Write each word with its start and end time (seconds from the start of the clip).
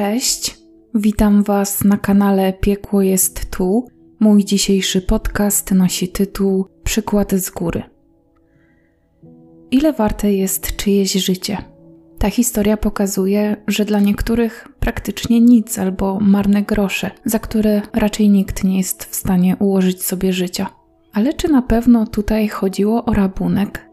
Cześć, 0.00 0.58
witam 0.94 1.42
Was 1.42 1.84
na 1.84 1.96
kanale 1.96 2.52
Piekło 2.52 3.02
jest 3.02 3.50
tu. 3.50 3.88
Mój 4.20 4.44
dzisiejszy 4.44 5.02
podcast 5.02 5.72
nosi 5.72 6.08
tytuł 6.08 6.66
Przykład 6.84 7.32
z 7.32 7.50
góry. 7.50 7.82
Ile 9.70 9.92
warte 9.92 10.32
jest 10.32 10.76
czyjeś 10.76 11.12
życie? 11.12 11.58
Ta 12.18 12.30
historia 12.30 12.76
pokazuje, 12.76 13.56
że 13.66 13.84
dla 13.84 14.00
niektórych 14.00 14.68
praktycznie 14.78 15.40
nic 15.40 15.78
albo 15.78 16.20
marne 16.20 16.62
grosze, 16.62 17.10
za 17.24 17.38
które 17.38 17.82
raczej 17.92 18.28
nikt 18.28 18.64
nie 18.64 18.78
jest 18.78 19.04
w 19.04 19.14
stanie 19.14 19.56
ułożyć 19.56 20.02
sobie 20.02 20.32
życia. 20.32 20.66
Ale 21.12 21.32
czy 21.32 21.48
na 21.48 21.62
pewno 21.62 22.06
tutaj 22.06 22.48
chodziło 22.48 23.04
o 23.04 23.12
rabunek? 23.12 23.89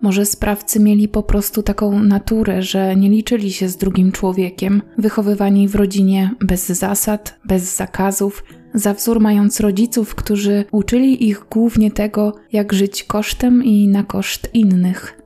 Może 0.00 0.26
sprawcy 0.26 0.80
mieli 0.80 1.08
po 1.08 1.22
prostu 1.22 1.62
taką 1.62 2.02
naturę, 2.02 2.62
że 2.62 2.96
nie 2.96 3.10
liczyli 3.10 3.52
się 3.52 3.68
z 3.68 3.76
drugim 3.76 4.12
człowiekiem, 4.12 4.82
wychowywani 4.98 5.68
w 5.68 5.74
rodzinie 5.74 6.30
bez 6.40 6.66
zasad, 6.66 7.38
bez 7.44 7.76
zakazów, 7.76 8.44
za 8.74 8.94
wzór 8.94 9.20
mając 9.20 9.60
rodziców, 9.60 10.14
którzy 10.14 10.64
uczyli 10.72 11.28
ich 11.28 11.46
głównie 11.50 11.90
tego, 11.90 12.34
jak 12.52 12.72
żyć 12.72 13.04
kosztem 13.04 13.64
i 13.64 13.88
na 13.88 14.02
koszt 14.02 14.50
innych. 14.54 15.18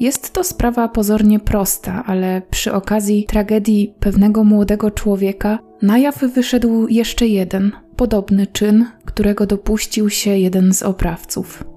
Jest 0.00 0.32
to 0.32 0.44
sprawa 0.44 0.88
pozornie 0.88 1.40
prosta, 1.40 2.04
ale 2.06 2.42
przy 2.50 2.72
okazji 2.72 3.24
tragedii 3.24 3.94
pewnego 4.00 4.44
młodego 4.44 4.90
człowieka 4.90 5.58
na 5.82 5.98
jaw 5.98 6.18
wyszedł 6.18 6.88
jeszcze 6.88 7.26
jeden, 7.26 7.72
podobny 7.96 8.46
czyn, 8.46 8.86
którego 9.04 9.46
dopuścił 9.46 10.10
się 10.10 10.38
jeden 10.38 10.74
z 10.74 10.82
oprawców. 10.82 11.71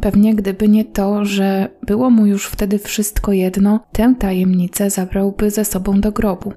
Pewnie 0.00 0.34
gdyby 0.34 0.68
nie 0.68 0.84
to, 0.84 1.24
że 1.24 1.68
było 1.86 2.10
mu 2.10 2.26
już 2.26 2.46
wtedy 2.46 2.78
wszystko 2.78 3.32
jedno, 3.32 3.80
tę 3.92 4.14
tajemnicę 4.18 4.90
zabrałby 4.90 5.50
ze 5.50 5.64
sobą 5.64 6.00
do 6.00 6.12
grobu. 6.12 6.52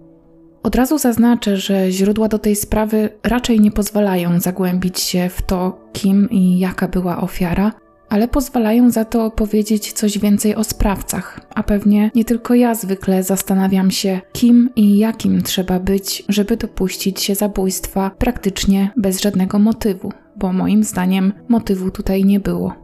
Od 0.63 0.75
razu 0.75 0.97
zaznaczę, 0.97 1.57
że 1.57 1.91
źródła 1.91 2.27
do 2.27 2.39
tej 2.39 2.55
sprawy 2.55 3.09
raczej 3.23 3.59
nie 3.59 3.71
pozwalają 3.71 4.39
zagłębić 4.39 4.99
się 4.99 5.29
w 5.29 5.41
to, 5.41 5.79
kim 5.93 6.29
i 6.29 6.59
jaka 6.59 6.87
była 6.87 7.21
ofiara, 7.21 7.71
ale 8.09 8.27
pozwalają 8.27 8.91
za 8.91 9.05
to 9.05 9.25
opowiedzieć 9.25 9.93
coś 9.93 10.19
więcej 10.19 10.55
o 10.55 10.63
sprawcach. 10.63 11.39
A 11.55 11.63
pewnie 11.63 12.11
nie 12.15 12.25
tylko 12.25 12.53
ja 12.53 12.75
zwykle 12.75 13.23
zastanawiam 13.23 13.91
się, 13.91 14.21
kim 14.33 14.69
i 14.75 14.97
jakim 14.97 15.41
trzeba 15.41 15.79
być, 15.79 16.23
żeby 16.29 16.57
dopuścić 16.57 17.21
się 17.21 17.35
zabójstwa 17.35 18.11
praktycznie 18.17 18.91
bez 18.97 19.21
żadnego 19.21 19.59
motywu, 19.59 20.11
bo 20.35 20.53
moim 20.53 20.83
zdaniem 20.83 21.33
motywu 21.49 21.91
tutaj 21.91 22.25
nie 22.25 22.39
było. 22.39 22.82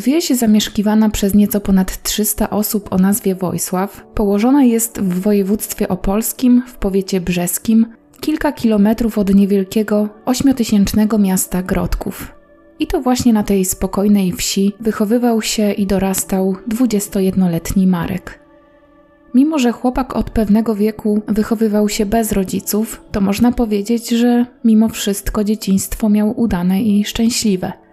Wieś 0.00 0.30
zamieszkiwana 0.30 1.10
przez 1.10 1.34
nieco 1.34 1.60
ponad 1.60 2.02
300 2.02 2.50
osób 2.50 2.92
o 2.92 2.96
nazwie 2.96 3.34
Wojsław 3.34 4.06
położona 4.14 4.64
jest 4.64 5.00
w 5.00 5.20
województwie 5.20 5.88
opolskim 5.88 6.62
w 6.66 6.74
powiecie 6.74 7.20
brzeskim, 7.20 7.86
kilka 8.20 8.52
kilometrów 8.52 9.18
od 9.18 9.34
niewielkiego, 9.34 10.08
ośmiotysięcznego 10.24 11.18
miasta 11.18 11.62
Grodków. 11.62 12.34
I 12.78 12.86
to 12.86 13.00
właśnie 13.00 13.32
na 13.32 13.42
tej 13.42 13.64
spokojnej 13.64 14.32
wsi 14.32 14.72
wychowywał 14.80 15.42
się 15.42 15.72
i 15.72 15.86
dorastał 15.86 16.56
21-letni 16.68 17.86
Marek. 17.86 18.38
Mimo, 19.34 19.58
że 19.58 19.72
chłopak 19.72 20.16
od 20.16 20.30
pewnego 20.30 20.74
wieku 20.74 21.22
wychowywał 21.28 21.88
się 21.88 22.06
bez 22.06 22.32
rodziców, 22.32 23.02
to 23.12 23.20
można 23.20 23.52
powiedzieć, 23.52 24.08
że 24.08 24.46
mimo 24.64 24.88
wszystko 24.88 25.44
dzieciństwo 25.44 26.08
miał 26.08 26.40
udane 26.40 26.82
i 26.82 27.04
szczęśliwe– 27.04 27.72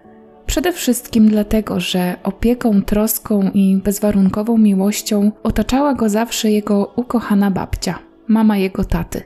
Przede 0.46 0.72
wszystkim 0.72 1.28
dlatego, 1.28 1.80
że 1.80 2.16
opieką, 2.22 2.82
troską 2.82 3.50
i 3.54 3.76
bezwarunkową 3.76 4.58
miłością 4.58 5.32
otaczała 5.42 5.94
go 5.94 6.08
zawsze 6.08 6.50
jego 6.50 6.92
ukochana 6.96 7.50
babcia, 7.50 7.98
mama 8.28 8.58
jego 8.58 8.84
taty. 8.84 9.22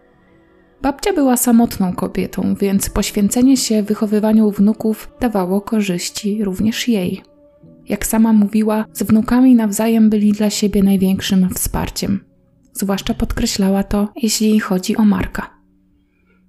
Babcia 0.82 1.12
była 1.12 1.36
samotną 1.36 1.92
kobietą, 1.92 2.54
więc 2.54 2.90
poświęcenie 2.90 3.56
się 3.56 3.82
wychowywaniu 3.82 4.50
wnuków 4.50 5.10
dawało 5.20 5.60
korzyści 5.60 6.44
również 6.44 6.88
jej. 6.88 7.22
Jak 7.88 8.06
sama 8.06 8.32
mówiła, 8.32 8.84
z 8.92 9.02
wnukami 9.02 9.54
nawzajem 9.54 10.10
byli 10.10 10.32
dla 10.32 10.50
siebie 10.50 10.82
największym 10.82 11.50
wsparciem. 11.54 12.24
Zwłaszcza 12.72 13.14
podkreślała 13.14 13.82
to, 13.82 14.08
jeśli 14.22 14.60
chodzi 14.60 14.96
o 14.96 15.04
Marka. 15.04 15.50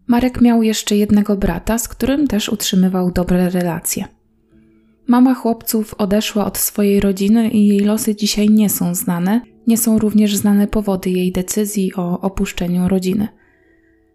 Marek 0.07 0.41
miał 0.41 0.63
jeszcze 0.63 0.95
jednego 0.95 1.37
brata, 1.37 1.77
z 1.77 1.87
którym 1.87 2.27
też 2.27 2.49
utrzymywał 2.49 3.11
dobre 3.11 3.49
relacje. 3.49 4.20
Mama 5.11 5.33
chłopców 5.33 5.94
odeszła 5.94 6.45
od 6.45 6.57
swojej 6.57 6.99
rodziny 6.99 7.49
i 7.49 7.67
jej 7.67 7.79
losy 7.79 8.16
dzisiaj 8.16 8.49
nie 8.49 8.69
są 8.69 8.95
znane. 8.95 9.41
Nie 9.67 9.77
są 9.77 9.99
również 9.99 10.35
znane 10.35 10.67
powody 10.67 11.09
jej 11.09 11.31
decyzji 11.31 11.95
o 11.95 12.22
opuszczeniu 12.22 12.88
rodziny. 12.88 13.27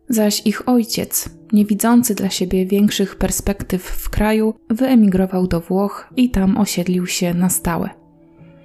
Zaś 0.09 0.47
ich 0.47 0.69
ojciec, 0.69 1.29
nie 1.53 1.65
widzący 1.65 2.15
dla 2.15 2.31
siebie 2.31 2.67
większych 2.67 3.17
perspektyw 3.17 3.83
w 3.83 4.11
kraju, 4.11 4.55
wyemigrował 4.71 5.47
do 5.47 5.61
Włoch 5.61 6.09
i 6.17 6.31
tam 6.31 6.59
osiedlił 6.59 7.07
się 7.07 7.35
na 7.35 7.49
stałe. 7.49 7.91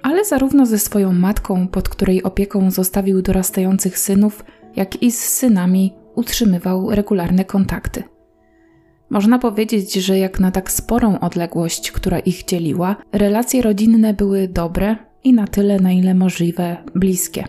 Ale 0.02 0.24
zarówno 0.24 0.66
ze 0.66 0.78
swoją 0.78 1.12
matką, 1.12 1.68
pod 1.68 1.88
której 1.88 2.22
opieką 2.22 2.70
zostawił 2.70 3.22
dorastających 3.22 3.98
synów, 3.98 4.44
jak 4.76 5.02
i 5.02 5.12
z 5.12 5.18
synami 5.18 5.92
utrzymywał 6.14 6.90
regularne 6.90 7.44
kontakty. 7.44 8.02
Można 9.12 9.38
powiedzieć, 9.38 9.94
że 9.94 10.18
jak 10.18 10.40
na 10.40 10.50
tak 10.50 10.70
sporą 10.70 11.18
odległość, 11.20 11.90
która 11.90 12.18
ich 12.18 12.44
dzieliła, 12.44 12.96
relacje 13.12 13.62
rodzinne 13.62 14.14
były 14.14 14.48
dobre 14.48 14.96
i 15.24 15.32
na 15.32 15.46
tyle, 15.46 15.80
na 15.80 15.92
ile 15.92 16.14
możliwe, 16.14 16.76
bliskie. 16.94 17.44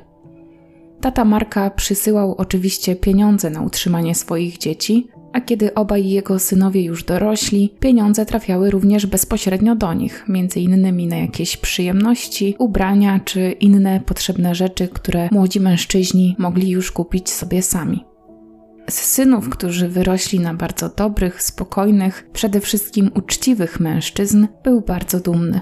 Tata 1.01 1.25
Marka 1.25 1.69
przysyłał 1.69 2.35
oczywiście 2.37 2.95
pieniądze 2.95 3.49
na 3.49 3.61
utrzymanie 3.61 4.15
swoich 4.15 4.57
dzieci, 4.57 5.07
a 5.33 5.41
kiedy 5.41 5.73
obaj 5.73 6.09
jego 6.09 6.39
synowie 6.39 6.83
już 6.83 7.03
dorośli, 7.03 7.73
pieniądze 7.79 8.25
trafiały 8.25 8.71
również 8.71 9.05
bezpośrednio 9.05 9.75
do 9.75 9.93
nich, 9.93 10.25
między 10.27 10.59
innymi 10.59 11.07
na 11.07 11.15
jakieś 11.15 11.57
przyjemności, 11.57 12.55
ubrania 12.59 13.19
czy 13.25 13.51
inne 13.51 14.01
potrzebne 14.05 14.55
rzeczy, 14.55 14.87
które 14.87 15.29
młodzi 15.31 15.59
mężczyźni 15.59 16.35
mogli 16.39 16.69
już 16.69 16.91
kupić 16.91 17.29
sobie 17.29 17.61
sami. 17.61 18.12
Z 18.89 18.93
synów, 18.93 19.49
którzy 19.49 19.89
wyrośli 19.89 20.39
na 20.39 20.53
bardzo 20.53 20.89
dobrych, 20.89 21.43
spokojnych, 21.43 22.29
przede 22.33 22.59
wszystkim 22.59 23.11
uczciwych 23.15 23.79
mężczyzn, 23.79 24.47
był 24.63 24.81
bardzo 24.81 25.19
dumny. 25.19 25.61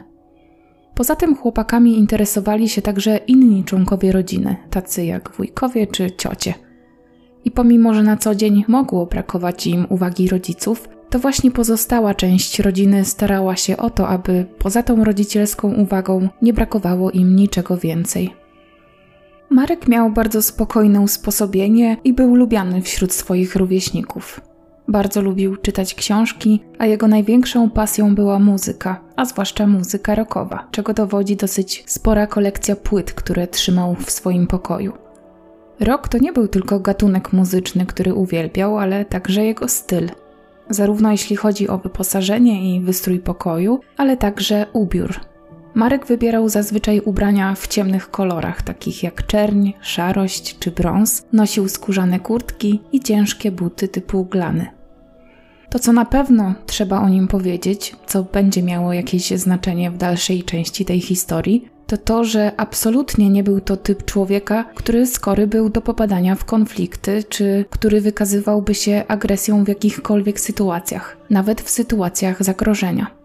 Poza 0.96 1.16
tym 1.16 1.36
chłopakami 1.36 1.98
interesowali 1.98 2.70
się 2.70 2.82
także 2.82 3.18
inni 3.18 3.64
członkowie 3.64 4.12
rodziny, 4.12 4.56
tacy 4.70 5.06
jak 5.06 5.32
wujkowie 5.32 5.88
czy 5.88 6.12
ciocie. 6.12 6.54
I 7.46 7.52
pomimo, 7.52 7.94
że 7.94 8.04
na 8.04 8.18
co 8.18 8.36
dzień 8.36 8.66
mogło 8.68 9.06
brakować 9.06 9.68
im 9.68 9.86
uwagi 9.90 10.28
rodziców, 10.28 10.90
to 11.10 11.20
właśnie 11.20 11.52
pozostała 11.52 12.14
część 12.14 12.60
rodziny 12.60 13.06
starała 13.06 13.56
się 13.56 13.78
o 13.78 13.90
to, 13.90 14.08
aby 14.08 14.46
poza 14.60 14.84
tą 14.84 15.04
rodzicielską 15.04 15.74
uwagą 15.74 16.30
nie 16.42 16.54
brakowało 16.54 17.12
im 17.12 17.36
niczego 17.36 17.78
więcej. 17.78 18.41
Marek 19.52 19.88
miał 19.88 20.12
bardzo 20.12 20.42
spokojne 20.42 21.02
usposobienie 21.02 21.98
i 22.04 22.14
był 22.14 22.36
lubiany 22.36 22.82
wśród 22.82 23.14
swoich 23.14 23.56
rówieśników. 23.56 24.42
Bardzo 24.88 25.22
lubił 25.22 25.56
czytać 25.56 25.96
książki, 25.96 26.64
a 26.80 26.86
jego 26.86 27.08
największą 27.08 27.70
pasją 27.70 28.16
była 28.16 28.40
muzyka, 28.40 29.02
a 29.16 29.26
zwłaszcza 29.26 29.68
muzyka 29.68 30.16
rockowa, 30.16 30.68
czego 30.72 30.94
dowodzi 30.94 31.36
dosyć 31.36 31.84
spora 31.88 32.28
kolekcja 32.28 32.76
płyt, 32.76 33.14
które 33.14 33.48
trzymał 33.48 33.96
w 33.96 34.12
swoim 34.12 34.48
pokoju. 34.48 34.94
Rock 35.80 36.08
to 36.08 36.18
nie 36.18 36.34
był 36.34 36.48
tylko 36.48 36.80
gatunek 36.80 37.34
muzyczny, 37.34 37.86
który 37.86 38.14
uwielbiał, 38.14 38.78
ale 38.78 39.06
także 39.06 39.46
jego 39.46 39.68
styl. 39.68 40.10
Zarówno 40.70 41.12
jeśli 41.12 41.36
chodzi 41.36 41.68
o 41.68 41.78
wyposażenie 41.78 42.76
i 42.76 42.82
wystrój 42.82 43.20
pokoju, 43.20 43.80
ale 43.98 44.18
także 44.18 44.66
ubiór, 44.74 45.31
Marek 45.74 46.06
wybierał 46.06 46.50
zazwyczaj 46.50 47.00
ubrania 47.00 47.56
w 47.56 47.68
ciemnych 47.68 48.12
kolorach, 48.12 48.62
takich 48.62 49.04
jak 49.04 49.26
czerń, 49.26 49.72
szarość 49.82 50.60
czy 50.60 50.72
brąz, 50.72 51.26
nosił 51.34 51.70
skórzane 51.70 52.20
kurtki 52.20 52.82
i 52.92 53.00
ciężkie 53.00 53.52
buty 53.52 53.88
typu 53.88 54.26
glany. 54.26 54.68
To, 55.70 55.80
co 55.80 55.94
na 55.94 56.06
pewno 56.06 56.54
trzeba 56.66 57.02
o 57.02 57.10
nim 57.10 57.28
powiedzieć, 57.28 57.96
co 58.08 58.24
będzie 58.24 58.64
miało 58.64 58.94
jakieś 58.94 59.30
znaczenie 59.30 59.92
w 59.92 59.98
dalszej 59.98 60.44
części 60.44 60.86
tej 60.86 61.02
historii, 61.02 61.70
to 61.88 61.98
to, 61.98 62.24
że 62.24 62.52
absolutnie 62.58 63.30
nie 63.30 63.44
był 63.44 63.62
to 63.62 63.78
typ 63.78 64.06
człowieka, 64.06 64.64
który 64.76 65.08
skory 65.08 65.48
był 65.48 65.70
do 65.70 65.82
popadania 65.82 66.36
w 66.36 66.46
konflikty, 66.46 67.24
czy 67.30 67.66
który 67.70 68.02
wykazywałby 68.02 68.76
się 68.76 69.04
agresją 69.08 69.64
w 69.64 69.68
jakichkolwiek 69.68 70.40
sytuacjach, 70.40 71.18
nawet 71.30 71.62
w 71.62 71.70
sytuacjach 71.70 72.44
zagrożenia. 72.44 73.21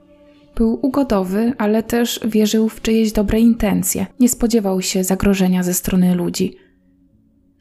Był 0.57 0.79
ugodowy, 0.83 1.53
ale 1.59 1.83
też 1.83 2.21
wierzył 2.25 2.69
w 2.69 2.83
czyjeś 2.83 3.13
dobre 3.13 3.41
intencje, 3.41 4.07
nie 4.21 4.29
spodziewał 4.29 4.83
się 4.83 5.05
zagrożenia 5.05 5.63
ze 5.63 5.75
strony 5.75 6.15
ludzi. 6.15 6.57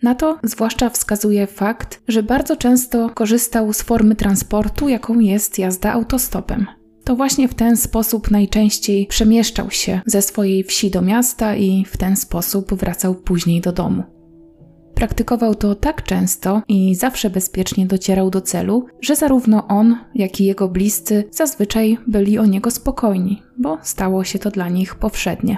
Na 0.04 0.16
to 0.16 0.40
zwłaszcza 0.44 0.90
wskazuje 0.90 1.48
fakt, 1.48 2.02
że 2.08 2.24
bardzo 2.24 2.56
często 2.56 3.10
korzystał 3.10 3.74
z 3.74 3.82
formy 3.82 4.16
transportu, 4.16 4.90
jaką 4.90 5.20
jest 5.20 5.60
jazda 5.60 5.94
autostopem. 5.94 6.66
To 7.04 7.16
właśnie 7.16 7.48
w 7.48 7.54
ten 7.54 7.78
sposób 7.78 8.32
najczęściej 8.32 9.08
przemieszczał 9.08 9.72
się 9.72 10.02
ze 10.06 10.22
swojej 10.22 10.64
wsi 10.64 10.92
do 10.92 11.02
miasta 11.02 11.56
i 11.56 11.86
w 11.86 11.98
ten 11.98 12.16
sposób 12.16 12.74
wracał 12.74 13.16
później 13.16 13.62
do 13.62 13.72
domu. 13.72 14.15
Praktykował 14.96 15.56
to 15.56 15.76
tak 15.76 16.04
często 16.04 16.62
i 16.68 16.96
zawsze 16.96 17.30
bezpiecznie 17.30 17.86
docierał 17.86 18.30
do 18.30 18.42
celu, 18.42 18.86
że 19.02 19.16
zarówno 19.16 19.68
on, 19.68 19.98
jak 20.16 20.42
i 20.42 20.46
jego 20.46 20.68
bliscy 20.68 21.24
zazwyczaj 21.32 21.98
byli 22.08 22.40
o 22.40 22.46
niego 22.46 22.72
spokojni, 22.72 23.42
bo 23.58 23.78
stało 23.82 24.24
się 24.24 24.40
to 24.40 24.52
dla 24.52 24.70
nich 24.70 24.96
powszednie. 24.96 25.58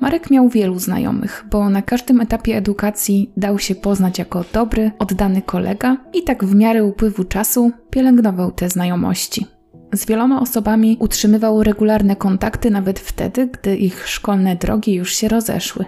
Marek 0.00 0.30
miał 0.30 0.48
wielu 0.48 0.78
znajomych, 0.78 1.44
bo 1.50 1.70
na 1.70 1.82
każdym 1.82 2.20
etapie 2.20 2.56
edukacji 2.56 3.30
dał 3.36 3.58
się 3.58 3.74
poznać 3.74 4.18
jako 4.18 4.44
dobry, 4.52 4.90
oddany 4.98 5.42
kolega 5.42 5.96
i 6.14 6.22
tak 6.22 6.44
w 6.44 6.54
miarę 6.54 6.84
upływu 6.84 7.24
czasu 7.24 7.70
pielęgnował 7.90 8.52
te 8.52 8.68
znajomości. 8.68 9.46
Z 9.94 10.06
wieloma 10.06 10.40
osobami 10.40 10.96
utrzymywał 11.00 11.62
regularne 11.62 12.16
kontakty 12.16 12.70
nawet 12.70 12.98
wtedy, 12.98 13.46
gdy 13.46 13.76
ich 13.76 14.08
szkolne 14.08 14.56
drogi 14.56 14.94
już 14.94 15.14
się 15.14 15.28
rozeszły. 15.28 15.84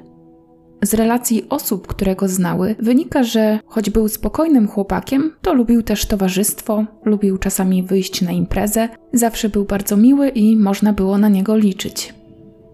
Z 0.83 0.95
relacji 0.95 1.49
osób, 1.49 1.87
które 1.87 2.17
go 2.17 2.29
znały, 2.29 2.75
wynika, 2.79 3.23
że 3.23 3.59
choć 3.67 3.91
był 3.91 4.09
spokojnym 4.09 4.69
chłopakiem, 4.69 5.33
to 5.43 5.55
lubił 5.55 5.83
też 5.83 6.07
towarzystwo, 6.07 6.85
lubił 7.05 7.39
czasami 7.39 7.83
wyjść 7.83 8.23
na 8.23 8.33
imprezę, 8.33 8.89
zawsze 9.13 9.49
był 9.49 9.65
bardzo 9.65 9.97
miły 9.97 10.29
i 10.29 10.57
można 10.57 10.93
było 10.93 11.19
na 11.19 11.29
niego 11.29 11.57
liczyć. 11.57 12.15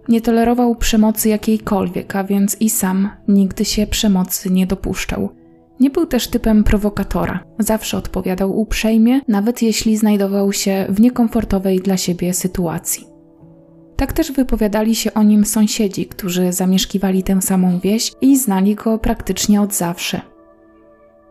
Nie 0.08 0.20
tolerował 0.20 0.76
przemocy 0.76 1.28
jakiejkolwiek, 1.28 2.16
a 2.16 2.24
więc 2.24 2.56
i 2.60 2.70
sam 2.70 3.08
nigdy 3.28 3.64
się 3.64 3.86
przemocy 3.86 4.50
nie 4.50 4.66
dopuszczał. 4.66 5.28
Nie 5.80 5.90
był 5.90 6.06
też 6.06 6.28
typem 6.28 6.64
prowokatora. 6.64 7.44
Zawsze 7.58 7.96
odpowiadał 7.96 8.60
uprzejmie, 8.60 9.20
nawet 9.28 9.62
jeśli 9.62 9.96
znajdował 9.96 10.52
się 10.52 10.86
w 10.88 11.00
niekomfortowej 11.00 11.80
dla 11.80 11.96
siebie 11.96 12.34
sytuacji. 12.34 13.13
Tak 14.04 14.12
też 14.12 14.32
wypowiadali 14.32 14.94
się 14.94 15.14
o 15.14 15.22
nim 15.22 15.44
sąsiedzi, 15.44 16.06
którzy 16.06 16.52
zamieszkiwali 16.52 17.22
tę 17.22 17.42
samą 17.42 17.78
wieś 17.78 18.12
i 18.20 18.38
znali 18.38 18.74
go 18.74 18.98
praktycznie 18.98 19.60
od 19.60 19.74
zawsze. 19.74 20.20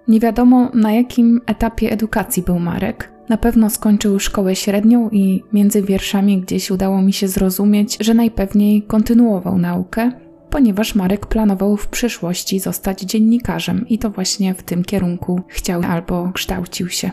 Nie 0.07 0.19
wiadomo 0.19 0.69
na 0.73 0.93
jakim 0.93 1.41
etapie 1.45 1.91
edukacji 1.91 2.43
był 2.43 2.59
Marek. 2.59 3.11
Na 3.29 3.37
pewno 3.37 3.69
skończył 3.69 4.19
szkołę 4.19 4.55
średnią 4.55 5.09
i 5.09 5.43
między 5.53 5.81
wierszami 5.81 6.41
gdzieś 6.41 6.71
udało 6.71 7.01
mi 7.01 7.13
się 7.13 7.27
zrozumieć, 7.27 7.97
że 7.99 8.13
najpewniej 8.13 8.81
kontynuował 8.81 9.57
naukę, 9.57 10.11
ponieważ 10.49 10.95
Marek 10.95 11.25
planował 11.25 11.77
w 11.77 11.87
przyszłości 11.87 12.59
zostać 12.59 13.01
dziennikarzem 13.01 13.85
i 13.89 13.99
to 13.99 14.09
właśnie 14.09 14.53
w 14.53 14.63
tym 14.63 14.83
kierunku 14.83 15.41
chciał 15.47 15.81
albo 15.87 16.31
kształcił 16.33 16.89
się. 16.89 17.11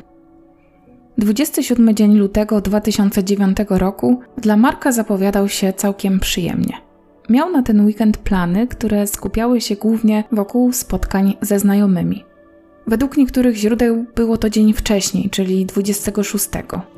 27 1.18 1.94
dzień 1.94 2.16
lutego 2.16 2.60
2009 2.60 3.56
roku 3.68 4.20
dla 4.38 4.56
Marka 4.56 4.92
zapowiadał 4.92 5.48
się 5.48 5.72
całkiem 5.72 6.20
przyjemnie. 6.20 6.74
Miał 7.28 7.50
na 7.50 7.62
ten 7.62 7.86
weekend 7.86 8.16
plany, 8.18 8.66
które 8.66 9.06
skupiały 9.06 9.60
się 9.60 9.76
głównie 9.76 10.24
wokół 10.32 10.72
spotkań 10.72 11.36
ze 11.40 11.58
znajomymi. 11.58 12.24
Według 12.86 13.16
niektórych 13.16 13.56
źródeł 13.56 14.04
było 14.14 14.36
to 14.36 14.50
dzień 14.50 14.72
wcześniej, 14.72 15.30
czyli 15.30 15.66
26, 15.66 16.48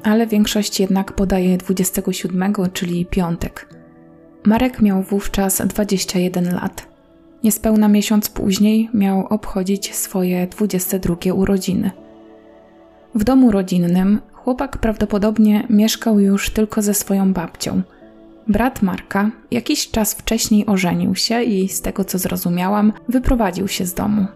ale 0.03 0.27
większość 0.27 0.81
jednak 0.81 1.13
podaje 1.13 1.59
27, 1.59 2.55
czyli 2.73 3.07
piątek. 3.07 3.69
Marek 4.45 4.83
miał 4.83 5.03
wówczas 5.03 5.63
21 5.67 6.55
lat. 6.55 6.89
Niespełna 7.45 7.89
miesiąc 7.89 8.31
później 8.31 8.91
miał 8.95 9.27
obchodzić 9.27 9.95
swoje 9.95 10.47
22 10.47 11.17
urodziny. 11.35 11.91
W 13.15 13.25
domu 13.25 13.51
rodzinnym 13.51 14.21
chłopak 14.33 14.79
prawdopodobnie 14.79 15.67
mieszkał 15.71 16.21
już 16.21 16.51
tylko 16.51 16.83
ze 16.83 16.95
swoją 16.95 17.33
babcią. 17.33 17.83
Brat 18.49 18.83
Marka 18.83 19.31
jakiś 19.51 19.91
czas 19.91 20.15
wcześniej 20.15 20.67
ożenił 20.67 21.15
się 21.15 21.43
i, 21.43 21.69
z 21.69 21.81
tego 21.81 22.05
co 22.05 22.19
zrozumiałam, 22.19 22.93
wyprowadził 23.09 23.69
się 23.69 23.87
z 23.87 23.95
domu. 23.95 24.27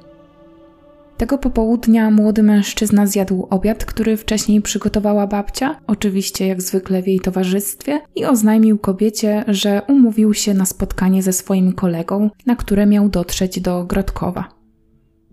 Tego 1.16 1.38
popołudnia 1.38 2.10
młody 2.10 2.42
mężczyzna 2.42 3.06
zjadł 3.06 3.46
obiad, 3.50 3.84
który 3.84 4.16
wcześniej 4.16 4.62
przygotowała 4.62 5.26
babcia, 5.26 5.76
oczywiście 5.86 6.46
jak 6.46 6.62
zwykle 6.62 7.02
w 7.02 7.08
jej 7.08 7.20
towarzystwie, 7.20 8.00
i 8.14 8.24
oznajmił 8.24 8.78
kobiecie, 8.78 9.44
że 9.48 9.82
umówił 9.88 10.34
się 10.34 10.54
na 10.54 10.66
spotkanie 10.66 11.22
ze 11.22 11.32
swoim 11.32 11.72
kolegą, 11.72 12.30
na 12.46 12.56
które 12.56 12.86
miał 12.86 13.08
dotrzeć 13.08 13.60
do 13.60 13.84
Grodkowa. 13.84 14.55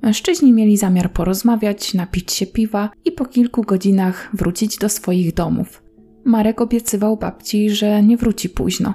Mężczyźni 0.03 0.53
mieli 0.53 0.77
zamiar 0.77 1.11
porozmawiać, 1.11 1.93
napić 1.93 2.31
się 2.31 2.45
piwa 2.45 2.89
i 3.05 3.11
po 3.11 3.25
kilku 3.25 3.61
godzinach 3.61 4.29
wrócić 4.33 4.77
do 4.77 4.89
swoich 4.89 5.33
domów. 5.33 5.83
Marek 6.25 6.61
obiecywał 6.61 7.17
babci, 7.17 7.69
że 7.69 8.03
nie 8.03 8.17
wróci 8.17 8.49
późno. 8.49 8.93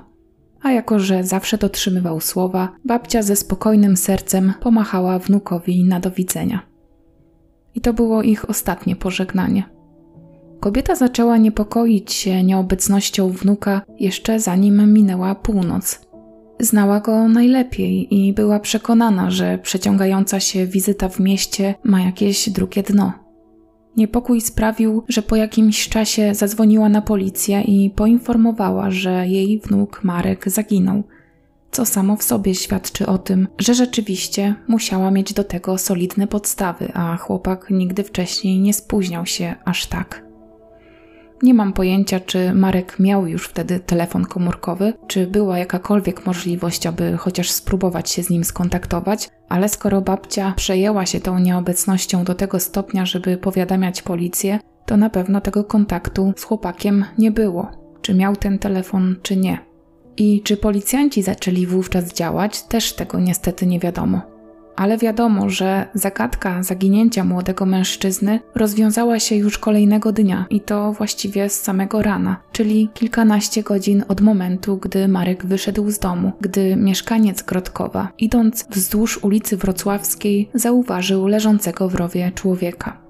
A 0.62 0.72
jako, 0.72 0.98
że 0.98 1.24
zawsze 1.24 1.58
dotrzymywał 1.58 2.20
słowa, 2.20 2.72
babcia 2.84 3.22
ze 3.22 3.36
spokojnym 3.36 3.96
sercem 3.96 4.52
pomachała 4.60 5.18
wnukowi 5.18 5.84
na 5.84 6.00
do 6.00 6.10
widzenia. 6.10 6.60
I 7.74 7.80
to 7.80 7.92
było 7.92 8.22
ich 8.22 8.50
ostatnie 8.50 8.96
pożegnanie. 8.96 9.64
Kobieta 10.60 10.94
zaczęła 10.94 11.36
niepokoić 11.36 12.12
się 12.12 12.42
nieobecnością 12.42 13.30
wnuka 13.30 13.82
jeszcze 13.98 14.40
zanim 14.40 14.92
minęła 14.92 15.34
północ. 15.34 16.07
Znała 16.60 17.00
go 17.00 17.28
najlepiej 17.28 18.14
i 18.14 18.32
była 18.32 18.60
przekonana, 18.60 19.30
że 19.30 19.58
przeciągająca 19.58 20.40
się 20.40 20.66
wizyta 20.66 21.08
w 21.08 21.20
mieście 21.20 21.74
ma 21.84 22.00
jakieś 22.00 22.50
drugie 22.50 22.82
dno. 22.82 23.12
Niepokój 23.96 24.40
sprawił, 24.40 25.04
że 25.08 25.22
po 25.22 25.36
jakimś 25.36 25.88
czasie 25.88 26.34
zadzwoniła 26.34 26.88
na 26.88 27.02
policję 27.02 27.60
i 27.60 27.90
poinformowała, 27.90 28.90
że 28.90 29.26
jej 29.26 29.60
wnuk 29.60 30.04
Marek 30.04 30.50
zaginął, 30.50 31.02
co 31.70 31.86
samo 31.86 32.16
w 32.16 32.22
sobie 32.22 32.54
świadczy 32.54 33.06
o 33.06 33.18
tym, 33.18 33.48
że 33.58 33.74
rzeczywiście 33.74 34.54
musiała 34.68 35.10
mieć 35.10 35.32
do 35.32 35.44
tego 35.44 35.78
solidne 35.78 36.26
podstawy, 36.26 36.92
a 36.94 37.16
chłopak 37.16 37.66
nigdy 37.70 38.04
wcześniej 38.04 38.60
nie 38.60 38.74
spóźniał 38.74 39.26
się 39.26 39.54
aż 39.64 39.86
tak. 39.86 40.27
Nie 41.42 41.54
mam 41.54 41.72
pojęcia, 41.72 42.20
czy 42.20 42.54
Marek 42.54 42.98
miał 42.98 43.26
już 43.26 43.48
wtedy 43.48 43.80
telefon 43.80 44.24
komórkowy, 44.24 44.92
czy 45.06 45.26
była 45.26 45.58
jakakolwiek 45.58 46.26
możliwość, 46.26 46.86
aby 46.86 47.16
chociaż 47.16 47.50
spróbować 47.50 48.10
się 48.10 48.22
z 48.22 48.30
nim 48.30 48.44
skontaktować, 48.44 49.30
ale 49.48 49.68
skoro 49.68 50.00
babcia 50.00 50.52
przejęła 50.56 51.06
się 51.06 51.20
tą 51.20 51.38
nieobecnością 51.38 52.24
do 52.24 52.34
tego 52.34 52.60
stopnia, 52.60 53.06
żeby 53.06 53.36
powiadamiać 53.36 54.02
policję, 54.02 54.58
to 54.86 54.96
na 54.96 55.10
pewno 55.10 55.40
tego 55.40 55.64
kontaktu 55.64 56.32
z 56.36 56.44
chłopakiem 56.44 57.04
nie 57.18 57.30
było. 57.30 57.70
Czy 58.02 58.14
miał 58.14 58.36
ten 58.36 58.58
telefon, 58.58 59.16
czy 59.22 59.36
nie. 59.36 59.58
I 60.16 60.42
czy 60.42 60.56
policjanci 60.56 61.22
zaczęli 61.22 61.66
wówczas 61.66 62.12
działać, 62.12 62.62
też 62.62 62.92
tego 62.92 63.20
niestety 63.20 63.66
nie 63.66 63.78
wiadomo 63.78 64.37
ale 64.78 64.98
wiadomo, 64.98 65.50
że 65.50 65.86
zagadka 65.94 66.62
zaginięcia 66.62 67.24
młodego 67.24 67.66
mężczyzny 67.66 68.40
rozwiązała 68.54 69.18
się 69.20 69.36
już 69.36 69.58
kolejnego 69.58 70.12
dnia 70.12 70.46
i 70.50 70.60
to 70.60 70.92
właściwie 70.92 71.50
z 71.50 71.60
samego 71.60 72.02
rana, 72.02 72.36
czyli 72.52 72.88
kilkanaście 72.94 73.62
godzin 73.62 74.04
od 74.08 74.20
momentu, 74.20 74.76
gdy 74.76 75.08
Marek 75.08 75.46
wyszedł 75.46 75.90
z 75.90 75.98
domu, 75.98 76.32
gdy 76.40 76.76
mieszkaniec 76.76 77.42
Grodkowa, 77.42 78.08
idąc 78.18 78.66
wzdłuż 78.70 79.24
ulicy 79.24 79.56
Wrocławskiej, 79.56 80.50
zauważył 80.54 81.26
leżącego 81.26 81.88
w 81.88 81.94
rowie 81.94 82.32
człowieka. 82.34 83.07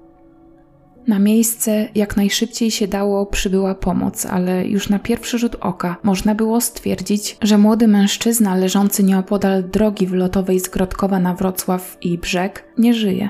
Na 1.09 1.19
miejsce 1.19 1.89
jak 1.95 2.17
najszybciej 2.17 2.71
się 2.71 2.87
dało 2.87 3.25
przybyła 3.25 3.75
pomoc, 3.75 4.25
ale 4.25 4.67
już 4.67 4.89
na 4.89 4.99
pierwszy 4.99 5.37
rzut 5.37 5.55
oka 5.59 5.95
można 6.03 6.35
było 6.35 6.61
stwierdzić, 6.61 7.37
że 7.41 7.57
młody 7.57 7.87
mężczyzna 7.87 8.55
leżący 8.55 9.03
nieopodal 9.03 9.63
drogi 9.63 10.07
wlotowej 10.07 10.59
z 10.59 10.69
Grodkowa 10.69 11.19
na 11.19 11.35
Wrocław 11.35 11.97
i 12.01 12.17
brzeg 12.17 12.65
nie 12.77 12.93
żyje. 12.93 13.29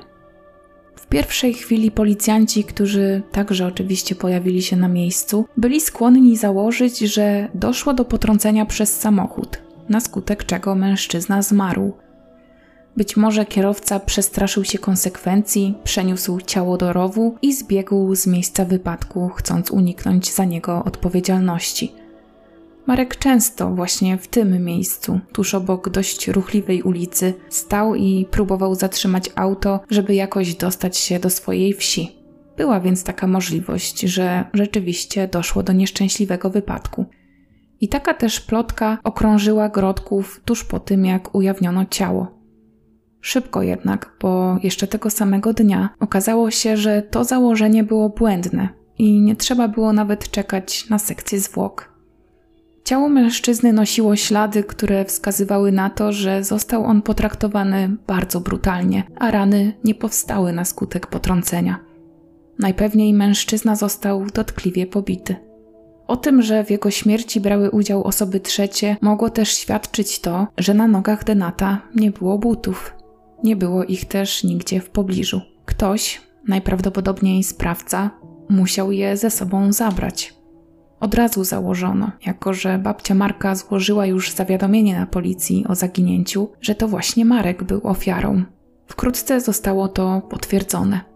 W 0.96 1.08
pierwszej 1.08 1.54
chwili 1.54 1.92
policjanci, 1.92 2.64
którzy 2.64 3.22
także 3.32 3.68
oczywiście 3.68 4.16
pojawili 4.16 4.62
się 4.62 4.76
na 4.76 4.88
miejscu, 4.88 5.46
byli 5.58 5.82
skłonni 5.82 6.38
założyć, 6.38 7.00
że 7.00 7.48
doszło 7.54 7.94
do 7.94 8.06
potrącenia 8.06 8.66
przez 8.66 9.00
samochód, 9.00 9.62
na 9.90 10.00
skutek 10.00 10.46
czego 10.46 10.76
mężczyzna 10.76 11.42
zmarł. 11.42 11.94
Być 12.98 13.18
może 13.18 13.46
kierowca 13.46 14.00
przestraszył 14.00 14.64
się 14.64 14.78
konsekwencji, 14.78 15.76
przeniósł 15.84 16.42
ciało 16.42 16.78
do 16.78 16.94
rowu 16.94 17.36
i 17.42 17.54
zbiegł 17.54 18.16
z 18.16 18.28
miejsca 18.28 18.66
wypadku, 18.66 19.30
chcąc 19.30 19.72
uniknąć 19.72 20.34
za 20.34 20.46
niego 20.46 20.84
odpowiedzialności. 20.84 21.92
Marek 22.88 23.18
często 23.18 23.70
właśnie 23.70 24.18
w 24.18 24.28
tym 24.28 24.66
miejscu, 24.66 25.20
tuż 25.34 25.56
obok 25.56 25.90
dość 25.90 26.28
ruchliwej 26.28 26.82
ulicy, 26.82 27.34
stał 27.50 27.96
i 27.96 28.28
próbował 28.32 28.76
zatrzymać 28.76 29.30
auto, 29.36 29.80
żeby 29.90 30.16
jakoś 30.16 30.56
dostać 30.56 30.98
się 30.98 31.20
do 31.20 31.30
swojej 31.30 31.74
wsi. 31.74 32.16
Była 32.58 32.80
więc 32.80 33.04
taka 33.04 33.28
możliwość, 33.28 34.00
że 34.00 34.46
rzeczywiście 34.54 35.28
doszło 35.28 35.64
do 35.64 35.74
nieszczęśliwego 35.74 36.50
wypadku. 36.50 37.06
I 37.82 37.88
taka 37.88 38.14
też 38.14 38.40
plotka 38.40 38.98
okrążyła 39.04 39.70
Grodków 39.70 40.42
tuż 40.46 40.64
po 40.64 40.80
tym, 40.80 41.06
jak 41.06 41.36
ujawniono 41.36 41.86
ciało. 41.86 42.39
Szybko 43.22 43.62
jednak, 43.62 44.12
bo 44.22 44.58
jeszcze 44.64 44.88
tego 44.88 45.10
samego 45.10 45.54
dnia 45.54 45.90
okazało 46.00 46.52
się, 46.52 46.78
że 46.78 47.02
to 47.02 47.24
założenie 47.24 47.84
było 47.84 48.10
błędne 48.10 48.70
i 48.98 49.22
nie 49.22 49.36
trzeba 49.36 49.68
było 49.68 49.94
nawet 49.94 50.32
czekać 50.32 50.90
na 50.90 51.00
sekcję 51.00 51.40
zwłok. 51.40 51.94
Ciało 52.84 53.10
mężczyzny 53.10 53.74
nosiło 53.74 54.16
ślady, 54.16 54.64
które 54.64 55.06
wskazywały 55.06 55.72
na 55.72 55.90
to, 55.90 56.12
że 56.12 56.44
został 56.44 56.86
on 56.86 57.02
potraktowany 57.02 57.98
bardzo 58.08 58.40
brutalnie, 58.42 59.04
a 59.16 59.32
rany 59.32 59.74
nie 59.84 59.96
powstały 59.96 60.54
na 60.54 60.66
skutek 60.66 61.08
potrącenia. 61.08 61.80
Najpewniej 62.60 63.14
mężczyzna 63.14 63.76
został 63.76 64.26
dotkliwie 64.26 64.88
pobity. 64.88 65.36
O 66.08 66.18
tym, 66.18 66.42
że 66.42 66.64
w 66.64 66.70
jego 66.70 66.92
śmierci 66.92 67.42
brały 67.42 67.72
udział 67.72 68.04
osoby 68.04 68.40
trzecie, 68.40 68.98
mogło 69.02 69.30
też 69.30 69.50
świadczyć 69.50 70.20
to, 70.20 70.48
że 70.58 70.74
na 70.74 70.88
nogach 70.88 71.24
Denata 71.24 71.82
nie 71.96 72.12
było 72.12 72.38
butów. 72.38 72.94
Nie 73.44 73.56
było 73.56 73.84
ich 73.84 74.06
też 74.06 74.44
nigdzie 74.44 74.82
w 74.82 74.90
pobliżu. 74.90 75.42
Ktoś, 75.66 76.22
najprawdopodobniej 76.48 77.44
sprawca, 77.44 78.10
musiał 78.50 78.92
je 78.92 79.18
ze 79.18 79.32
sobą 79.32 79.74
zabrać. 79.74 80.34
Od 81.00 81.16
razu 81.16 81.44
założono, 81.44 82.12
jako 82.26 82.54
że 82.54 82.80
babcia 82.80 83.16
Marka 83.16 83.56
złożyła 83.56 84.06
już 84.06 84.32
zawiadomienie 84.32 85.00
na 85.00 85.08
policji 85.08 85.66
o 85.68 85.76
zaginięciu, 85.76 86.50
że 86.62 86.76
to 86.76 86.88
właśnie 86.88 87.26
Marek 87.26 87.64
był 87.64 87.82
ofiarą. 87.84 88.44
Wkrótce 88.88 89.42
zostało 89.42 89.88
to 89.88 90.22
potwierdzone. 90.30 91.09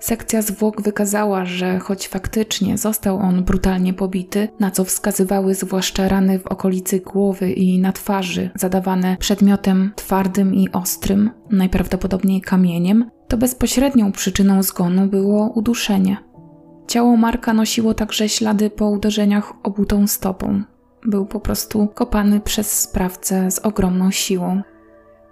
Sekcja 0.00 0.42
zwłok 0.42 0.82
wykazała, 0.82 1.44
że 1.44 1.78
choć 1.78 2.08
faktycznie 2.08 2.78
został 2.78 3.18
on 3.18 3.44
brutalnie 3.44 3.94
pobity, 3.94 4.48
na 4.60 4.70
co 4.70 4.84
wskazywały 4.84 5.54
zwłaszcza 5.54 6.08
rany 6.08 6.38
w 6.38 6.46
okolicy 6.46 7.00
głowy 7.00 7.52
i 7.52 7.78
na 7.78 7.92
twarzy, 7.92 8.50
zadawane 8.54 9.16
przedmiotem 9.16 9.92
twardym 9.96 10.54
i 10.54 10.72
ostrym, 10.72 11.30
najprawdopodobniej 11.50 12.40
kamieniem, 12.40 13.10
to 13.28 13.36
bezpośrednią 13.36 14.12
przyczyną 14.12 14.62
zgonu 14.62 15.06
było 15.06 15.52
uduszenie. 15.54 16.16
Ciało 16.86 17.16
Marka 17.16 17.54
nosiło 17.54 17.94
także 17.94 18.28
ślady 18.28 18.70
po 18.70 18.86
uderzeniach 18.90 19.52
obutą 19.62 20.06
stopą. 20.06 20.62
Był 21.06 21.26
po 21.26 21.40
prostu 21.40 21.88
kopany 21.94 22.40
przez 22.40 22.80
sprawcę 22.80 23.50
z 23.50 23.58
ogromną 23.58 24.10
siłą. 24.10 24.62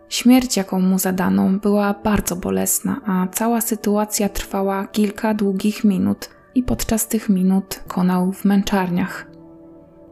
Śmierć, 0.08 0.56
jaką 0.56 0.80
mu 0.80 0.98
zadano, 0.98 1.48
była 1.48 1.94
bardzo 2.04 2.36
bolesna, 2.36 3.00
a 3.06 3.26
cała 3.32 3.60
sytuacja 3.60 4.28
trwała 4.28 4.86
kilka 4.86 5.34
długich 5.34 5.84
minut 5.84 6.30
i 6.54 6.62
podczas 6.62 7.08
tych 7.08 7.28
minut 7.28 7.80
konał 7.88 8.32
w 8.32 8.44
męczarniach. 8.44 9.26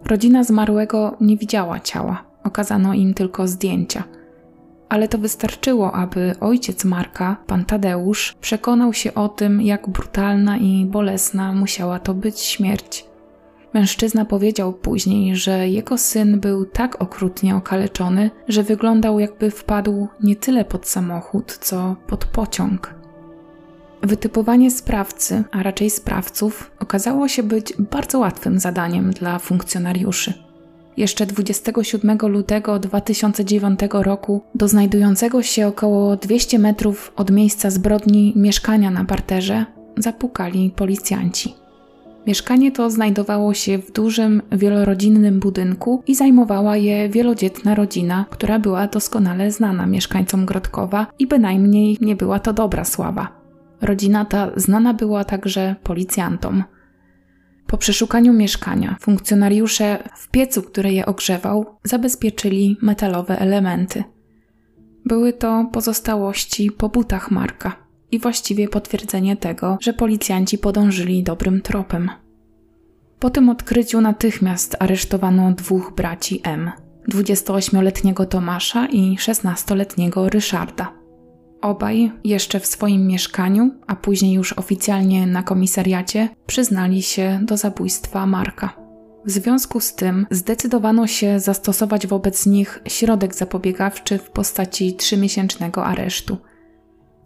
Rodzina 0.04 0.44
zmarłego 0.44 1.16
nie 1.20 1.36
widziała 1.36 1.80
ciała, 1.80 2.24
okazano 2.44 2.94
im 2.94 3.14
tylko 3.14 3.48
zdjęcia. 3.48 4.04
Ale 4.88 5.08
to 5.08 5.18
wystarczyło, 5.18 5.92
aby 5.92 6.34
ojciec 6.40 6.84
Marka, 6.84 7.36
pan 7.46 7.64
Tadeusz, 7.64 8.34
przekonał 8.40 8.92
się 8.92 9.14
o 9.14 9.28
tym, 9.28 9.62
jak 9.62 9.88
brutalna 9.88 10.56
i 10.56 10.86
bolesna 10.86 11.52
musiała 11.52 11.98
to 11.98 12.14
być 12.14 12.40
śmierć. 12.40 13.04
Mężczyzna 13.76 14.24
powiedział 14.24 14.72
później, 14.72 15.36
że 15.36 15.68
jego 15.68 15.98
syn 15.98 16.40
był 16.40 16.64
tak 16.64 17.02
okrutnie 17.02 17.56
okaleczony, 17.56 18.30
że 18.48 18.62
wyglądał 18.62 19.20
jakby 19.20 19.50
wpadł 19.50 20.08
nie 20.22 20.36
tyle 20.36 20.64
pod 20.64 20.88
samochód, 20.88 21.58
co 21.60 21.96
pod 22.06 22.24
pociąg. 22.24 22.94
Wytypowanie 24.02 24.70
sprawcy, 24.70 25.44
a 25.50 25.62
raczej 25.62 25.90
sprawców, 25.90 26.70
okazało 26.78 27.28
się 27.28 27.42
być 27.42 27.72
bardzo 27.78 28.18
łatwym 28.18 28.58
zadaniem 28.58 29.10
dla 29.10 29.38
funkcjonariuszy. 29.38 30.32
Jeszcze 30.96 31.26
27 31.26 32.18
lutego 32.22 32.78
2009 32.78 33.80
roku 33.92 34.42
do 34.54 34.68
znajdującego 34.68 35.42
się 35.42 35.66
około 35.66 36.16
200 36.16 36.58
metrów 36.58 37.12
od 37.16 37.30
miejsca 37.30 37.70
zbrodni 37.70 38.32
mieszkania 38.36 38.90
na 38.90 39.04
parterze 39.04 39.64
zapukali 39.96 40.72
policjanci. 40.76 41.65
Mieszkanie 42.26 42.72
to 42.72 42.90
znajdowało 42.90 43.54
się 43.54 43.78
w 43.78 43.92
dużym, 43.92 44.42
wielorodzinnym 44.52 45.40
budynku 45.40 46.02
i 46.06 46.14
zajmowała 46.14 46.76
je 46.76 47.08
wielodzietna 47.08 47.74
rodzina, 47.74 48.24
która 48.30 48.58
była 48.58 48.86
doskonale 48.86 49.50
znana 49.50 49.86
mieszkańcom 49.86 50.46
Grodkowa 50.46 51.06
i 51.18 51.26
bynajmniej 51.26 51.98
nie 52.00 52.16
była 52.16 52.38
to 52.38 52.52
dobra 52.52 52.84
sława. 52.84 53.28
Rodzina 53.80 54.24
ta 54.24 54.50
znana 54.56 54.94
była 54.94 55.24
także 55.24 55.76
policjantom. 55.82 56.64
Po 57.66 57.78
przeszukaniu 57.78 58.32
mieszkania 58.32 58.96
funkcjonariusze 59.00 60.08
w 60.16 60.30
piecu, 60.30 60.62
który 60.62 60.92
je 60.92 61.06
ogrzewał, 61.06 61.66
zabezpieczyli 61.84 62.76
metalowe 62.82 63.38
elementy. 63.38 64.04
Były 65.04 65.32
to 65.32 65.68
pozostałości 65.72 66.70
po 66.70 66.88
butach 66.88 67.30
Marka 67.30 67.85
i 68.10 68.18
właściwie 68.18 68.68
potwierdzenie 68.68 69.36
tego, 69.36 69.78
że 69.80 69.92
policjanci 69.92 70.58
podążyli 70.58 71.22
dobrym 71.22 71.62
tropem. 71.62 72.10
Po 73.18 73.30
tym 73.30 73.48
odkryciu 73.48 74.00
natychmiast 74.00 74.76
aresztowano 74.78 75.52
dwóch 75.52 75.92
braci 75.96 76.40
M, 76.44 76.70
28-letniego 77.12 78.26
Tomasza 78.26 78.86
i 78.86 79.16
16-letniego 79.16 80.28
Ryszarda. 80.28 80.92
Obaj 81.60 82.12
jeszcze 82.24 82.60
w 82.60 82.66
swoim 82.66 83.06
mieszkaniu, 83.06 83.70
a 83.86 83.96
później 83.96 84.32
już 84.32 84.52
oficjalnie 84.52 85.26
na 85.26 85.42
komisariacie, 85.42 86.28
przyznali 86.46 87.02
się 87.02 87.40
do 87.42 87.56
zabójstwa 87.56 88.26
Marka. 88.26 88.76
W 89.24 89.30
związku 89.30 89.80
z 89.80 89.94
tym 89.94 90.26
zdecydowano 90.30 91.06
się 91.06 91.40
zastosować 91.40 92.06
wobec 92.06 92.46
nich 92.46 92.82
środek 92.88 93.34
zapobiegawczy 93.34 94.18
w 94.18 94.30
postaci 94.30 94.94
trzymiesięcznego 94.94 95.84
aresztu– 95.84 96.36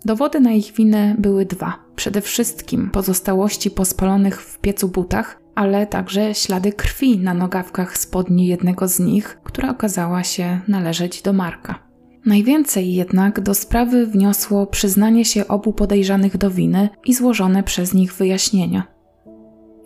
Dowody 0.04 0.40
na 0.40 0.52
ich 0.52 0.73
winę 0.73 1.14
były 1.19 1.47
dwa. 1.47 1.78
Przede 1.97 2.21
wszystkim 2.21 2.90
pozostałości 2.90 3.71
po 3.71 3.85
spalonych 3.85 4.42
w 4.42 4.59
piecu 4.59 4.88
butach, 4.88 5.40
ale 5.54 5.87
także 5.87 6.35
ślady 6.35 6.73
krwi 6.73 7.19
na 7.19 7.35
nogawkach 7.35 7.99
spodni 7.99 8.47
jednego 8.47 8.88
z 8.88 9.00
nich, 9.00 9.40
która 9.45 9.71
okazała 9.71 10.25
się 10.25 10.61
należeć 10.69 11.23
do 11.23 11.33
Marka. 11.33 11.90
Najwięcej 12.26 12.95
jednak 12.95 13.40
do 13.40 13.54
sprawy 13.54 14.07
wniosło 14.07 14.66
przyznanie 14.66 15.25
się 15.25 15.49
obu 15.49 15.73
podejrzanych 15.73 16.37
do 16.37 16.50
winy 16.50 16.88
i 17.04 17.14
złożone 17.14 17.62
przez 17.62 17.95
nich 17.95 18.14
wyjaśnienia. 18.14 18.83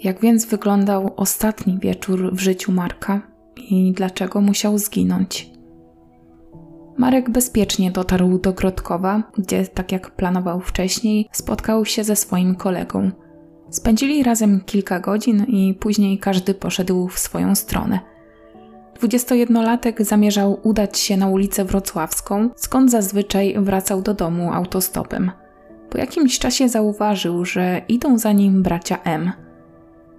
Jak 0.03 0.21
więc 0.21 0.45
wyglądał 0.47 1.15
ostatni 1.17 1.79
wieczór 1.79 2.35
w 2.35 2.41
życiu 2.41 2.73
Marka 2.73 3.23
i 3.57 3.93
dlaczego 3.93 4.41
musiał 4.41 4.79
zginąć? 4.79 5.54
Marek 6.99 7.31
bezpiecznie 7.31 7.91
dotarł 7.91 8.39
do 8.39 8.53
Grodkowa, 8.53 9.23
gdzie, 9.39 9.67
tak 9.67 9.93
jak 9.93 10.11
planował 10.11 10.61
wcześniej, 10.61 11.29
spotkał 11.33 11.85
się 11.85 12.05
ze 12.05 12.17
swoim 12.17 12.55
kolegą. 12.55 13.11
Spędzili 13.71 14.23
razem 14.23 14.61
kilka 14.67 15.01
godzin 15.01 15.45
i 15.45 15.75
później 15.75 16.19
każdy 16.19 16.55
poszedł 16.55 17.09
w 17.09 17.19
swoją 17.19 17.55
stronę. 17.55 18.01
21-latek 19.01 20.05
zamierzał 20.05 20.61
udać 20.63 20.99
się 20.99 21.17
na 21.17 21.29
ulicę 21.29 21.65
Wrocławską, 21.65 22.51
skąd 22.57 22.91
zazwyczaj 22.91 23.55
wracał 23.59 24.03
do 24.03 24.15
domu 24.15 24.53
autostopem. 24.53 25.31
Po 25.91 25.99
jakimś 25.99 26.39
czasie 26.39 26.69
zauważył, 26.69 27.45
że 27.45 27.83
idą 27.89 28.19
za 28.19 28.33
nim 28.33 28.63
bracia 28.63 28.99
M– 29.05 29.33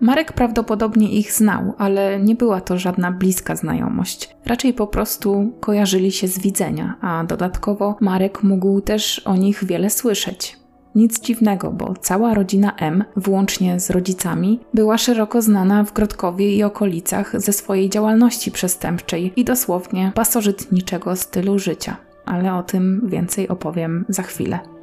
Marek 0.02 0.34
prawdopodobnie 0.34 1.12
ich 1.12 1.32
znał, 1.32 1.74
ale 1.78 2.20
nie 2.20 2.36
była 2.36 2.62
to 2.62 2.78
żadna 2.78 3.12
bliska 3.12 3.56
znajomość. 3.56 4.36
Raczej 4.46 4.74
po 4.74 4.88
prostu 4.88 5.54
kojarzyli 5.60 6.12
się 6.12 6.28
z 6.28 6.40
widzenia, 6.40 6.96
a 7.02 7.24
dodatkowo 7.24 7.96
Marek 8.02 8.44
mógł 8.44 8.82
też 8.82 9.20
o 9.20 9.36
nich 9.36 9.64
wiele 9.64 9.90
słyszeć. 9.90 10.58
Nic 10.96 11.20
dziwnego, 11.20 11.72
bo 11.72 11.94
cała 12.02 12.34
rodzina 12.34 12.76
M, 12.76 13.04
włącznie 13.16 13.80
z 13.80 13.90
rodzicami, 13.90 14.60
była 14.74 14.98
szeroko 14.98 15.42
znana 15.42 15.84
w 15.84 15.94
Grodkowie 15.94 16.56
i 16.56 16.64
okolicach 16.64 17.42
ze 17.42 17.54
swojej 17.54 17.90
działalności 17.90 18.52
przestępczej 18.52 19.34
i 19.36 19.44
dosłownie 19.44 20.12
pasożytniczego 20.16 21.16
stylu 21.16 21.60
życia. 21.60 21.98
Ale 22.26 22.56
o 22.56 22.64
tym 22.64 23.02
więcej 23.08 23.48
opowiem 23.48 24.06
za 24.10 24.24
chwilę. 24.24 24.75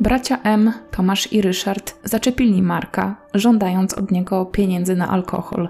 Bracia 0.00 0.38
M, 0.42 0.72
Tomasz 0.90 1.32
i 1.32 1.42
Ryszard 1.42 1.94
zaczepili 2.04 2.62
Marka, 2.62 3.16
żądając 3.34 3.94
od 3.94 4.10
niego 4.10 4.46
pieniędzy 4.46 4.96
na 4.96 5.08
alkohol. 5.08 5.68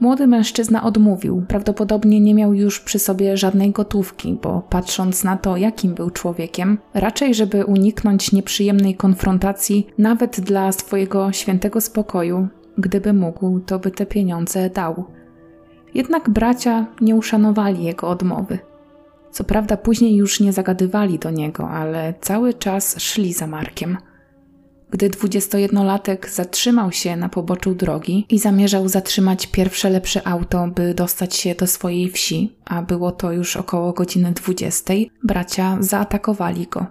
Młody 0.00 0.26
mężczyzna 0.26 0.82
odmówił, 0.82 1.44
prawdopodobnie 1.48 2.20
nie 2.20 2.34
miał 2.34 2.54
już 2.54 2.80
przy 2.80 2.98
sobie 2.98 3.36
żadnej 3.36 3.70
gotówki, 3.70 4.38
bo 4.42 4.62
patrząc 4.70 5.24
na 5.24 5.36
to, 5.36 5.56
jakim 5.56 5.94
był 5.94 6.10
człowiekiem, 6.10 6.78
raczej 6.94 7.34
żeby 7.34 7.64
uniknąć 7.64 8.32
nieprzyjemnej 8.32 8.94
konfrontacji, 8.94 9.86
nawet 9.98 10.40
dla 10.40 10.72
swojego 10.72 11.32
świętego 11.32 11.80
spokoju, 11.80 12.48
gdyby 12.78 13.12
mógł, 13.12 13.60
to 13.60 13.78
by 13.78 13.90
te 13.90 14.06
pieniądze 14.06 14.70
dał. 14.70 15.04
Jednak 15.94 16.30
bracia 16.30 16.86
nie 17.00 17.16
uszanowali 17.16 17.84
jego 17.84 18.08
odmowy. 18.08 18.58
Co 19.34 19.44
prawda 19.44 19.76
później 19.76 20.16
już 20.16 20.40
nie 20.40 20.52
zagadywali 20.52 21.18
do 21.18 21.30
niego, 21.30 21.68
ale 21.68 22.14
cały 22.20 22.54
czas 22.54 22.96
szli 22.98 23.32
za 23.32 23.46
Markiem. 23.46 23.96
Gdy 24.90 25.10
21-latek 25.10 26.28
zatrzymał 26.28 26.92
się 26.92 27.16
na 27.16 27.28
poboczu 27.28 27.74
drogi 27.74 28.26
i 28.28 28.38
zamierzał 28.38 28.88
zatrzymać 28.88 29.46
pierwsze 29.46 29.90
lepsze 29.90 30.26
auto, 30.26 30.68
by 30.74 30.94
dostać 30.94 31.36
się 31.36 31.54
do 31.54 31.66
swojej 31.66 32.10
wsi, 32.10 32.56
a 32.64 32.82
było 32.82 33.12
to 33.12 33.32
już 33.32 33.56
około 33.56 33.92
godziny 33.92 34.32
20, 34.32 34.94
bracia 35.24 35.76
zaatakowali 35.80 36.66
go. 36.66 36.86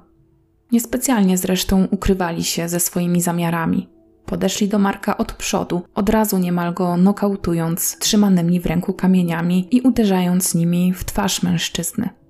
Niespecjalnie 0.72 1.38
zresztą 1.38 1.88
ukrywali 1.92 2.44
się 2.44 2.70
ze 2.70 2.80
swoimi 2.80 3.22
zamiarami. 3.22 3.90
Podeszli 4.26 4.68
do 4.68 4.80
Marka 4.80 5.18
od 5.18 5.34
przodu, 5.34 5.82
od 5.96 6.10
razu 6.10 6.38
niemal 6.38 6.74
go 6.74 6.98
nokautując 6.98 7.98
trzymanymi 8.00 8.60
w 8.60 8.66
ręku 8.66 8.94
kamieniami 8.94 9.68
i 9.72 9.82
uderzając 9.82 10.56
nimi 10.56 10.94
w 10.94 11.04
twarz 11.04 11.44
mężczyzny. 11.44 12.23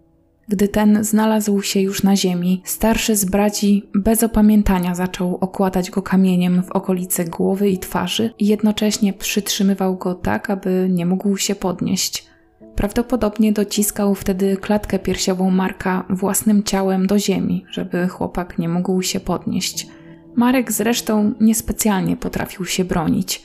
Gdy 0.47 0.67
ten 0.67 1.03
znalazł 1.03 1.61
się 1.61 1.81
już 1.81 2.03
na 2.03 2.15
ziemi, 2.15 2.61
starszy 2.65 3.15
z 3.15 3.25
braci 3.25 3.89
bez 3.95 4.23
opamiętania 4.23 4.95
zaczął 4.95 5.37
okładać 5.41 5.91
go 5.91 6.01
kamieniem 6.01 6.63
w 6.63 6.71
okolice 6.71 7.25
głowy 7.25 7.69
i 7.69 7.77
twarzy 7.77 8.31
i 8.39 8.47
jednocześnie 8.47 9.13
przytrzymywał 9.13 9.97
go 9.97 10.15
tak, 10.15 10.49
aby 10.49 10.87
nie 10.91 11.05
mógł 11.05 11.37
się 11.37 11.55
podnieść. 11.55 12.27
Prawdopodobnie 12.75 13.53
dociskał 13.53 14.15
wtedy 14.15 14.57
klatkę 14.57 14.99
piersiową 14.99 15.51
Marka 15.51 16.05
własnym 16.09 16.63
ciałem 16.63 17.07
do 17.07 17.19
ziemi, 17.19 17.65
żeby 17.69 18.07
chłopak 18.07 18.59
nie 18.59 18.69
mógł 18.69 19.01
się 19.01 19.19
podnieść. 19.19 19.87
Marek 20.35 20.71
zresztą 20.71 21.33
niespecjalnie 21.41 22.17
potrafił 22.17 22.65
się 22.65 22.85
bronić. 22.85 23.43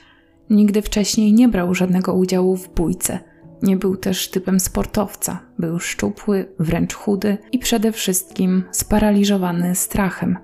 Nigdy 0.51 0.83
wcześniej 0.83 1.33
nie 1.33 1.49
brał 1.49 1.75
żadnego 1.75 2.15
udziału 2.15 2.57
w 2.57 2.75
bójce. 2.75 3.19
Nie 3.63 3.77
był 3.77 3.97
też 3.97 4.31
typem 4.31 4.61
sportowca. 4.61 5.41
Był 5.59 5.79
szczupły, 5.79 6.53
wręcz 6.59 6.95
chudy 6.95 7.39
i 7.53 7.59
przede 7.59 7.93
wszystkim 7.93 8.65
sparaliżowany 8.71 9.75
strachem. 9.75 10.39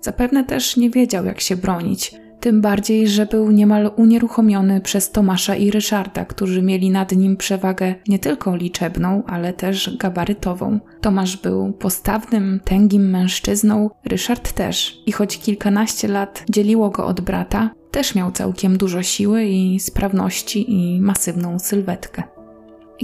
Zapewne 0.00 0.44
też 0.44 0.76
nie 0.76 0.90
wiedział, 0.90 1.24
jak 1.24 1.40
się 1.40 1.56
bronić. 1.56 2.14
Tym 2.40 2.60
bardziej, 2.60 3.08
że 3.08 3.26
był 3.26 3.50
niemal 3.50 3.90
unieruchomiony 3.96 4.80
przez 4.80 5.10
Tomasza 5.10 5.56
i 5.56 5.70
Ryszarda, 5.70 6.24
którzy 6.24 6.62
mieli 6.62 6.90
nad 6.90 7.12
nim 7.12 7.36
przewagę 7.36 7.94
nie 8.08 8.18
tylko 8.18 8.56
liczebną, 8.56 9.22
ale 9.26 9.52
też 9.52 9.96
gabarytową. 9.96 10.80
Tomasz 11.00 11.36
był 11.36 11.72
postawnym, 11.72 12.60
tęgim 12.64 13.10
mężczyzną, 13.10 13.90
Ryszard 14.04 14.52
też. 14.52 15.02
I 15.06 15.12
choć 15.12 15.38
kilkanaście 15.38 16.08
lat 16.08 16.44
dzieliło 16.50 16.90
go 16.90 17.06
od 17.06 17.20
brata, 17.20 17.70
też 17.90 18.14
miał 18.14 18.32
całkiem 18.32 18.76
dużo 18.76 19.02
siły 19.02 19.44
i 19.44 19.80
sprawności 19.80 20.72
i 20.72 21.00
masywną 21.00 21.58
sylwetkę. 21.58 22.22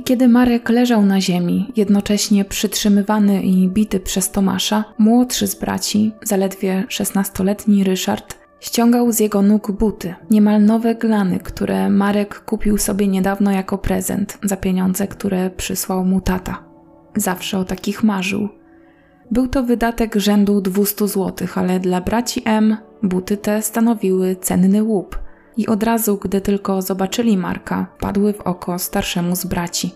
I 0.01 0.03
kiedy 0.03 0.29
Marek 0.29 0.69
leżał 0.69 1.03
na 1.03 1.21
ziemi, 1.21 1.73
jednocześnie 1.77 2.45
przytrzymywany 2.45 3.43
i 3.43 3.69
bity 3.69 4.01
przez 4.01 4.31
Tomasza, 4.31 4.85
młodszy 4.99 5.47
z 5.47 5.55
braci, 5.55 6.13
zaledwie 6.23 6.85
szesnastoletni 6.89 7.85
Ryszard, 7.85 8.39
ściągał 8.61 9.13
z 9.13 9.21
jego 9.21 9.43
nóg 9.43 9.73
buty, 9.73 10.15
niemal 10.31 10.65
nowe 10.65 10.95
glany, 10.95 11.41
które 11.41 11.91
Marek 11.91 12.41
kupił 12.45 12.79
sobie 12.79 13.09
niedawno 13.09 13.51
jako 13.51 13.79
prezent 13.79 14.39
za 14.43 14.57
pieniądze, 14.57 15.09
które 15.09 15.51
przysłał 15.51 16.05
mu 16.05 16.21
tata. 16.21 16.65
Zawsze 17.17 17.59
o 17.59 17.65
takich 17.65 18.05
marzył. 18.05 18.49
Był 19.31 19.49
to 19.49 19.63
wydatek 19.63 20.15
rzędu 20.17 20.61
200 20.61 21.09
zł, 21.09 21.49
ale 21.55 21.81
dla 21.81 22.01
braci 22.01 22.43
M 22.45 22.77
buty 23.03 23.37
te 23.37 23.63
stanowiły 23.63 24.37
cenny 24.37 24.83
łup– 24.83 25.19
i 25.61 25.67
od 25.67 25.83
razu, 25.83 26.19
gdy 26.23 26.41
tylko 26.41 26.83
zobaczyli 26.83 27.37
Marka, 27.37 27.87
padły 28.01 28.33
w 28.33 28.41
oko 28.41 28.79
starszemu 28.79 29.37
z 29.37 29.45
braci. 29.45 29.91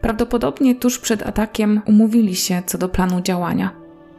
Prawdopodobnie 0.00 0.74
tuż 0.74 0.98
przed 0.98 1.22
atakiem 1.22 1.80
umówili 1.86 2.36
się 2.36 2.62
co 2.66 2.78
do 2.78 2.88
planu 2.88 3.20
działania. 3.20 3.70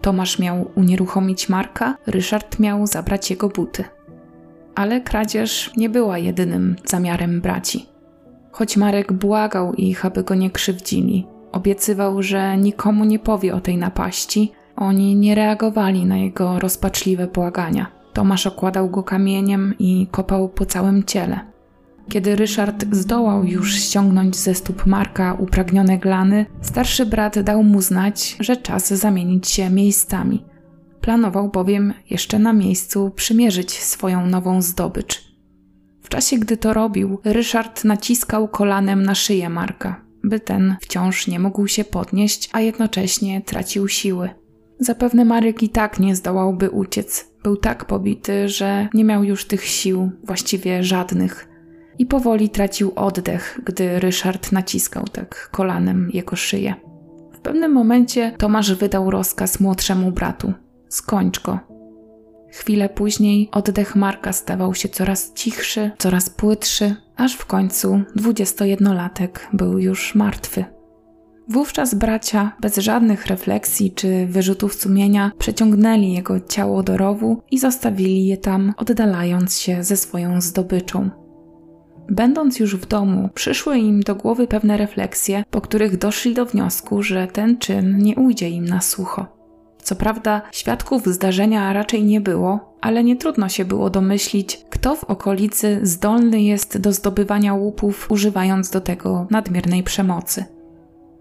Tomasz 0.02 0.40
miał 0.40 0.72
unieruchomić 0.76 1.50
Marka, 1.50 1.98
Ryszard 2.08 2.60
miał 2.60 2.88
zabrać 2.88 3.30
jego 3.30 3.50
buty. 3.50 3.84
Ale 4.76 5.02
kradzież 5.02 5.72
nie 5.78 5.90
była 5.90 6.18
jedynym 6.18 6.76
zamiarem 6.86 7.42
braci. 7.42 7.86
Choć 8.52 8.78
Marek 8.78 9.14
błagał 9.14 9.74
ich, 9.74 10.06
aby 10.06 10.24
go 10.24 10.36
nie 10.36 10.52
krzywdzili, 10.52 11.28
obiecywał, 11.52 12.24
że 12.24 12.58
nikomu 12.58 13.06
nie 13.06 13.20
powie 13.20 13.56
o 13.56 13.62
tej 13.62 13.78
napaści, 13.78 14.52
oni 14.76 15.16
nie 15.16 15.36
reagowali 15.36 16.06
na 16.06 16.18
jego 16.18 16.60
rozpaczliwe 16.60 17.28
błagania. 17.28 18.01
Tomasz 18.14 18.48
okładał 18.48 18.90
go 18.90 19.04
kamieniem 19.04 19.74
i 19.80 20.08
kopał 20.12 20.50
po 20.50 20.66
całym 20.66 21.04
ciele. 21.04 21.52
Kiedy 22.10 22.36
Ryszard 22.36 22.86
zdołał 22.92 23.44
już 23.44 23.76
ściągnąć 23.76 24.36
ze 24.36 24.56
stóp 24.56 24.86
Marka 24.86 25.34
upragnione 25.34 25.98
glany, 25.98 26.46
starszy 26.62 27.06
brat 27.06 27.40
dał 27.40 27.64
mu 27.64 27.82
znać, 27.82 28.36
że 28.40 28.58
czas 28.58 28.94
zamienić 28.94 29.48
się 29.48 29.70
miejscami. 29.70 30.46
Planował 31.02 31.50
bowiem 31.50 31.94
jeszcze 32.10 32.40
na 32.40 32.54
miejscu 32.54 33.12
przymierzyć 33.16 33.80
swoją 33.80 34.26
nową 34.26 34.62
zdobycz. 34.62 35.32
W 36.02 36.10
czasie, 36.10 36.38
gdy 36.38 36.58
to 36.58 36.74
robił, 36.74 37.20
Ryszard 37.24 37.84
naciskał 37.84 38.48
kolanem 38.48 39.04
na 39.04 39.16
szyję 39.16 39.50
Marka, 39.50 40.02
by 40.24 40.40
ten 40.40 40.76
wciąż 40.82 41.28
nie 41.28 41.40
mógł 41.40 41.68
się 41.68 41.84
podnieść, 41.84 42.50
a 42.54 42.62
jednocześnie 42.62 43.42
tracił 43.42 43.88
siły. 43.88 44.30
Zapewne 44.80 45.26
Marek 45.26 45.64
i 45.64 45.70
tak 45.70 46.00
nie 46.00 46.16
zdołałby 46.16 46.70
uciec, 46.70 47.31
był 47.44 47.58
tak 47.58 47.86
pobity, 47.86 48.50
że 48.50 48.88
nie 48.94 49.04
miał 49.04 49.24
już 49.24 49.46
tych 49.46 49.66
sił, 49.66 50.12
właściwie 50.24 50.84
żadnych. 50.84 51.48
I 52.00 52.06
powoli 52.06 52.50
tracił 52.50 52.92
oddech, 52.96 53.60
gdy 53.66 54.00
Ryszard 54.00 54.52
naciskał 54.52 55.04
tak 55.04 55.50
kolanem 55.52 56.10
jego 56.14 56.36
szyję. 56.36 56.76
W 57.34 57.40
pewnym 57.40 57.72
momencie 57.72 58.32
Tomasz 58.38 58.74
wydał 58.74 59.12
rozkaz 59.12 59.60
młodszemu 59.60 60.12
bratu: 60.12 60.54
skończ 60.90 61.42
go. 61.42 61.60
Chwilę 62.52 62.90
później 62.90 63.50
oddech 63.52 63.96
Marka 63.96 64.34
stawał 64.34 64.76
się 64.76 64.90
coraz 64.90 65.34
cichszy, 65.34 65.92
coraz 65.98 66.30
płytszy, 66.30 66.96
aż 67.16 67.36
w 67.36 67.46
końcu 67.46 68.02
dwudziestojednolatek 68.16 69.48
był 69.54 69.80
już 69.80 70.16
martwy. 70.16 70.66
Wówczas 71.50 71.96
bracia, 71.96 72.52
bez 72.60 72.78
żadnych 72.78 73.28
refleksji 73.28 73.92
czy 73.92 74.28
wyrzutów 74.28 74.74
sumienia, 74.74 75.32
przeciągnęli 75.38 76.14
jego 76.14 76.40
ciało 76.40 76.84
do 76.84 76.98
rowu 76.98 77.42
i 77.52 77.60
zostawili 77.60 78.26
je 78.26 78.38
tam, 78.38 78.74
oddalając 78.78 79.60
się 79.60 79.84
ze 79.84 79.98
swoją 79.98 80.42
zdobyczą. 80.42 81.10
Będąc 82.10 82.60
już 82.60 82.76
w 82.76 82.86
domu, 82.86 83.30
przyszły 83.34 83.78
im 83.78 84.02
do 84.02 84.16
głowy 84.16 84.48
pewne 84.48 84.78
refleksje, 84.78 85.44
po 85.52 85.62
których 85.62 85.98
doszli 85.98 86.34
do 86.34 86.46
wniosku, 86.46 87.04
że 87.04 87.28
ten 87.28 87.58
czyn 87.58 87.98
nie 87.98 88.16
ujdzie 88.16 88.50
im 88.50 88.66
na 88.66 88.82
sucho. 88.82 89.26
Co 89.84 89.96
prawda, 89.96 90.42
świadków 90.52 91.06
zdarzenia 91.06 91.74
raczej 91.74 92.04
nie 92.04 92.22
było, 92.22 92.78
ale 92.82 93.04
nie 93.04 93.16
trudno 93.16 93.50
się 93.50 93.66
było 93.66 93.90
domyślić, 93.90 94.66
kto 94.70 94.96
w 94.96 95.04
okolicy 95.04 95.80
zdolny 95.84 96.42
jest 96.42 96.78
do 96.78 96.94
zdobywania 96.94 97.54
łupów, 97.54 98.12
używając 98.12 98.70
do 98.70 98.82
tego 98.82 99.28
nadmiernej 99.30 99.84
przemocy. 99.84 100.61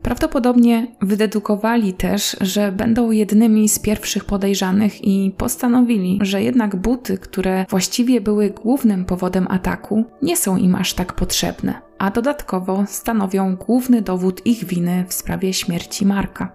Prawdopodobnie 0.02 0.86
wydedukowali 1.02 1.92
też, 1.92 2.36
że 2.40 2.72
będą 2.72 3.10
jednymi 3.10 3.68
z 3.68 3.78
pierwszych 3.78 4.24
podejrzanych 4.24 5.04
i 5.04 5.34
postanowili, 5.36 6.18
że 6.22 6.42
jednak 6.42 6.76
buty, 6.76 7.18
które 7.18 7.66
właściwie 7.70 8.20
były 8.20 8.50
głównym 8.50 9.04
powodem 9.04 9.46
ataku, 9.50 10.04
nie 10.22 10.36
są 10.36 10.56
im 10.56 10.74
aż 10.74 10.94
tak 10.94 11.12
potrzebne, 11.12 11.80
a 11.98 12.10
dodatkowo 12.10 12.84
stanowią 12.86 13.56
główny 13.56 14.02
dowód 14.02 14.46
ich 14.46 14.64
winy 14.64 15.04
w 15.08 15.14
sprawie 15.14 15.52
śmierci 15.52 16.06
Marka. 16.06 16.52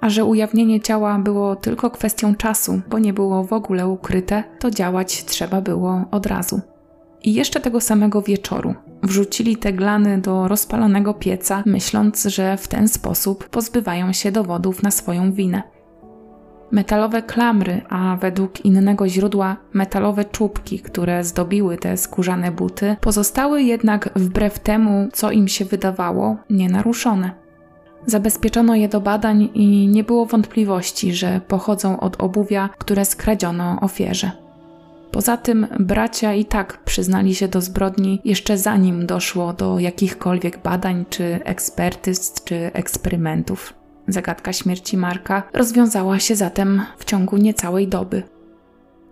A 0.00 0.10
że 0.10 0.24
ujawnienie 0.24 0.80
ciała 0.80 1.18
było 1.18 1.56
tylko 1.56 1.90
kwestią 1.90 2.34
czasu, 2.34 2.80
bo 2.90 2.98
nie 2.98 3.12
było 3.12 3.44
w 3.44 3.52
ogóle 3.52 3.88
ukryte, 3.88 4.44
to 4.58 4.70
działać 4.70 5.24
trzeba 5.24 5.60
było 5.60 6.04
od 6.10 6.26
razu. 6.26 6.60
I 7.22 7.34
jeszcze 7.34 7.60
tego 7.60 7.80
samego 7.80 8.22
wieczoru 8.22 8.74
wrzucili 9.02 9.56
te 9.56 9.72
glany 9.72 10.18
do 10.18 10.48
rozpalonego 10.48 11.14
pieca, 11.14 11.62
myśląc, 11.66 12.24
że 12.24 12.56
w 12.56 12.68
ten 12.68 12.88
sposób 12.88 13.48
pozbywają 13.48 14.12
się 14.12 14.32
dowodów 14.32 14.82
na 14.82 14.90
swoją 14.90 15.32
winę. 15.32 15.62
Metalowe 16.70 17.22
klamry, 17.22 17.80
a 17.88 18.16
według 18.20 18.64
innego 18.64 19.08
źródła 19.08 19.56
metalowe 19.72 20.24
czubki, 20.24 20.78
które 20.78 21.24
zdobiły 21.24 21.76
te 21.76 21.96
skórzane 21.96 22.52
buty, 22.52 22.96
pozostały 23.00 23.62
jednak 23.62 24.10
wbrew 24.16 24.58
temu, 24.58 25.08
co 25.12 25.30
im 25.30 25.48
się 25.48 25.64
wydawało, 25.64 26.36
nienaruszone. 26.50 27.30
Zabezpieczono 28.06 28.74
je 28.74 28.88
do 28.88 29.00
badań 29.00 29.50
i 29.54 29.88
nie 29.88 30.04
było 30.04 30.26
wątpliwości, 30.26 31.14
że 31.14 31.40
pochodzą 31.48 32.00
od 32.00 32.20
obuwia, 32.20 32.70
które 32.78 33.04
skradziono 33.04 33.80
ofierze. 33.80 34.30
Poza 35.12 35.36
tym 35.36 35.66
bracia 35.80 36.34
i 36.34 36.44
tak 36.44 36.84
przyznali 36.84 37.34
się 37.34 37.48
do 37.48 37.60
zbrodni 37.60 38.20
jeszcze 38.24 38.58
zanim 38.58 39.06
doszło 39.06 39.52
do 39.52 39.78
jakichkolwiek 39.78 40.62
badań, 40.62 41.04
czy 41.10 41.24
ekspertyz, 41.44 42.34
czy 42.44 42.56
eksperymentów. 42.72 43.74
Zagadka 44.08 44.52
śmierci 44.52 44.96
Marka 44.96 45.42
rozwiązała 45.52 46.18
się 46.18 46.36
zatem 46.36 46.82
w 46.98 47.04
ciągu 47.04 47.36
niecałej 47.36 47.88
doby. 47.88 48.22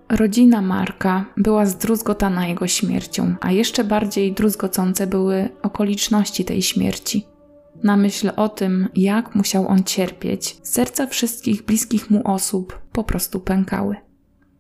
Rodzina 0.09 0.63
Marka 0.63 1.25
była 1.37 1.67
zdruzgotana 1.67 2.47
jego 2.47 2.67
śmiercią, 2.67 3.35
a 3.41 3.53
jeszcze 3.53 3.85
bardziej 3.85 4.33
druzgocące 4.33 5.07
były 5.07 5.49
okoliczności 5.63 6.45
tej 6.45 6.63
śmierci. 6.63 7.27
Na 7.83 7.97
myśl 7.97 8.31
o 8.37 8.49
tym, 8.49 8.89
jak 8.95 9.35
musiał 9.35 9.69
on 9.69 9.85
cierpieć, 9.85 10.57
serca 10.63 11.07
wszystkich 11.07 11.63
bliskich 11.63 12.11
mu 12.11 12.21
osób 12.25 12.81
po 12.93 13.05
prostu 13.05 13.41
pękały. 13.41 14.08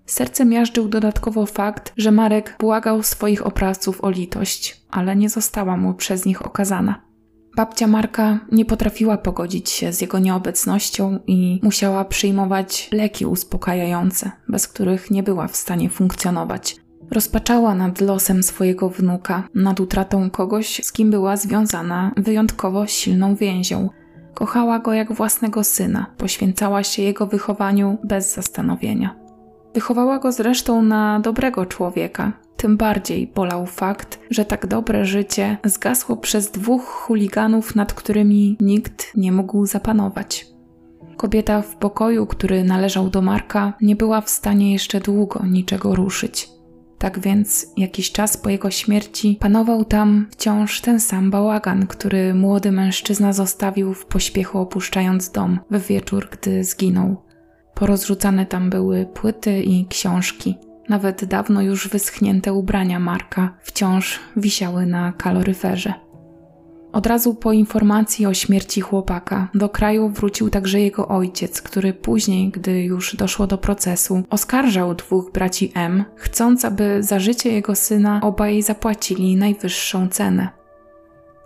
Serce 0.08 0.44
miażdżył 0.44 0.88
dodatkowo 0.88 1.46
fakt, 1.46 1.92
że 1.96 2.12
Marek 2.12 2.56
błagał 2.58 3.02
swoich 3.02 3.46
oprawców 3.46 4.04
o 4.04 4.10
litość, 4.10 4.82
ale 4.90 5.16
nie 5.16 5.28
została 5.28 5.76
mu 5.76 5.94
przez 5.94 6.24
nich 6.26 6.46
okazana. 6.46 7.08
Babcia 7.56 7.86
Marka 7.86 8.38
nie 8.52 8.64
potrafiła 8.64 9.18
pogodzić 9.18 9.70
się 9.70 9.92
z 9.92 10.00
jego 10.00 10.18
nieobecnością 10.18 11.18
i 11.26 11.60
musiała 11.62 12.04
przyjmować 12.04 12.88
leki 12.92 13.26
uspokajające, 13.26 14.30
bez 14.48 14.68
których 14.68 15.10
nie 15.10 15.22
była 15.22 15.48
w 15.48 15.56
stanie 15.56 15.90
funkcjonować. 15.90 16.76
Rozpaczała 17.10 17.74
nad 17.74 18.00
losem 18.00 18.42
swojego 18.42 18.88
wnuka, 18.88 19.48
nad 19.54 19.80
utratą 19.80 20.30
kogoś, 20.30 20.80
z 20.84 20.92
kim 20.92 21.10
była 21.10 21.36
związana 21.36 22.12
wyjątkowo 22.16 22.86
silną 22.86 23.34
więzią. 23.34 23.90
Kochała 24.34 24.78
go 24.78 24.92
jak 24.92 25.12
własnego 25.12 25.64
syna, 25.64 26.06
poświęcała 26.16 26.82
się 26.82 27.02
jego 27.02 27.26
wychowaniu 27.26 27.98
bez 28.04 28.34
zastanowienia. 28.34 29.27
Wychowała 29.74 30.18
go 30.18 30.32
zresztą 30.32 30.82
na 30.82 31.20
dobrego 31.20 31.66
człowieka, 31.66 32.32
tym 32.56 32.76
bardziej 32.76 33.26
bolał 33.26 33.66
fakt, 33.66 34.20
że 34.30 34.44
tak 34.44 34.66
dobre 34.66 35.04
życie 35.04 35.58
zgasło 35.64 36.16
przez 36.16 36.50
dwóch 36.50 36.84
chuliganów, 36.84 37.74
nad 37.74 37.92
którymi 37.92 38.56
nikt 38.60 39.16
nie 39.16 39.32
mógł 39.32 39.66
zapanować. 39.66 40.46
Kobieta 41.16 41.62
w 41.62 41.76
pokoju, 41.76 42.26
który 42.26 42.64
należał 42.64 43.10
do 43.10 43.22
Marka, 43.22 43.72
nie 43.80 43.96
była 43.96 44.20
w 44.20 44.30
stanie 44.30 44.72
jeszcze 44.72 45.00
długo 45.00 45.46
niczego 45.46 45.94
ruszyć. 45.94 46.48
Tak 46.98 47.18
więc 47.18 47.66
jakiś 47.76 48.12
czas 48.12 48.36
po 48.36 48.50
jego 48.50 48.70
śmierci 48.70 49.38
panował 49.40 49.84
tam 49.84 50.26
wciąż 50.30 50.80
ten 50.80 51.00
sam 51.00 51.30
bałagan, 51.30 51.86
który 51.86 52.34
młody 52.34 52.72
mężczyzna 52.72 53.32
zostawił 53.32 53.94
w 53.94 54.06
pośpiechu 54.06 54.58
opuszczając 54.58 55.30
dom 55.30 55.58
w 55.70 55.86
wieczór, 55.86 56.28
gdy 56.30 56.64
zginął. 56.64 57.27
Porozrzucane 57.78 58.46
tam 58.46 58.70
były 58.70 59.06
płyty 59.06 59.62
i 59.62 59.86
książki. 59.86 60.54
Nawet 60.88 61.24
dawno 61.24 61.62
już 61.62 61.88
wyschnięte 61.88 62.52
ubrania 62.52 62.98
Marka 62.98 63.54
wciąż 63.62 64.20
wisiały 64.36 64.86
na 64.86 65.12
kaloryferze. 65.12 65.92
Od 66.92 67.06
razu 67.06 67.34
po 67.34 67.52
informacji 67.52 68.26
o 68.26 68.34
śmierci 68.34 68.80
chłopaka 68.80 69.48
do 69.54 69.68
kraju 69.68 70.08
wrócił 70.08 70.50
także 70.50 70.80
jego 70.80 71.08
ojciec, 71.08 71.62
który 71.62 71.92
później, 71.92 72.50
gdy 72.50 72.82
już 72.82 73.16
doszło 73.16 73.46
do 73.46 73.58
procesu, 73.58 74.22
oskarżał 74.30 74.94
dwóch 74.94 75.32
braci 75.32 75.72
M, 75.74 76.04
chcąc, 76.16 76.64
aby 76.64 77.02
za 77.02 77.18
życie 77.18 77.52
jego 77.52 77.74
syna 77.74 78.20
obaj 78.22 78.62
zapłacili 78.62 79.36
najwyższą 79.36 80.08
cenę. 80.08 80.48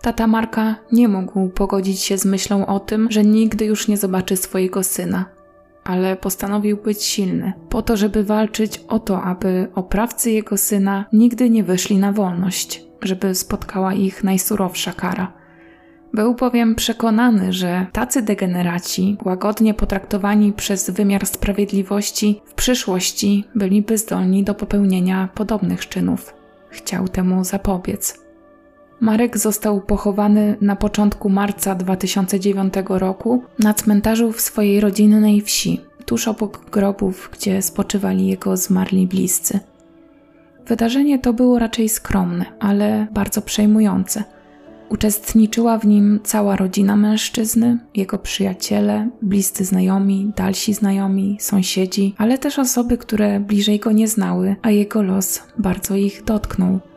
Tata 0.03 0.27
Marka 0.27 0.77
nie 0.93 1.09
mógł 1.09 1.49
pogodzić 1.49 2.01
się 2.01 2.19
z 2.19 2.25
myślą 2.25 2.67
o 2.67 2.81
tym, 2.81 3.09
że 3.11 3.25
nigdy 3.25 3.65
już 3.65 3.89
nie 3.89 3.97
zobaczy 3.97 4.37
swojego 4.37 4.83
syna, 4.83 5.25
ale 5.85 6.17
postanowił 6.17 6.77
być 6.77 7.05
silny, 7.05 7.53
po 7.69 7.83
to, 7.83 7.97
żeby 7.97 8.25
walczyć 8.25 8.81
o 8.89 8.99
to, 8.99 9.23
aby 9.23 9.69
oprawcy 9.75 10.31
jego 10.31 10.57
syna 10.57 11.05
nigdy 11.13 11.51
nie 11.51 11.65
wyszli 11.65 11.97
na 11.97 12.13
wolność, 12.13 12.85
żeby 13.03 13.35
spotkała 13.35 13.95
ich 13.95 14.25
najsurowsza 14.25 14.93
kara. 14.93 15.33
Był 16.15 16.35
bowiem 16.35 16.75
przekonany, 16.75 17.53
że 17.53 17.87
tacy 17.93 18.23
degeneraci, 18.23 19.17
łagodnie 19.25 19.75
potraktowani 19.75 20.53
przez 20.53 20.91
wymiar 20.91 21.27
sprawiedliwości, 21.27 22.43
w 22.47 22.55
przyszłości 22.55 23.45
byliby 23.55 23.99
zdolni 23.99 24.45
do 24.45 24.55
popełnienia 24.55 25.29
podobnych 25.35 25.89
czynów. 25.89 26.35
Chciał 26.71 27.09
temu 27.09 27.45
zapobiec. 27.45 28.22
Marek 29.03 29.39
został 29.39 29.81
pochowany 29.81 30.57
na 30.61 30.77
początku 30.77 31.29
marca 31.29 31.75
2009 31.75 32.75
roku 32.89 33.43
na 33.59 33.75
cmentarzu 33.75 34.33
w 34.33 34.41
swojej 34.41 34.81
rodzinnej 34.81 35.41
wsi, 35.41 35.81
tuż 36.07 36.29
obok 36.29 36.71
grobów, 36.71 37.31
gdzie 37.33 37.63
spoczywali 37.63 38.27
jego 38.27 38.57
zmarli 38.57 39.07
bliscy. 39.07 39.61
Wydarzenie 40.67 41.19
to 41.19 41.33
było 41.33 41.59
raczej 41.59 41.89
skromne, 41.89 42.45
ale 42.61 43.07
bardzo 43.13 43.43
przejmujące. 43.43 44.25
Uczestniczyła 44.89 45.79
w 45.79 45.87
nim 45.87 46.21
cała 46.25 46.57
rodzina 46.57 46.97
mężczyzny, 46.97 47.79
jego 47.95 48.19
przyjaciele, 48.19 49.09
bliscy 49.23 49.65
znajomi, 49.65 50.33
dalsi 50.37 50.75
znajomi, 50.75 51.37
sąsiedzi, 51.41 52.15
ale 52.19 52.39
też 52.39 52.59
osoby, 52.59 52.99
które 52.99 53.41
bliżej 53.41 53.79
go 53.79 53.93
nie 53.93 54.09
znały, 54.09 54.57
a 54.63 54.71
jego 54.71 55.03
los 55.03 55.43
bardzo 55.59 55.97
ich 55.97 56.25
dotknął. 56.25 56.92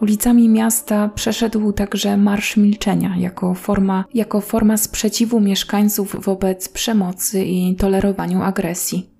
Ulicami 0.00 0.48
miasta 0.48 1.08
przeszedł 1.08 1.72
także 1.72 2.16
Marsz 2.16 2.56
Milczenia 2.56 3.16
jako 3.16 3.54
forma, 3.54 4.04
jako 4.14 4.40
forma 4.40 4.76
sprzeciwu 4.76 5.40
mieszkańców 5.40 6.16
wobec 6.24 6.68
przemocy 6.68 7.44
i 7.44 7.76
tolerowaniu 7.76 8.42
agresji. 8.42 9.10